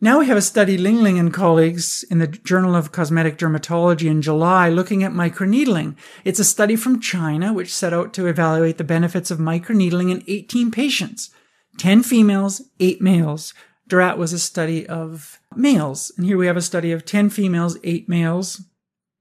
Now 0.00 0.20
we 0.20 0.26
have 0.26 0.36
a 0.36 0.42
study 0.42 0.78
Lingling 0.78 1.18
and 1.18 1.34
colleagues 1.34 2.04
in 2.04 2.20
the 2.20 2.28
Journal 2.28 2.76
of 2.76 2.92
Cosmetic 2.92 3.36
Dermatology 3.36 4.08
in 4.08 4.22
July 4.22 4.68
looking 4.68 5.02
at 5.02 5.10
microneedling. 5.10 5.96
It's 6.24 6.38
a 6.38 6.44
study 6.44 6.76
from 6.76 7.00
China 7.00 7.52
which 7.52 7.74
set 7.74 7.92
out 7.92 8.14
to 8.14 8.28
evaluate 8.28 8.78
the 8.78 8.84
benefits 8.84 9.32
of 9.32 9.38
microneedling 9.38 10.12
in 10.12 10.22
18 10.28 10.70
patients, 10.70 11.30
10 11.78 12.04
females, 12.04 12.62
8 12.78 13.02
males. 13.02 13.54
Dhurat 13.90 14.18
was 14.18 14.32
a 14.32 14.38
study 14.38 14.86
of 14.86 15.40
males, 15.56 16.12
and 16.16 16.24
here 16.24 16.38
we 16.38 16.46
have 16.46 16.56
a 16.56 16.62
study 16.62 16.92
of 16.92 17.04
10 17.04 17.28
females, 17.30 17.76
8 17.82 18.08
males, 18.08 18.62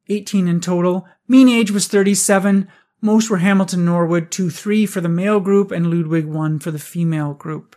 18 0.10 0.48
in 0.48 0.62
total. 0.62 1.08
Mean 1.28 1.50
age 1.50 1.72
was 1.72 1.88
37. 1.88 2.68
Most 3.02 3.32
were 3.32 3.38
Hamilton 3.38 3.84
Norwood 3.84 4.30
2 4.30 4.52
3 4.52 4.86
for 4.86 5.02
the 5.02 5.10
male 5.10 5.40
group 5.40 5.72
and 5.72 5.90
Ludwig 5.90 6.26
1 6.26 6.60
for 6.60 6.70
the 6.70 6.78
female 6.78 7.34
group. 7.34 7.76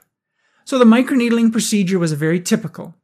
So 0.71 0.79
the 0.79 0.85
microneedling 0.85 1.51
procedure 1.51 1.99
was 1.99 2.13
very 2.13 2.39
typical, 2.39 2.95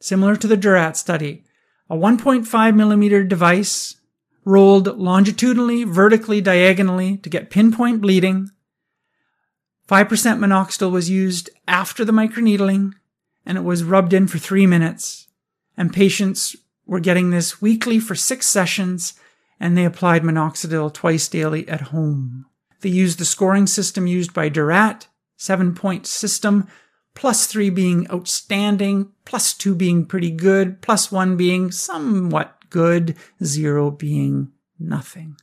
similar 0.00 0.36
to 0.36 0.46
the 0.46 0.56
Dhurat 0.56 0.94
study. 0.94 1.42
A 1.90 1.96
1.5 1.96 2.76
millimeter 2.76 3.24
device 3.24 3.96
rolled 4.44 4.96
longitudinally, 4.96 5.82
vertically, 5.82 6.40
diagonally 6.40 7.16
to 7.16 7.28
get 7.28 7.50
pinpoint 7.50 8.00
bleeding. 8.00 8.50
5% 9.88 10.08
minoxidil 10.08 10.92
was 10.92 11.10
used 11.10 11.50
after 11.66 12.04
the 12.04 12.12
microneedling 12.12 12.92
and 13.44 13.58
it 13.58 13.64
was 13.64 13.82
rubbed 13.82 14.12
in 14.12 14.28
for 14.28 14.38
three 14.38 14.68
minutes. 14.68 15.26
And 15.76 15.92
patients 15.92 16.54
were 16.86 17.00
getting 17.00 17.30
this 17.30 17.60
weekly 17.60 17.98
for 17.98 18.14
six 18.14 18.46
sessions 18.46 19.14
and 19.58 19.76
they 19.76 19.84
applied 19.84 20.22
minoxidil 20.22 20.94
twice 20.94 21.26
daily 21.26 21.68
at 21.68 21.90
home. 21.90 22.46
They 22.82 22.90
used 22.90 23.18
the 23.18 23.24
scoring 23.24 23.66
system 23.66 24.06
used 24.06 24.32
by 24.32 24.48
Dhurat, 24.48 25.08
seven 25.36 25.74
point 25.74 26.06
system, 26.06 26.68
plus 27.14 27.46
three 27.46 27.70
being 27.70 28.10
outstanding, 28.10 29.10
plus 29.24 29.54
two 29.54 29.74
being 29.74 30.06
pretty 30.06 30.30
good, 30.30 30.80
plus 30.82 31.10
one 31.10 31.36
being 31.36 31.70
somewhat 31.70 32.56
good, 32.70 33.16
zero 33.42 33.90
being 33.90 34.52
nothing. 34.78 35.36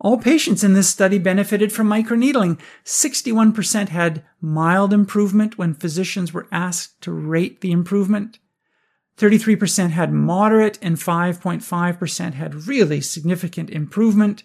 All 0.00 0.16
patients 0.16 0.64
in 0.64 0.72
this 0.72 0.88
study 0.88 1.18
benefited 1.18 1.72
from 1.72 1.86
microneedling. 1.86 2.58
61% 2.84 3.90
had 3.90 4.24
mild 4.40 4.94
improvement 4.94 5.58
when 5.58 5.74
physicians 5.74 6.32
were 6.32 6.48
asked 6.50 7.02
to 7.02 7.12
rate 7.12 7.60
the 7.60 7.70
improvement. 7.70 8.38
33% 9.18 9.90
had 9.90 10.10
moderate 10.10 10.78
and 10.80 10.96
5.5% 10.96 12.32
had 12.32 12.66
really 12.66 13.02
significant 13.02 13.68
improvement. 13.68 14.42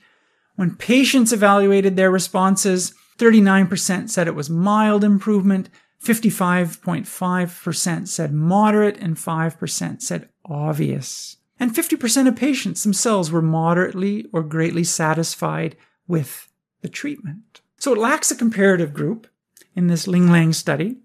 When 0.58 0.76
patients 0.76 1.32
evaluated 1.32 1.96
their 1.96 2.12
responses, 2.12 2.94
39% 3.18 4.10
said 4.10 4.28
it 4.28 4.36
was 4.36 4.50
mild 4.50 5.06
improvement, 5.06 5.70
55.5% 6.04 8.08
said 8.08 8.34
moderate 8.34 8.98
and 8.98 9.16
5% 9.16 10.02
said 10.02 10.30
obvious. 10.46 11.38
And 11.60 11.74
50% 11.74 12.28
of 12.28 12.36
patients 12.36 12.84
themselves 12.84 13.32
were 13.32 13.42
moderately 13.42 14.26
or 14.34 14.44
greatly 14.44 14.84
satisfied 14.84 15.78
with 16.08 16.52
the 16.82 16.90
treatment. 16.90 17.62
So 17.78 17.94
it 17.94 18.00
lacks 18.00 18.32
a 18.32 18.36
comparative 18.36 18.94
group 18.94 19.28
in 19.76 19.88
this 19.88 20.08
Lingling 20.08 20.54
study, 20.54 20.98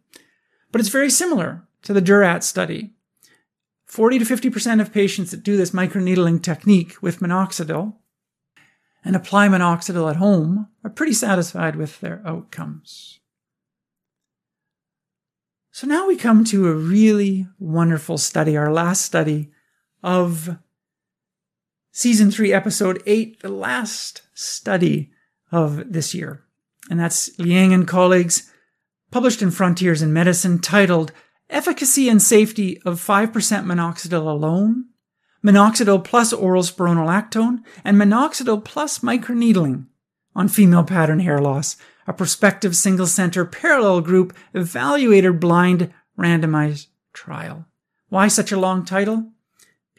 but 0.73 0.81
it's 0.81 0.91
very 0.91 1.11
similar 1.11 1.67
to 1.83 1.93
the 1.93 2.03
Dhurat 2.03 2.43
study. 2.43 2.95
40 3.87 4.21
to 4.21 4.25
50% 4.25 4.81
of 4.81 4.93
patients 4.93 5.31
that 5.31 5.43
do 5.43 5.57
this 5.57 5.71
microneedling 5.71 6.43
technique 6.43 7.01
with 7.03 7.21
minoxidil 7.21 7.95
and 9.05 9.17
apply 9.17 9.49
minoxidil 9.49 10.11
at 10.11 10.17
home 10.17 10.69
are 10.85 10.91
pretty 10.91 11.13
satisfied 11.13 11.77
with 11.77 12.01
their 12.01 12.23
outcomes. 12.27 13.20
So 15.73 15.87
now 15.87 16.09
we 16.09 16.17
come 16.17 16.45
to 16.47 16.67
a 16.67 16.75
really 16.75 17.47
wonderful 17.59 18.19
study, 18.19 18.57
our 18.57 18.73
last 18.73 19.05
study 19.05 19.51
of 20.03 20.59
season 21.93 22.31
three, 22.33 22.53
episode 22.53 23.01
eight, 23.07 23.41
the 23.41 23.51
last 23.51 24.23
study 24.35 25.13
of 25.53 25.93
this 25.93 26.13
year. 26.13 26.43
And 26.91 26.99
that's 26.99 27.39
Liang 27.39 27.73
and 27.73 27.87
colleagues, 27.87 28.51
published 29.13 29.43
in 29.43 29.53
Frontiers 29.53 30.03
in 30.03 30.13
Medicine, 30.13 30.59
titled 30.59 31.13
Efficacy 31.49 32.09
and 32.09 32.21
Safety 32.21 32.81
of 32.85 33.01
5% 33.01 33.33
Minoxidil 33.33 34.27
Alone, 34.27 34.87
Minoxidil 35.45 36.03
plus 36.03 36.33
Oral 36.33 36.65
Spironolactone, 36.65 37.63
and 37.85 37.97
Minoxidil 37.97 38.65
plus 38.65 39.01
Microneedling 39.01 39.87
on 40.35 40.49
Female 40.49 40.85
Pattern 40.85 41.21
Hair 41.21 41.39
Loss 41.39 41.77
a 42.11 42.13
prospective 42.13 42.77
single 42.77 43.07
center 43.07 43.45
parallel 43.45 44.01
group 44.01 44.37
evaluator 44.55 45.39
blind 45.39 45.93
randomized 46.19 46.89
trial. 47.13 47.67
Why 48.09 48.29
such 48.29 48.53
a 48.53 48.59
long 48.59 48.85
title? 48.85 49.33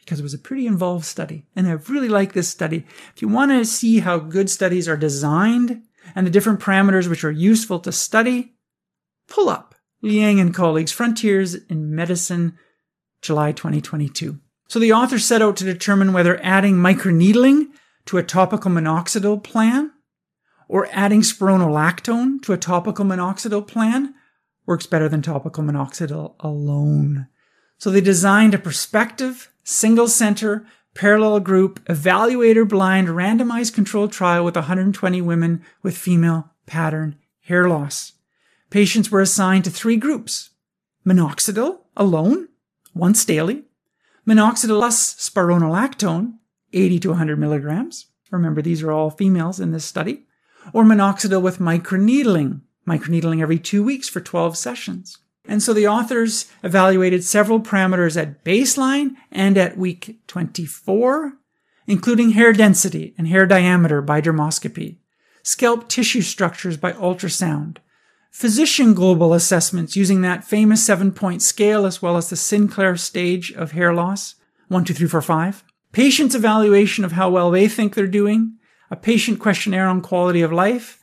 because 0.04 0.18
it 0.18 0.24
was 0.24 0.34
a 0.34 0.38
pretty 0.38 0.66
involved 0.66 1.04
study. 1.04 1.44
And 1.54 1.68
I 1.68 1.72
really 1.72 2.08
like 2.08 2.32
this 2.32 2.48
study. 2.48 2.84
If 3.14 3.22
you 3.22 3.28
want 3.28 3.52
to 3.52 3.64
see 3.64 4.00
how 4.00 4.18
good 4.18 4.50
studies 4.50 4.88
are 4.88 4.96
designed 4.96 5.82
and 6.16 6.26
the 6.26 6.30
different 6.30 6.58
parameters 6.58 7.08
which 7.08 7.22
are 7.22 7.30
useful 7.30 7.78
to 7.80 7.92
study, 7.92 8.54
pull 9.28 9.48
up 9.48 9.76
Liang 10.02 10.40
and 10.40 10.52
colleagues, 10.52 10.90
Frontiers 10.90 11.54
in 11.54 11.94
Medicine, 11.94 12.58
July 13.20 13.52
2022. 13.52 14.40
So 14.68 14.80
the 14.80 14.92
author 14.92 15.20
set 15.20 15.40
out 15.40 15.56
to 15.58 15.64
determine 15.64 16.12
whether 16.12 16.42
adding 16.42 16.74
microneedling 16.74 17.68
to 18.06 18.18
a 18.18 18.24
topical 18.24 18.72
minoxidil 18.72 19.44
plan 19.44 19.92
or 20.72 20.88
adding 20.90 21.20
spironolactone 21.20 22.40
to 22.40 22.54
a 22.54 22.56
topical 22.56 23.04
minoxidil 23.04 23.66
plan 23.66 24.14
works 24.64 24.86
better 24.86 25.06
than 25.06 25.20
topical 25.20 25.62
minoxidil 25.62 26.34
alone. 26.40 27.28
So 27.76 27.90
they 27.90 28.00
designed 28.00 28.54
a 28.54 28.58
prospective, 28.58 29.52
single 29.62 30.08
center, 30.08 30.64
parallel 30.94 31.40
group, 31.40 31.84
evaluator 31.84 32.66
blind, 32.66 33.08
randomized 33.08 33.74
controlled 33.74 34.12
trial 34.12 34.46
with 34.46 34.56
120 34.56 35.20
women 35.20 35.62
with 35.82 35.94
female 35.94 36.52
pattern 36.64 37.16
hair 37.40 37.68
loss. 37.68 38.14
Patients 38.70 39.10
were 39.10 39.20
assigned 39.20 39.64
to 39.64 39.70
three 39.70 39.98
groups 39.98 40.52
minoxidil 41.06 41.80
alone, 41.98 42.48
once 42.94 43.22
daily, 43.26 43.64
minoxidil 44.26 44.78
plus 44.78 45.16
spironolactone, 45.16 46.38
80 46.72 46.98
to 47.00 47.08
100 47.10 47.38
milligrams. 47.38 48.06
Remember, 48.30 48.62
these 48.62 48.82
are 48.82 48.90
all 48.90 49.10
females 49.10 49.60
in 49.60 49.72
this 49.72 49.84
study. 49.84 50.24
Or 50.72 50.84
minoxidil 50.84 51.42
with 51.42 51.58
microneedling, 51.58 52.60
microneedling 52.86 53.40
every 53.42 53.58
two 53.58 53.82
weeks 53.82 54.08
for 54.08 54.20
12 54.20 54.56
sessions. 54.56 55.18
And 55.46 55.62
so 55.62 55.74
the 55.74 55.88
authors 55.88 56.46
evaluated 56.62 57.24
several 57.24 57.60
parameters 57.60 58.20
at 58.20 58.44
baseline 58.44 59.16
and 59.30 59.58
at 59.58 59.76
week 59.76 60.20
24, 60.28 61.34
including 61.86 62.30
hair 62.30 62.52
density 62.52 63.14
and 63.18 63.26
hair 63.26 63.46
diameter 63.46 64.00
by 64.00 64.20
dermoscopy, 64.20 64.98
scalp 65.42 65.88
tissue 65.88 66.22
structures 66.22 66.76
by 66.76 66.92
ultrasound, 66.92 67.78
physician 68.30 68.94
global 68.94 69.34
assessments 69.34 69.96
using 69.96 70.22
that 70.22 70.44
famous 70.44 70.84
seven 70.84 71.12
point 71.12 71.42
scale 71.42 71.84
as 71.86 72.00
well 72.00 72.16
as 72.16 72.30
the 72.30 72.36
Sinclair 72.36 72.96
stage 72.96 73.52
of 73.52 73.72
hair 73.72 73.92
loss, 73.92 74.36
one, 74.68 74.84
two, 74.84 74.94
three, 74.94 75.08
four, 75.08 75.22
five, 75.22 75.64
patients' 75.92 76.34
evaluation 76.34 77.04
of 77.04 77.12
how 77.12 77.28
well 77.28 77.50
they 77.50 77.68
think 77.68 77.94
they're 77.94 78.06
doing, 78.06 78.56
a 78.92 78.96
patient 78.96 79.40
questionnaire 79.40 79.88
on 79.88 80.02
quality 80.02 80.42
of 80.42 80.52
life, 80.52 81.02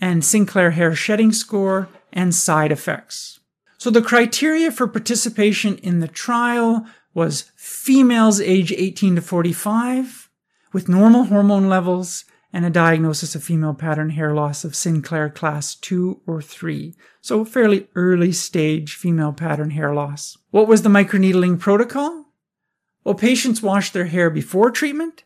and 0.00 0.24
Sinclair 0.24 0.72
hair 0.72 0.92
shedding 0.92 1.32
score 1.32 1.88
and 2.12 2.34
side 2.34 2.72
effects. 2.72 3.38
So 3.78 3.90
the 3.90 4.02
criteria 4.02 4.72
for 4.72 4.88
participation 4.88 5.76
in 5.78 6.00
the 6.00 6.08
trial 6.08 6.84
was 7.14 7.52
females 7.54 8.40
age 8.40 8.72
18 8.72 9.14
to 9.14 9.22
45 9.22 10.28
with 10.72 10.88
normal 10.88 11.24
hormone 11.24 11.68
levels 11.68 12.24
and 12.52 12.64
a 12.64 12.70
diagnosis 12.70 13.36
of 13.36 13.44
female 13.44 13.72
pattern 13.72 14.10
hair 14.10 14.34
loss 14.34 14.64
of 14.64 14.74
Sinclair 14.74 15.30
class 15.30 15.76
2 15.76 16.22
or 16.26 16.42
3. 16.42 16.92
So 17.20 17.44
fairly 17.44 17.86
early 17.94 18.32
stage 18.32 18.96
female 18.96 19.32
pattern 19.32 19.70
hair 19.70 19.94
loss. 19.94 20.36
What 20.50 20.66
was 20.66 20.82
the 20.82 20.88
microneedling 20.88 21.60
protocol? 21.60 22.26
Well, 23.04 23.14
patients 23.14 23.62
washed 23.62 23.92
their 23.92 24.06
hair 24.06 24.28
before 24.28 24.72
treatment. 24.72 25.22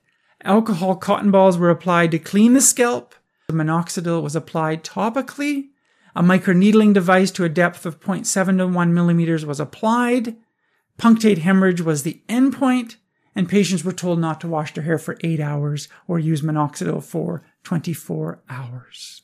Alcohol 0.46 0.96
cotton 0.96 1.30
balls 1.30 1.58
were 1.58 1.70
applied 1.70 2.10
to 2.12 2.18
clean 2.18 2.54
the 2.54 2.60
scalp. 2.60 3.14
The 3.48 3.54
minoxidil 3.54 4.22
was 4.22 4.34
applied 4.34 4.82
topically 4.82 5.68
a 6.16 6.22
microneedling 6.22 6.94
device 6.94 7.30
to 7.32 7.44
a 7.44 7.48
depth 7.50 7.84
of 7.84 8.00
0.7 8.00 8.56
to 8.56 8.66
1 8.66 8.94
millimeters 8.94 9.44
was 9.44 9.60
applied. 9.60 10.34
Punctate 10.98 11.38
hemorrhage 11.38 11.82
was 11.82 12.02
the 12.02 12.22
endpoint, 12.26 12.96
and 13.34 13.50
patients 13.50 13.84
were 13.84 13.92
told 13.92 14.18
not 14.18 14.40
to 14.40 14.48
wash 14.48 14.72
their 14.72 14.84
hair 14.84 14.96
for 14.96 15.18
8 15.22 15.40
hours 15.40 15.88
or 16.08 16.18
use 16.18 16.40
minoxidil 16.40 17.04
for 17.04 17.44
24 17.64 18.40
hours. 18.48 19.22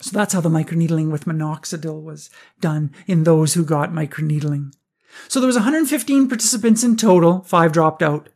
So 0.00 0.12
that's 0.12 0.32
how 0.32 0.40
the 0.40 0.48
microneedling 0.48 1.10
with 1.10 1.24
minoxidil 1.24 2.00
was 2.00 2.30
done 2.60 2.92
in 3.08 3.24
those 3.24 3.54
who 3.54 3.64
got 3.64 3.90
microneedling. 3.90 4.72
So 5.26 5.40
there 5.40 5.48
was 5.48 5.56
115 5.56 6.28
participants 6.28 6.84
in 6.84 6.96
total, 6.96 7.40
5 7.40 7.72
dropped 7.72 8.00
out. 8.00 8.28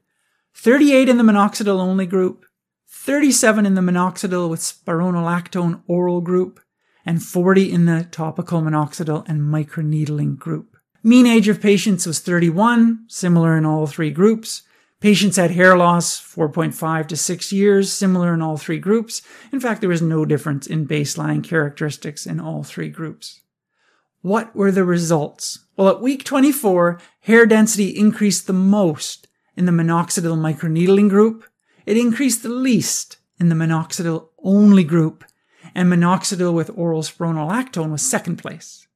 38 0.55 1.09
in 1.09 1.19
the 1.19 1.25
minoxidil 1.25 1.81
only 1.81 2.07
group, 2.07 2.47
37 2.89 3.67
in 3.67 3.75
the 3.75 3.81
minoxidil 3.81 4.49
with 4.49 4.61
spironolactone 4.61 5.83
oral 5.87 6.21
group, 6.21 6.61
and 7.05 7.23
40 7.23 7.71
in 7.71 7.87
the 7.87 8.07
topical 8.11 8.63
minoxidil 8.63 9.29
and 9.29 9.43
microneedling 9.43 10.39
group. 10.39 10.77
Mean 11.03 11.27
age 11.27 11.49
of 11.49 11.61
patients 11.61 12.07
was 12.07 12.21
31, 12.21 13.05
similar 13.09 13.59
in 13.59 13.67
all 13.67 13.87
three 13.87 14.11
groups. 14.11 14.63
Patients 15.01 15.37
had 15.37 15.51
hair 15.51 15.77
loss 15.77 16.19
4.5 16.19 17.09
to 17.09 17.17
6 17.17 17.53
years, 17.53 17.93
similar 17.93 18.33
in 18.33 18.41
all 18.41 18.57
three 18.57 18.79
groups. 18.79 19.21
In 19.53 19.61
fact, 19.61 19.83
there 19.83 19.91
was 19.91 20.01
no 20.01 20.25
difference 20.25 20.67
in 20.67 20.89
baseline 20.89 21.45
characteristics 21.45 22.25
in 22.25 22.41
all 22.41 22.63
three 22.63 22.89
groups. 22.89 23.41
What 24.23 24.57
were 24.57 24.73
the 24.73 24.85
results? 24.85 25.59
Well, 25.77 25.91
at 25.91 26.01
week 26.01 26.25
24, 26.25 26.99
hair 27.21 27.45
density 27.45 27.89
increased 27.91 28.47
the 28.47 28.55
most 28.55 29.29
in 29.57 29.67
the 29.67 29.73
minoxidil 29.73 30.37
microneedling 30.37 31.09
group. 31.09 31.45
It 31.87 31.97
increased 31.97 32.43
the 32.43 32.49
least 32.49 33.19
in 33.39 33.49
the 33.49 33.55
minoxidil 33.55 34.29
only 34.43 34.85
group 34.85 35.25
and 35.75 35.93
minoxidil 35.93 36.55
with 36.55 36.71
oral 36.75 37.03
spironolactone 37.03 37.91
was 37.91 38.03
second 38.03 38.37
place. 38.37 38.87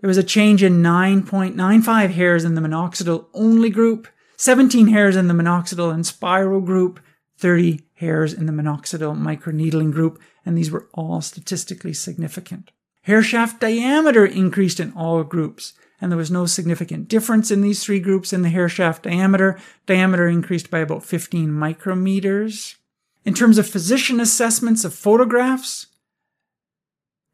There 0.00 0.08
was 0.08 0.18
a 0.18 0.24
change 0.24 0.62
in 0.62 0.82
9.95 0.82 2.10
hairs 2.10 2.44
in 2.44 2.54
the 2.54 2.60
minoxidil 2.60 3.26
only 3.34 3.70
group, 3.70 4.08
17 4.36 4.88
hairs 4.88 5.14
in 5.16 5.28
the 5.28 5.34
minoxidil 5.34 5.92
and 5.92 6.04
spiro 6.04 6.60
group, 6.60 7.00
30 7.38 7.82
hairs 7.94 8.32
in 8.32 8.46
the 8.46 8.52
minoxidil 8.52 9.16
microneedling 9.16 9.92
group, 9.92 10.20
and 10.44 10.58
these 10.58 10.70
were 10.70 10.88
all 10.94 11.20
statistically 11.20 11.92
significant. 11.92 12.72
Hair 13.02 13.22
shaft 13.22 13.60
diameter 13.60 14.24
increased 14.24 14.78
in 14.78 14.92
all 14.92 15.22
groups, 15.24 15.72
and 16.00 16.10
there 16.10 16.18
was 16.18 16.30
no 16.30 16.46
significant 16.46 17.08
difference 17.08 17.50
in 17.50 17.60
these 17.60 17.82
three 17.82 18.00
groups 18.00 18.32
in 18.32 18.42
the 18.42 18.48
hair 18.48 18.68
shaft 18.68 19.04
diameter. 19.04 19.58
Diameter 19.86 20.28
increased 20.28 20.70
by 20.70 20.78
about 20.78 21.04
15 21.04 21.48
micrometers. 21.48 22.76
In 23.24 23.34
terms 23.34 23.58
of 23.58 23.68
physician 23.68 24.20
assessments 24.20 24.84
of 24.84 24.94
photographs, 24.94 25.86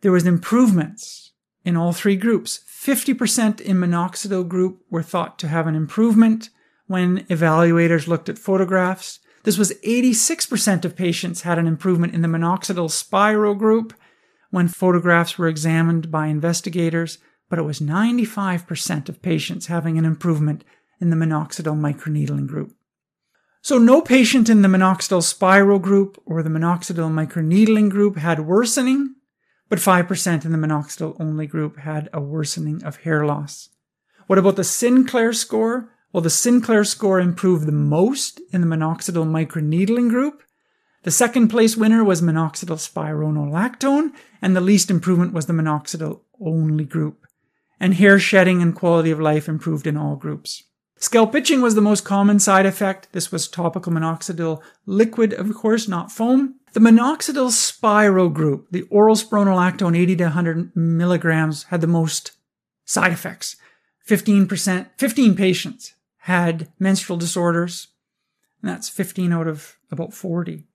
there 0.00 0.12
was 0.12 0.26
improvements 0.26 1.32
in 1.64 1.76
all 1.76 1.92
three 1.92 2.16
groups. 2.16 2.60
50% 2.68 3.60
in 3.60 3.76
minoxidil 3.78 4.48
group 4.48 4.82
were 4.90 5.02
thought 5.02 5.38
to 5.40 5.48
have 5.48 5.66
an 5.66 5.74
improvement 5.74 6.50
when 6.86 7.24
evaluators 7.24 8.06
looked 8.06 8.28
at 8.28 8.38
photographs. 8.38 9.20
This 9.42 9.58
was 9.58 9.72
86% 9.84 10.84
of 10.84 10.96
patients 10.96 11.42
had 11.42 11.58
an 11.58 11.66
improvement 11.66 12.14
in 12.14 12.22
the 12.22 12.28
minoxidil 12.28 12.90
spiro 12.90 13.54
group 13.54 13.92
when 14.50 14.68
photographs 14.68 15.38
were 15.38 15.48
examined 15.48 16.10
by 16.10 16.26
investigators, 16.26 17.18
but 17.48 17.58
it 17.58 17.62
was 17.62 17.80
95% 17.80 19.08
of 19.08 19.22
patients 19.22 19.66
having 19.66 19.98
an 19.98 20.04
improvement 20.04 20.64
in 21.00 21.10
the 21.10 21.16
minoxidil 21.16 21.78
microneedling 21.78 22.46
group. 22.46 22.72
So 23.60 23.78
no 23.78 24.00
patient 24.00 24.48
in 24.48 24.62
the 24.62 24.68
minoxidil 24.68 25.22
spiro 25.22 25.78
group 25.78 26.22
or 26.24 26.42
the 26.42 26.50
minoxidil 26.50 27.10
microneedling 27.10 27.90
group 27.90 28.16
had 28.16 28.46
worsening, 28.46 29.14
but 29.68 29.78
5% 29.78 30.44
in 30.44 30.52
the 30.52 30.58
minoxidil 30.58 31.16
only 31.20 31.46
group 31.46 31.78
had 31.78 32.08
a 32.12 32.20
worsening 32.20 32.82
of 32.84 32.98
hair 32.98 33.26
loss. 33.26 33.68
What 34.26 34.38
about 34.38 34.56
the 34.56 34.64
Sinclair 34.64 35.32
score? 35.32 35.90
Well, 36.12 36.22
the 36.22 36.30
Sinclair 36.30 36.84
score 36.84 37.20
improved 37.20 37.66
the 37.66 37.72
most 37.72 38.40
in 38.52 38.60
the 38.60 38.66
minoxidil 38.66 39.26
microneedling 39.26 40.08
group. 40.08 40.42
The 41.04 41.10
second 41.10 41.48
place 41.48 41.76
winner 41.76 42.02
was 42.02 42.20
minoxidil 42.20 42.76
spironolactone, 42.76 44.12
and 44.42 44.56
the 44.56 44.60
least 44.60 44.90
improvement 44.90 45.32
was 45.32 45.46
the 45.46 45.52
minoxidil 45.52 46.20
only 46.40 46.84
group. 46.84 47.26
And 47.80 47.94
hair 47.94 48.18
shedding 48.18 48.60
and 48.60 48.74
quality 48.74 49.10
of 49.10 49.20
life 49.20 49.48
improved 49.48 49.86
in 49.86 49.96
all 49.96 50.16
groups. 50.16 50.64
Scalp 51.00 51.34
itching 51.36 51.62
was 51.62 51.76
the 51.76 51.80
most 51.80 52.04
common 52.04 52.40
side 52.40 52.66
effect. 52.66 53.12
This 53.12 53.30
was 53.30 53.46
topical 53.46 53.92
minoxidil 53.92 54.60
liquid, 54.84 55.32
of 55.32 55.54
course, 55.54 55.86
not 55.86 56.10
foam. 56.10 56.56
The 56.72 56.80
minoxidil 56.80 57.50
spiro 57.52 58.28
group, 58.28 58.66
the 58.72 58.82
oral 58.90 59.14
spironolactone 59.14 59.96
80 59.96 60.16
to 60.16 60.24
100 60.24 60.76
milligrams, 60.76 61.64
had 61.64 61.80
the 61.80 61.86
most 61.86 62.32
side 62.84 63.12
effects. 63.12 63.56
15%, 64.08 64.88
15 64.96 65.36
patients 65.36 65.94
had 66.22 66.68
menstrual 66.78 67.18
disorders, 67.18 67.88
and 68.60 68.70
that's 68.70 68.88
15 68.88 69.32
out 69.32 69.46
of 69.46 69.76
about 69.90 70.12
40. 70.12 70.67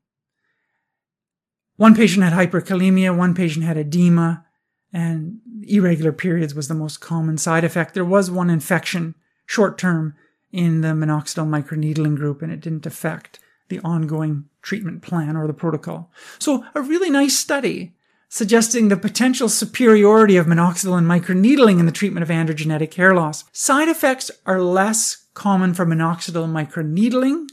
One 1.78 1.96
patient 1.96 2.24
had 2.24 2.34
hyperkalemia, 2.34 3.16
one 3.18 3.34
patient 3.34 3.66
had 3.66 3.78
edema, 3.78 4.46
and 4.92 5.40
irregular 5.68 6.12
periods 6.12 6.54
was 6.54 6.68
the 6.68 6.76
most 6.76 7.02
common 7.02 7.38
side 7.38 7.64
effect. 7.64 7.94
There 7.94 8.06
was 8.06 8.30
one 8.30 8.50
infection 8.50 9.16
short 9.46 9.78
term 9.78 10.16
in 10.52 10.82
the 10.82 10.90
minoxidil 10.90 11.48
microneedling 11.48 12.16
group, 12.16 12.42
and 12.42 12.52
it 12.52 12.62
didn't 12.62 12.86
affect 12.86 13.40
the 13.70 13.80
ongoing 13.80 14.46
treatment 14.62 15.02
plan 15.02 15.36
or 15.36 15.48
the 15.48 15.54
protocol. 15.54 16.12
So, 16.38 16.64
a 16.76 16.82
really 16.82 17.10
nice 17.10 17.38
study 17.38 17.94
suggesting 18.30 18.88
the 18.88 18.98
potential 18.98 19.48
superiority 19.48 20.38
of 20.38 20.48
minoxidil 20.48 20.98
and 20.98 21.08
microneedling 21.08 21.80
in 21.80 21.86
the 21.86 21.92
treatment 21.92 22.24
of 22.24 22.30
androgenetic 22.30 22.94
hair 22.96 23.14
loss. 23.14 23.46
Side 23.52 23.88
effects 23.88 24.32
are 24.46 24.62
less 24.62 25.26
common 25.34 25.74
for 25.74 25.86
minoxidil 25.86 26.48
microneedling 26.48 27.48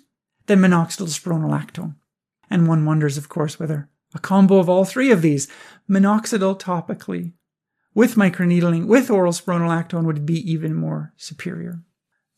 than 0.46 0.58
minoxidil 0.58 1.08
spironolactone. 1.08 1.96
And 2.48 2.66
one 2.66 2.84
wonders, 2.86 3.18
of 3.18 3.28
course, 3.28 3.60
whether 3.60 3.90
a 4.14 4.18
combo 4.18 4.58
of 4.58 4.68
all 4.68 4.84
three 4.84 5.10
of 5.10 5.22
these, 5.22 5.48
minoxidil 5.88 6.58
topically 6.60 7.32
with 7.94 8.14
microneedling 8.14 8.86
with 8.86 9.10
oral 9.10 9.32
spironolactone 9.32 10.04
would 10.04 10.24
be 10.24 10.50
even 10.50 10.74
more 10.74 11.12
superior. 11.16 11.82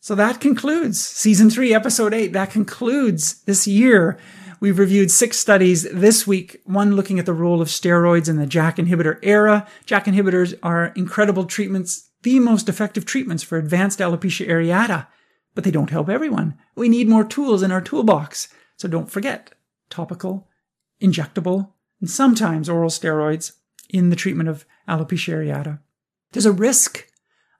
So 0.01 0.15
that 0.17 0.41
concludes 0.41 1.01
season 1.01 1.51
three, 1.51 1.73
episode 1.73 2.13
eight. 2.13 2.33
That 2.33 2.51
concludes 2.51 3.43
this 3.45 3.67
year. 3.67 4.19
We've 4.59 4.79
reviewed 4.79 5.11
six 5.11 5.39
studies 5.39 5.83
this 5.93 6.27
week, 6.27 6.61
one 6.65 6.97
looking 6.97 7.19
at 7.19 7.27
the 7.27 7.33
role 7.33 7.61
of 7.61 7.69
steroids 7.69 8.29
in 8.29 8.37
the 8.37 8.47
JAK 8.47 8.77
inhibitor 8.77 9.19
era. 9.23 9.67
JAK 9.87 10.07
inhibitors 10.07 10.55
are 10.63 10.93
incredible 10.97 11.45
treatments, 11.45 12.11
the 12.23 12.39
most 12.39 12.69
effective 12.69 13.05
treatments 13.05 13.43
for 13.43 13.59
advanced 13.59 13.99
alopecia 13.99 14.49
areata, 14.49 15.07
but 15.55 15.65
they 15.65 15.71
don't 15.71 15.91
help 15.91 16.09
everyone. 16.09 16.59
We 16.75 16.89
need 16.89 17.09
more 17.09 17.25
tools 17.25 17.63
in 17.63 17.73
our 17.73 17.81
toolbox. 17.81 18.49
So 18.77 18.89
don't 18.89 19.11
forget 19.11 19.53
topical, 19.91 20.49
injectable, 21.03 21.71
and 22.01 22.09
sometimes 22.09 22.69
oral 22.69 22.91
steroids 22.91 23.53
in 23.89 24.11
the 24.11 24.17
treatment 24.17 24.49
of 24.49 24.65
alopecia 24.89 25.35
areata. 25.35 25.81
There's 26.33 26.47
a 26.47 26.53
risk 26.53 27.07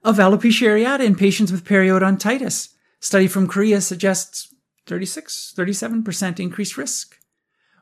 of 0.03 0.17
alopecia 0.17 0.67
areata 0.67 1.01
in 1.01 1.15
patients 1.15 1.51
with 1.51 1.65
periodontitis. 1.65 2.73
Study 2.99 3.27
from 3.27 3.47
Korea 3.47 3.81
suggests 3.81 4.53
36, 4.87 5.53
37% 5.57 6.39
increased 6.39 6.77
risk. 6.77 7.17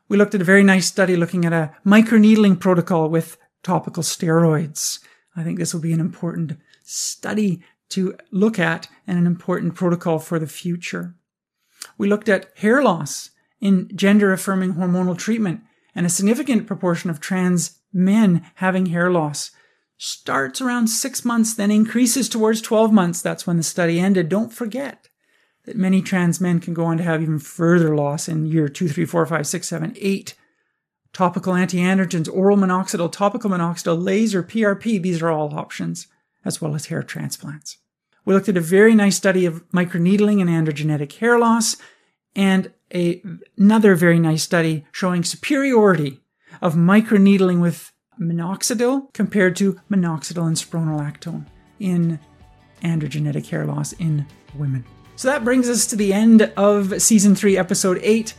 We 0.08 0.16
looked 0.16 0.34
at 0.34 0.40
a 0.40 0.44
very 0.44 0.62
nice 0.62 0.86
study 0.86 1.16
looking 1.16 1.44
at 1.44 1.52
a 1.52 1.74
microneedling 1.86 2.60
protocol 2.60 3.08
with 3.08 3.38
topical 3.62 4.02
steroids. 4.02 4.98
I 5.34 5.42
think 5.42 5.58
this 5.58 5.72
will 5.72 5.80
be 5.80 5.92
an 5.92 6.00
important 6.00 6.58
study 6.82 7.62
to 7.90 8.16
look 8.30 8.58
at 8.58 8.88
and 9.06 9.18
an 9.18 9.26
important 9.26 9.74
protocol 9.74 10.18
for 10.18 10.38
the 10.38 10.46
future. 10.46 11.14
We 11.98 12.08
looked 12.08 12.28
at 12.28 12.50
hair 12.56 12.82
loss 12.82 13.30
in 13.62 13.88
gender 13.94 14.32
affirming 14.32 14.74
hormonal 14.74 15.16
treatment 15.16 15.62
and 15.94 16.04
a 16.04 16.10
significant 16.10 16.66
proportion 16.66 17.08
of 17.08 17.20
trans 17.20 17.78
men 17.92 18.44
having 18.56 18.86
hair 18.86 19.10
loss 19.10 19.52
starts 19.96 20.60
around 20.60 20.88
six 20.88 21.24
months, 21.24 21.54
then 21.54 21.70
increases 21.70 22.28
towards 22.28 22.60
12 22.60 22.92
months. 22.92 23.22
That's 23.22 23.46
when 23.46 23.56
the 23.56 23.62
study 23.62 24.00
ended. 24.00 24.28
Don't 24.28 24.52
forget 24.52 25.08
that 25.64 25.76
many 25.76 26.02
trans 26.02 26.40
men 26.40 26.58
can 26.58 26.74
go 26.74 26.84
on 26.84 26.96
to 26.96 27.04
have 27.04 27.22
even 27.22 27.38
further 27.38 27.94
loss 27.94 28.28
in 28.28 28.46
year 28.46 28.68
two, 28.68 28.88
three, 28.88 29.04
four, 29.04 29.24
five, 29.26 29.46
six, 29.46 29.68
seven, 29.68 29.94
eight. 29.96 30.34
Topical 31.12 31.52
antiandrogens, 31.52 32.28
oral 32.32 32.56
minoxidil, 32.56 33.12
topical 33.12 33.50
minoxidil, 33.50 34.02
laser, 34.02 34.42
PRP, 34.42 35.00
these 35.00 35.22
are 35.22 35.30
all 35.30 35.54
options, 35.54 36.08
as 36.44 36.60
well 36.60 36.74
as 36.74 36.86
hair 36.86 37.02
transplants. 37.02 37.76
We 38.24 38.34
looked 38.34 38.48
at 38.48 38.56
a 38.56 38.62
very 38.62 38.94
nice 38.94 39.16
study 39.16 39.44
of 39.44 39.68
microneedling 39.70 40.40
and 40.40 40.48
androgenetic 40.48 41.12
hair 41.18 41.38
loss, 41.38 41.76
and 42.34 42.72
a, 42.94 43.22
another 43.56 43.94
very 43.94 44.18
nice 44.18 44.42
study 44.42 44.84
showing 44.92 45.24
superiority 45.24 46.20
of 46.60 46.74
microneedling 46.74 47.60
with 47.60 47.92
minoxidil 48.20 49.12
compared 49.14 49.56
to 49.56 49.80
minoxidil 49.90 50.46
and 50.46 50.56
spironolactone 50.56 51.46
in 51.80 52.18
androgenetic 52.82 53.48
hair 53.48 53.64
loss 53.64 53.92
in 53.94 54.26
women. 54.54 54.84
So 55.16 55.28
that 55.28 55.44
brings 55.44 55.68
us 55.68 55.86
to 55.86 55.96
the 55.96 56.12
end 56.12 56.42
of 56.56 57.00
season 57.00 57.34
3, 57.34 57.56
episode 57.56 58.00
8. 58.02 58.34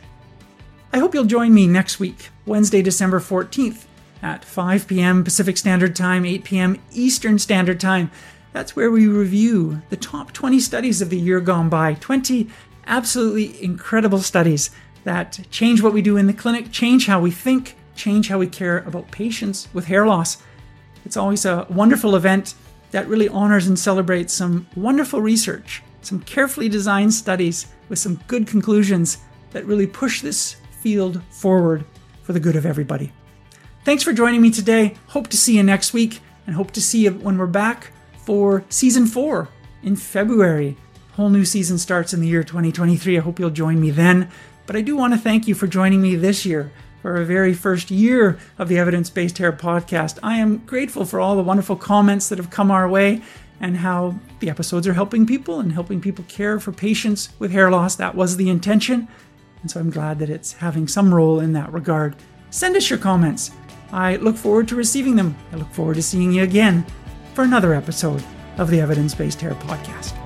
I 0.92 1.00
hope 1.00 1.14
you'll 1.14 1.26
join 1.26 1.54
me 1.54 1.66
next 1.66 2.00
week, 2.00 2.30
Wednesday, 2.46 2.82
December 2.82 3.20
14th 3.20 3.86
at 4.22 4.46
5 4.46 4.88
p.m. 4.88 5.24
Pacific 5.24 5.58
Standard 5.58 5.96
Time, 5.96 6.26
8 6.26 6.44
p.m. 6.44 6.82
Eastern 6.92 7.40
Standard 7.40 7.80
Time. 7.80 8.12
That's 8.54 8.76
where 8.76 8.92
we 8.92 9.08
review 9.08 9.82
the 9.90 9.98
top 9.98 10.32
20 10.32 10.60
studies 10.60 11.02
of 11.02 11.10
the 11.10 11.18
year 11.18 11.40
gone 11.40 11.70
by. 11.70 11.96
20 11.96 12.50
absolutely 12.88 13.64
incredible 13.64 14.20
studies 14.20 14.72
that 15.04 15.40
change 15.52 15.82
what 15.82 15.94
we 15.94 16.02
do 16.02 16.18
in 16.18 16.28
the 16.28 16.34
clinic, 16.34 16.72
change 16.72 17.08
how 17.08 17.20
we 17.20 17.32
think, 17.32 17.76
change 17.96 18.30
how 18.30 18.40
we 18.40 18.48
care 18.48 18.80
about 18.80 19.12
patients 19.12 19.68
with 19.74 19.86
hair 19.86 20.06
loss. 20.06 20.42
It's 21.06 21.18
always 21.18 21.46
a 21.46 21.68
wonderful 21.70 22.16
event 22.16 22.56
that 22.92 23.08
really 23.08 23.28
honors 23.28 23.68
and 23.68 23.78
celebrates 23.78 24.34
some 24.34 24.68
wonderful 24.76 25.22
research, 25.22 25.84
some 26.02 26.22
carefully 26.22 26.70
designed 26.70 27.14
studies 27.14 27.68
with 27.90 28.00
some 28.00 28.22
good 28.28 28.48
conclusions 28.48 29.18
that 29.52 29.66
really 29.66 29.88
push 29.88 30.22
this 30.22 30.58
field 30.82 31.22
forward 31.30 31.86
for 32.22 32.34
the 32.34 32.40
good 32.40 32.56
of 32.56 32.66
everybody. 32.66 33.12
Thanks 33.84 34.04
for 34.04 34.14
joining 34.14 34.42
me 34.42 34.50
today. 34.50 34.96
Hope 35.08 35.28
to 35.28 35.38
see 35.38 35.58
you 35.58 35.64
next 35.64 35.92
week 35.94 36.22
and 36.48 36.56
hope 36.56 36.72
to 36.72 36.82
see 36.82 37.04
you 37.04 37.12
when 37.12 37.38
we're 37.38 37.48
back 37.48 37.92
for 38.18 38.64
season 38.70 39.06
four 39.06 39.50
in 39.82 39.96
February. 39.96 40.78
Whole 41.14 41.30
new 41.30 41.46
season 41.46 41.78
starts 41.78 42.14
in 42.14 42.22
the 42.22 42.28
year 42.28 42.44
2023. 42.44 43.18
I 43.18 43.22
hope 43.22 43.40
you'll 43.40 43.52
join 43.52 43.80
me 43.80 43.92
then. 43.92 44.30
But 44.66 44.76
I 44.76 44.82
do 44.82 44.96
want 44.96 45.14
to 45.14 45.20
thank 45.20 45.48
you 45.48 45.54
for 45.54 45.68
joining 45.68 46.02
me 46.02 46.16
this 46.16 46.44
year 46.44 46.72
for 47.04 47.18
our 47.18 47.24
very 47.24 47.54
first 47.54 47.92
year 47.92 48.40
of 48.58 48.68
the 48.68 48.80
Evidence 48.80 49.10
Based 49.12 49.38
Hair 49.38 49.54
podcast. 49.54 50.18
I 50.24 50.38
am 50.38 50.58
grateful 50.66 51.06
for 51.06 51.20
all 51.20 51.36
the 51.36 51.44
wonderful 51.44 51.76
comments 51.76 52.30
that 52.30 52.40
have 52.40 52.50
come 52.50 52.72
our 52.72 52.90
way 52.90 53.22
and 53.60 53.78
how 53.78 54.16
the 54.40 54.50
episodes 54.50 54.88
are 54.88 54.94
helping 54.94 55.28
people 55.28 55.60
and 55.60 55.72
helping 55.72 56.02
people 56.02 56.26
care 56.28 56.60
for 56.60 56.72
patients 56.72 57.30
with 57.38 57.52
hair 57.52 57.70
loss. 57.70 57.96
That 57.96 58.16
was 58.16 58.38
the 58.38 58.50
intention. 58.50 59.08
And 59.62 59.70
so 59.70 59.80
I'm 59.80 59.92
glad 59.92 60.18
that 60.20 60.32
it's 60.32 60.54
having 60.54 60.88
some 60.88 61.14
role 61.14 61.42
in 61.42 61.54
that 61.54 61.72
regard. 61.72 62.16
Send 62.50 62.76
us 62.76 62.90
your 62.90 63.00
comments. 63.00 63.52
I 63.92 64.16
look 64.16 64.36
forward 64.36 64.68
to 64.70 64.76
receiving 64.76 65.16
them. 65.16 65.36
I 65.52 65.58
look 65.58 65.72
forward 65.72 65.96
to 65.96 66.02
seeing 66.02 66.32
you 66.32 66.42
again 66.42 66.86
for 67.36 67.44
another 67.44 67.76
episode 67.76 68.24
of 68.58 68.72
the 68.72 68.82
Evidence 68.82 69.14
Based 69.14 69.40
Hair 69.40 69.56
podcast. 69.56 70.23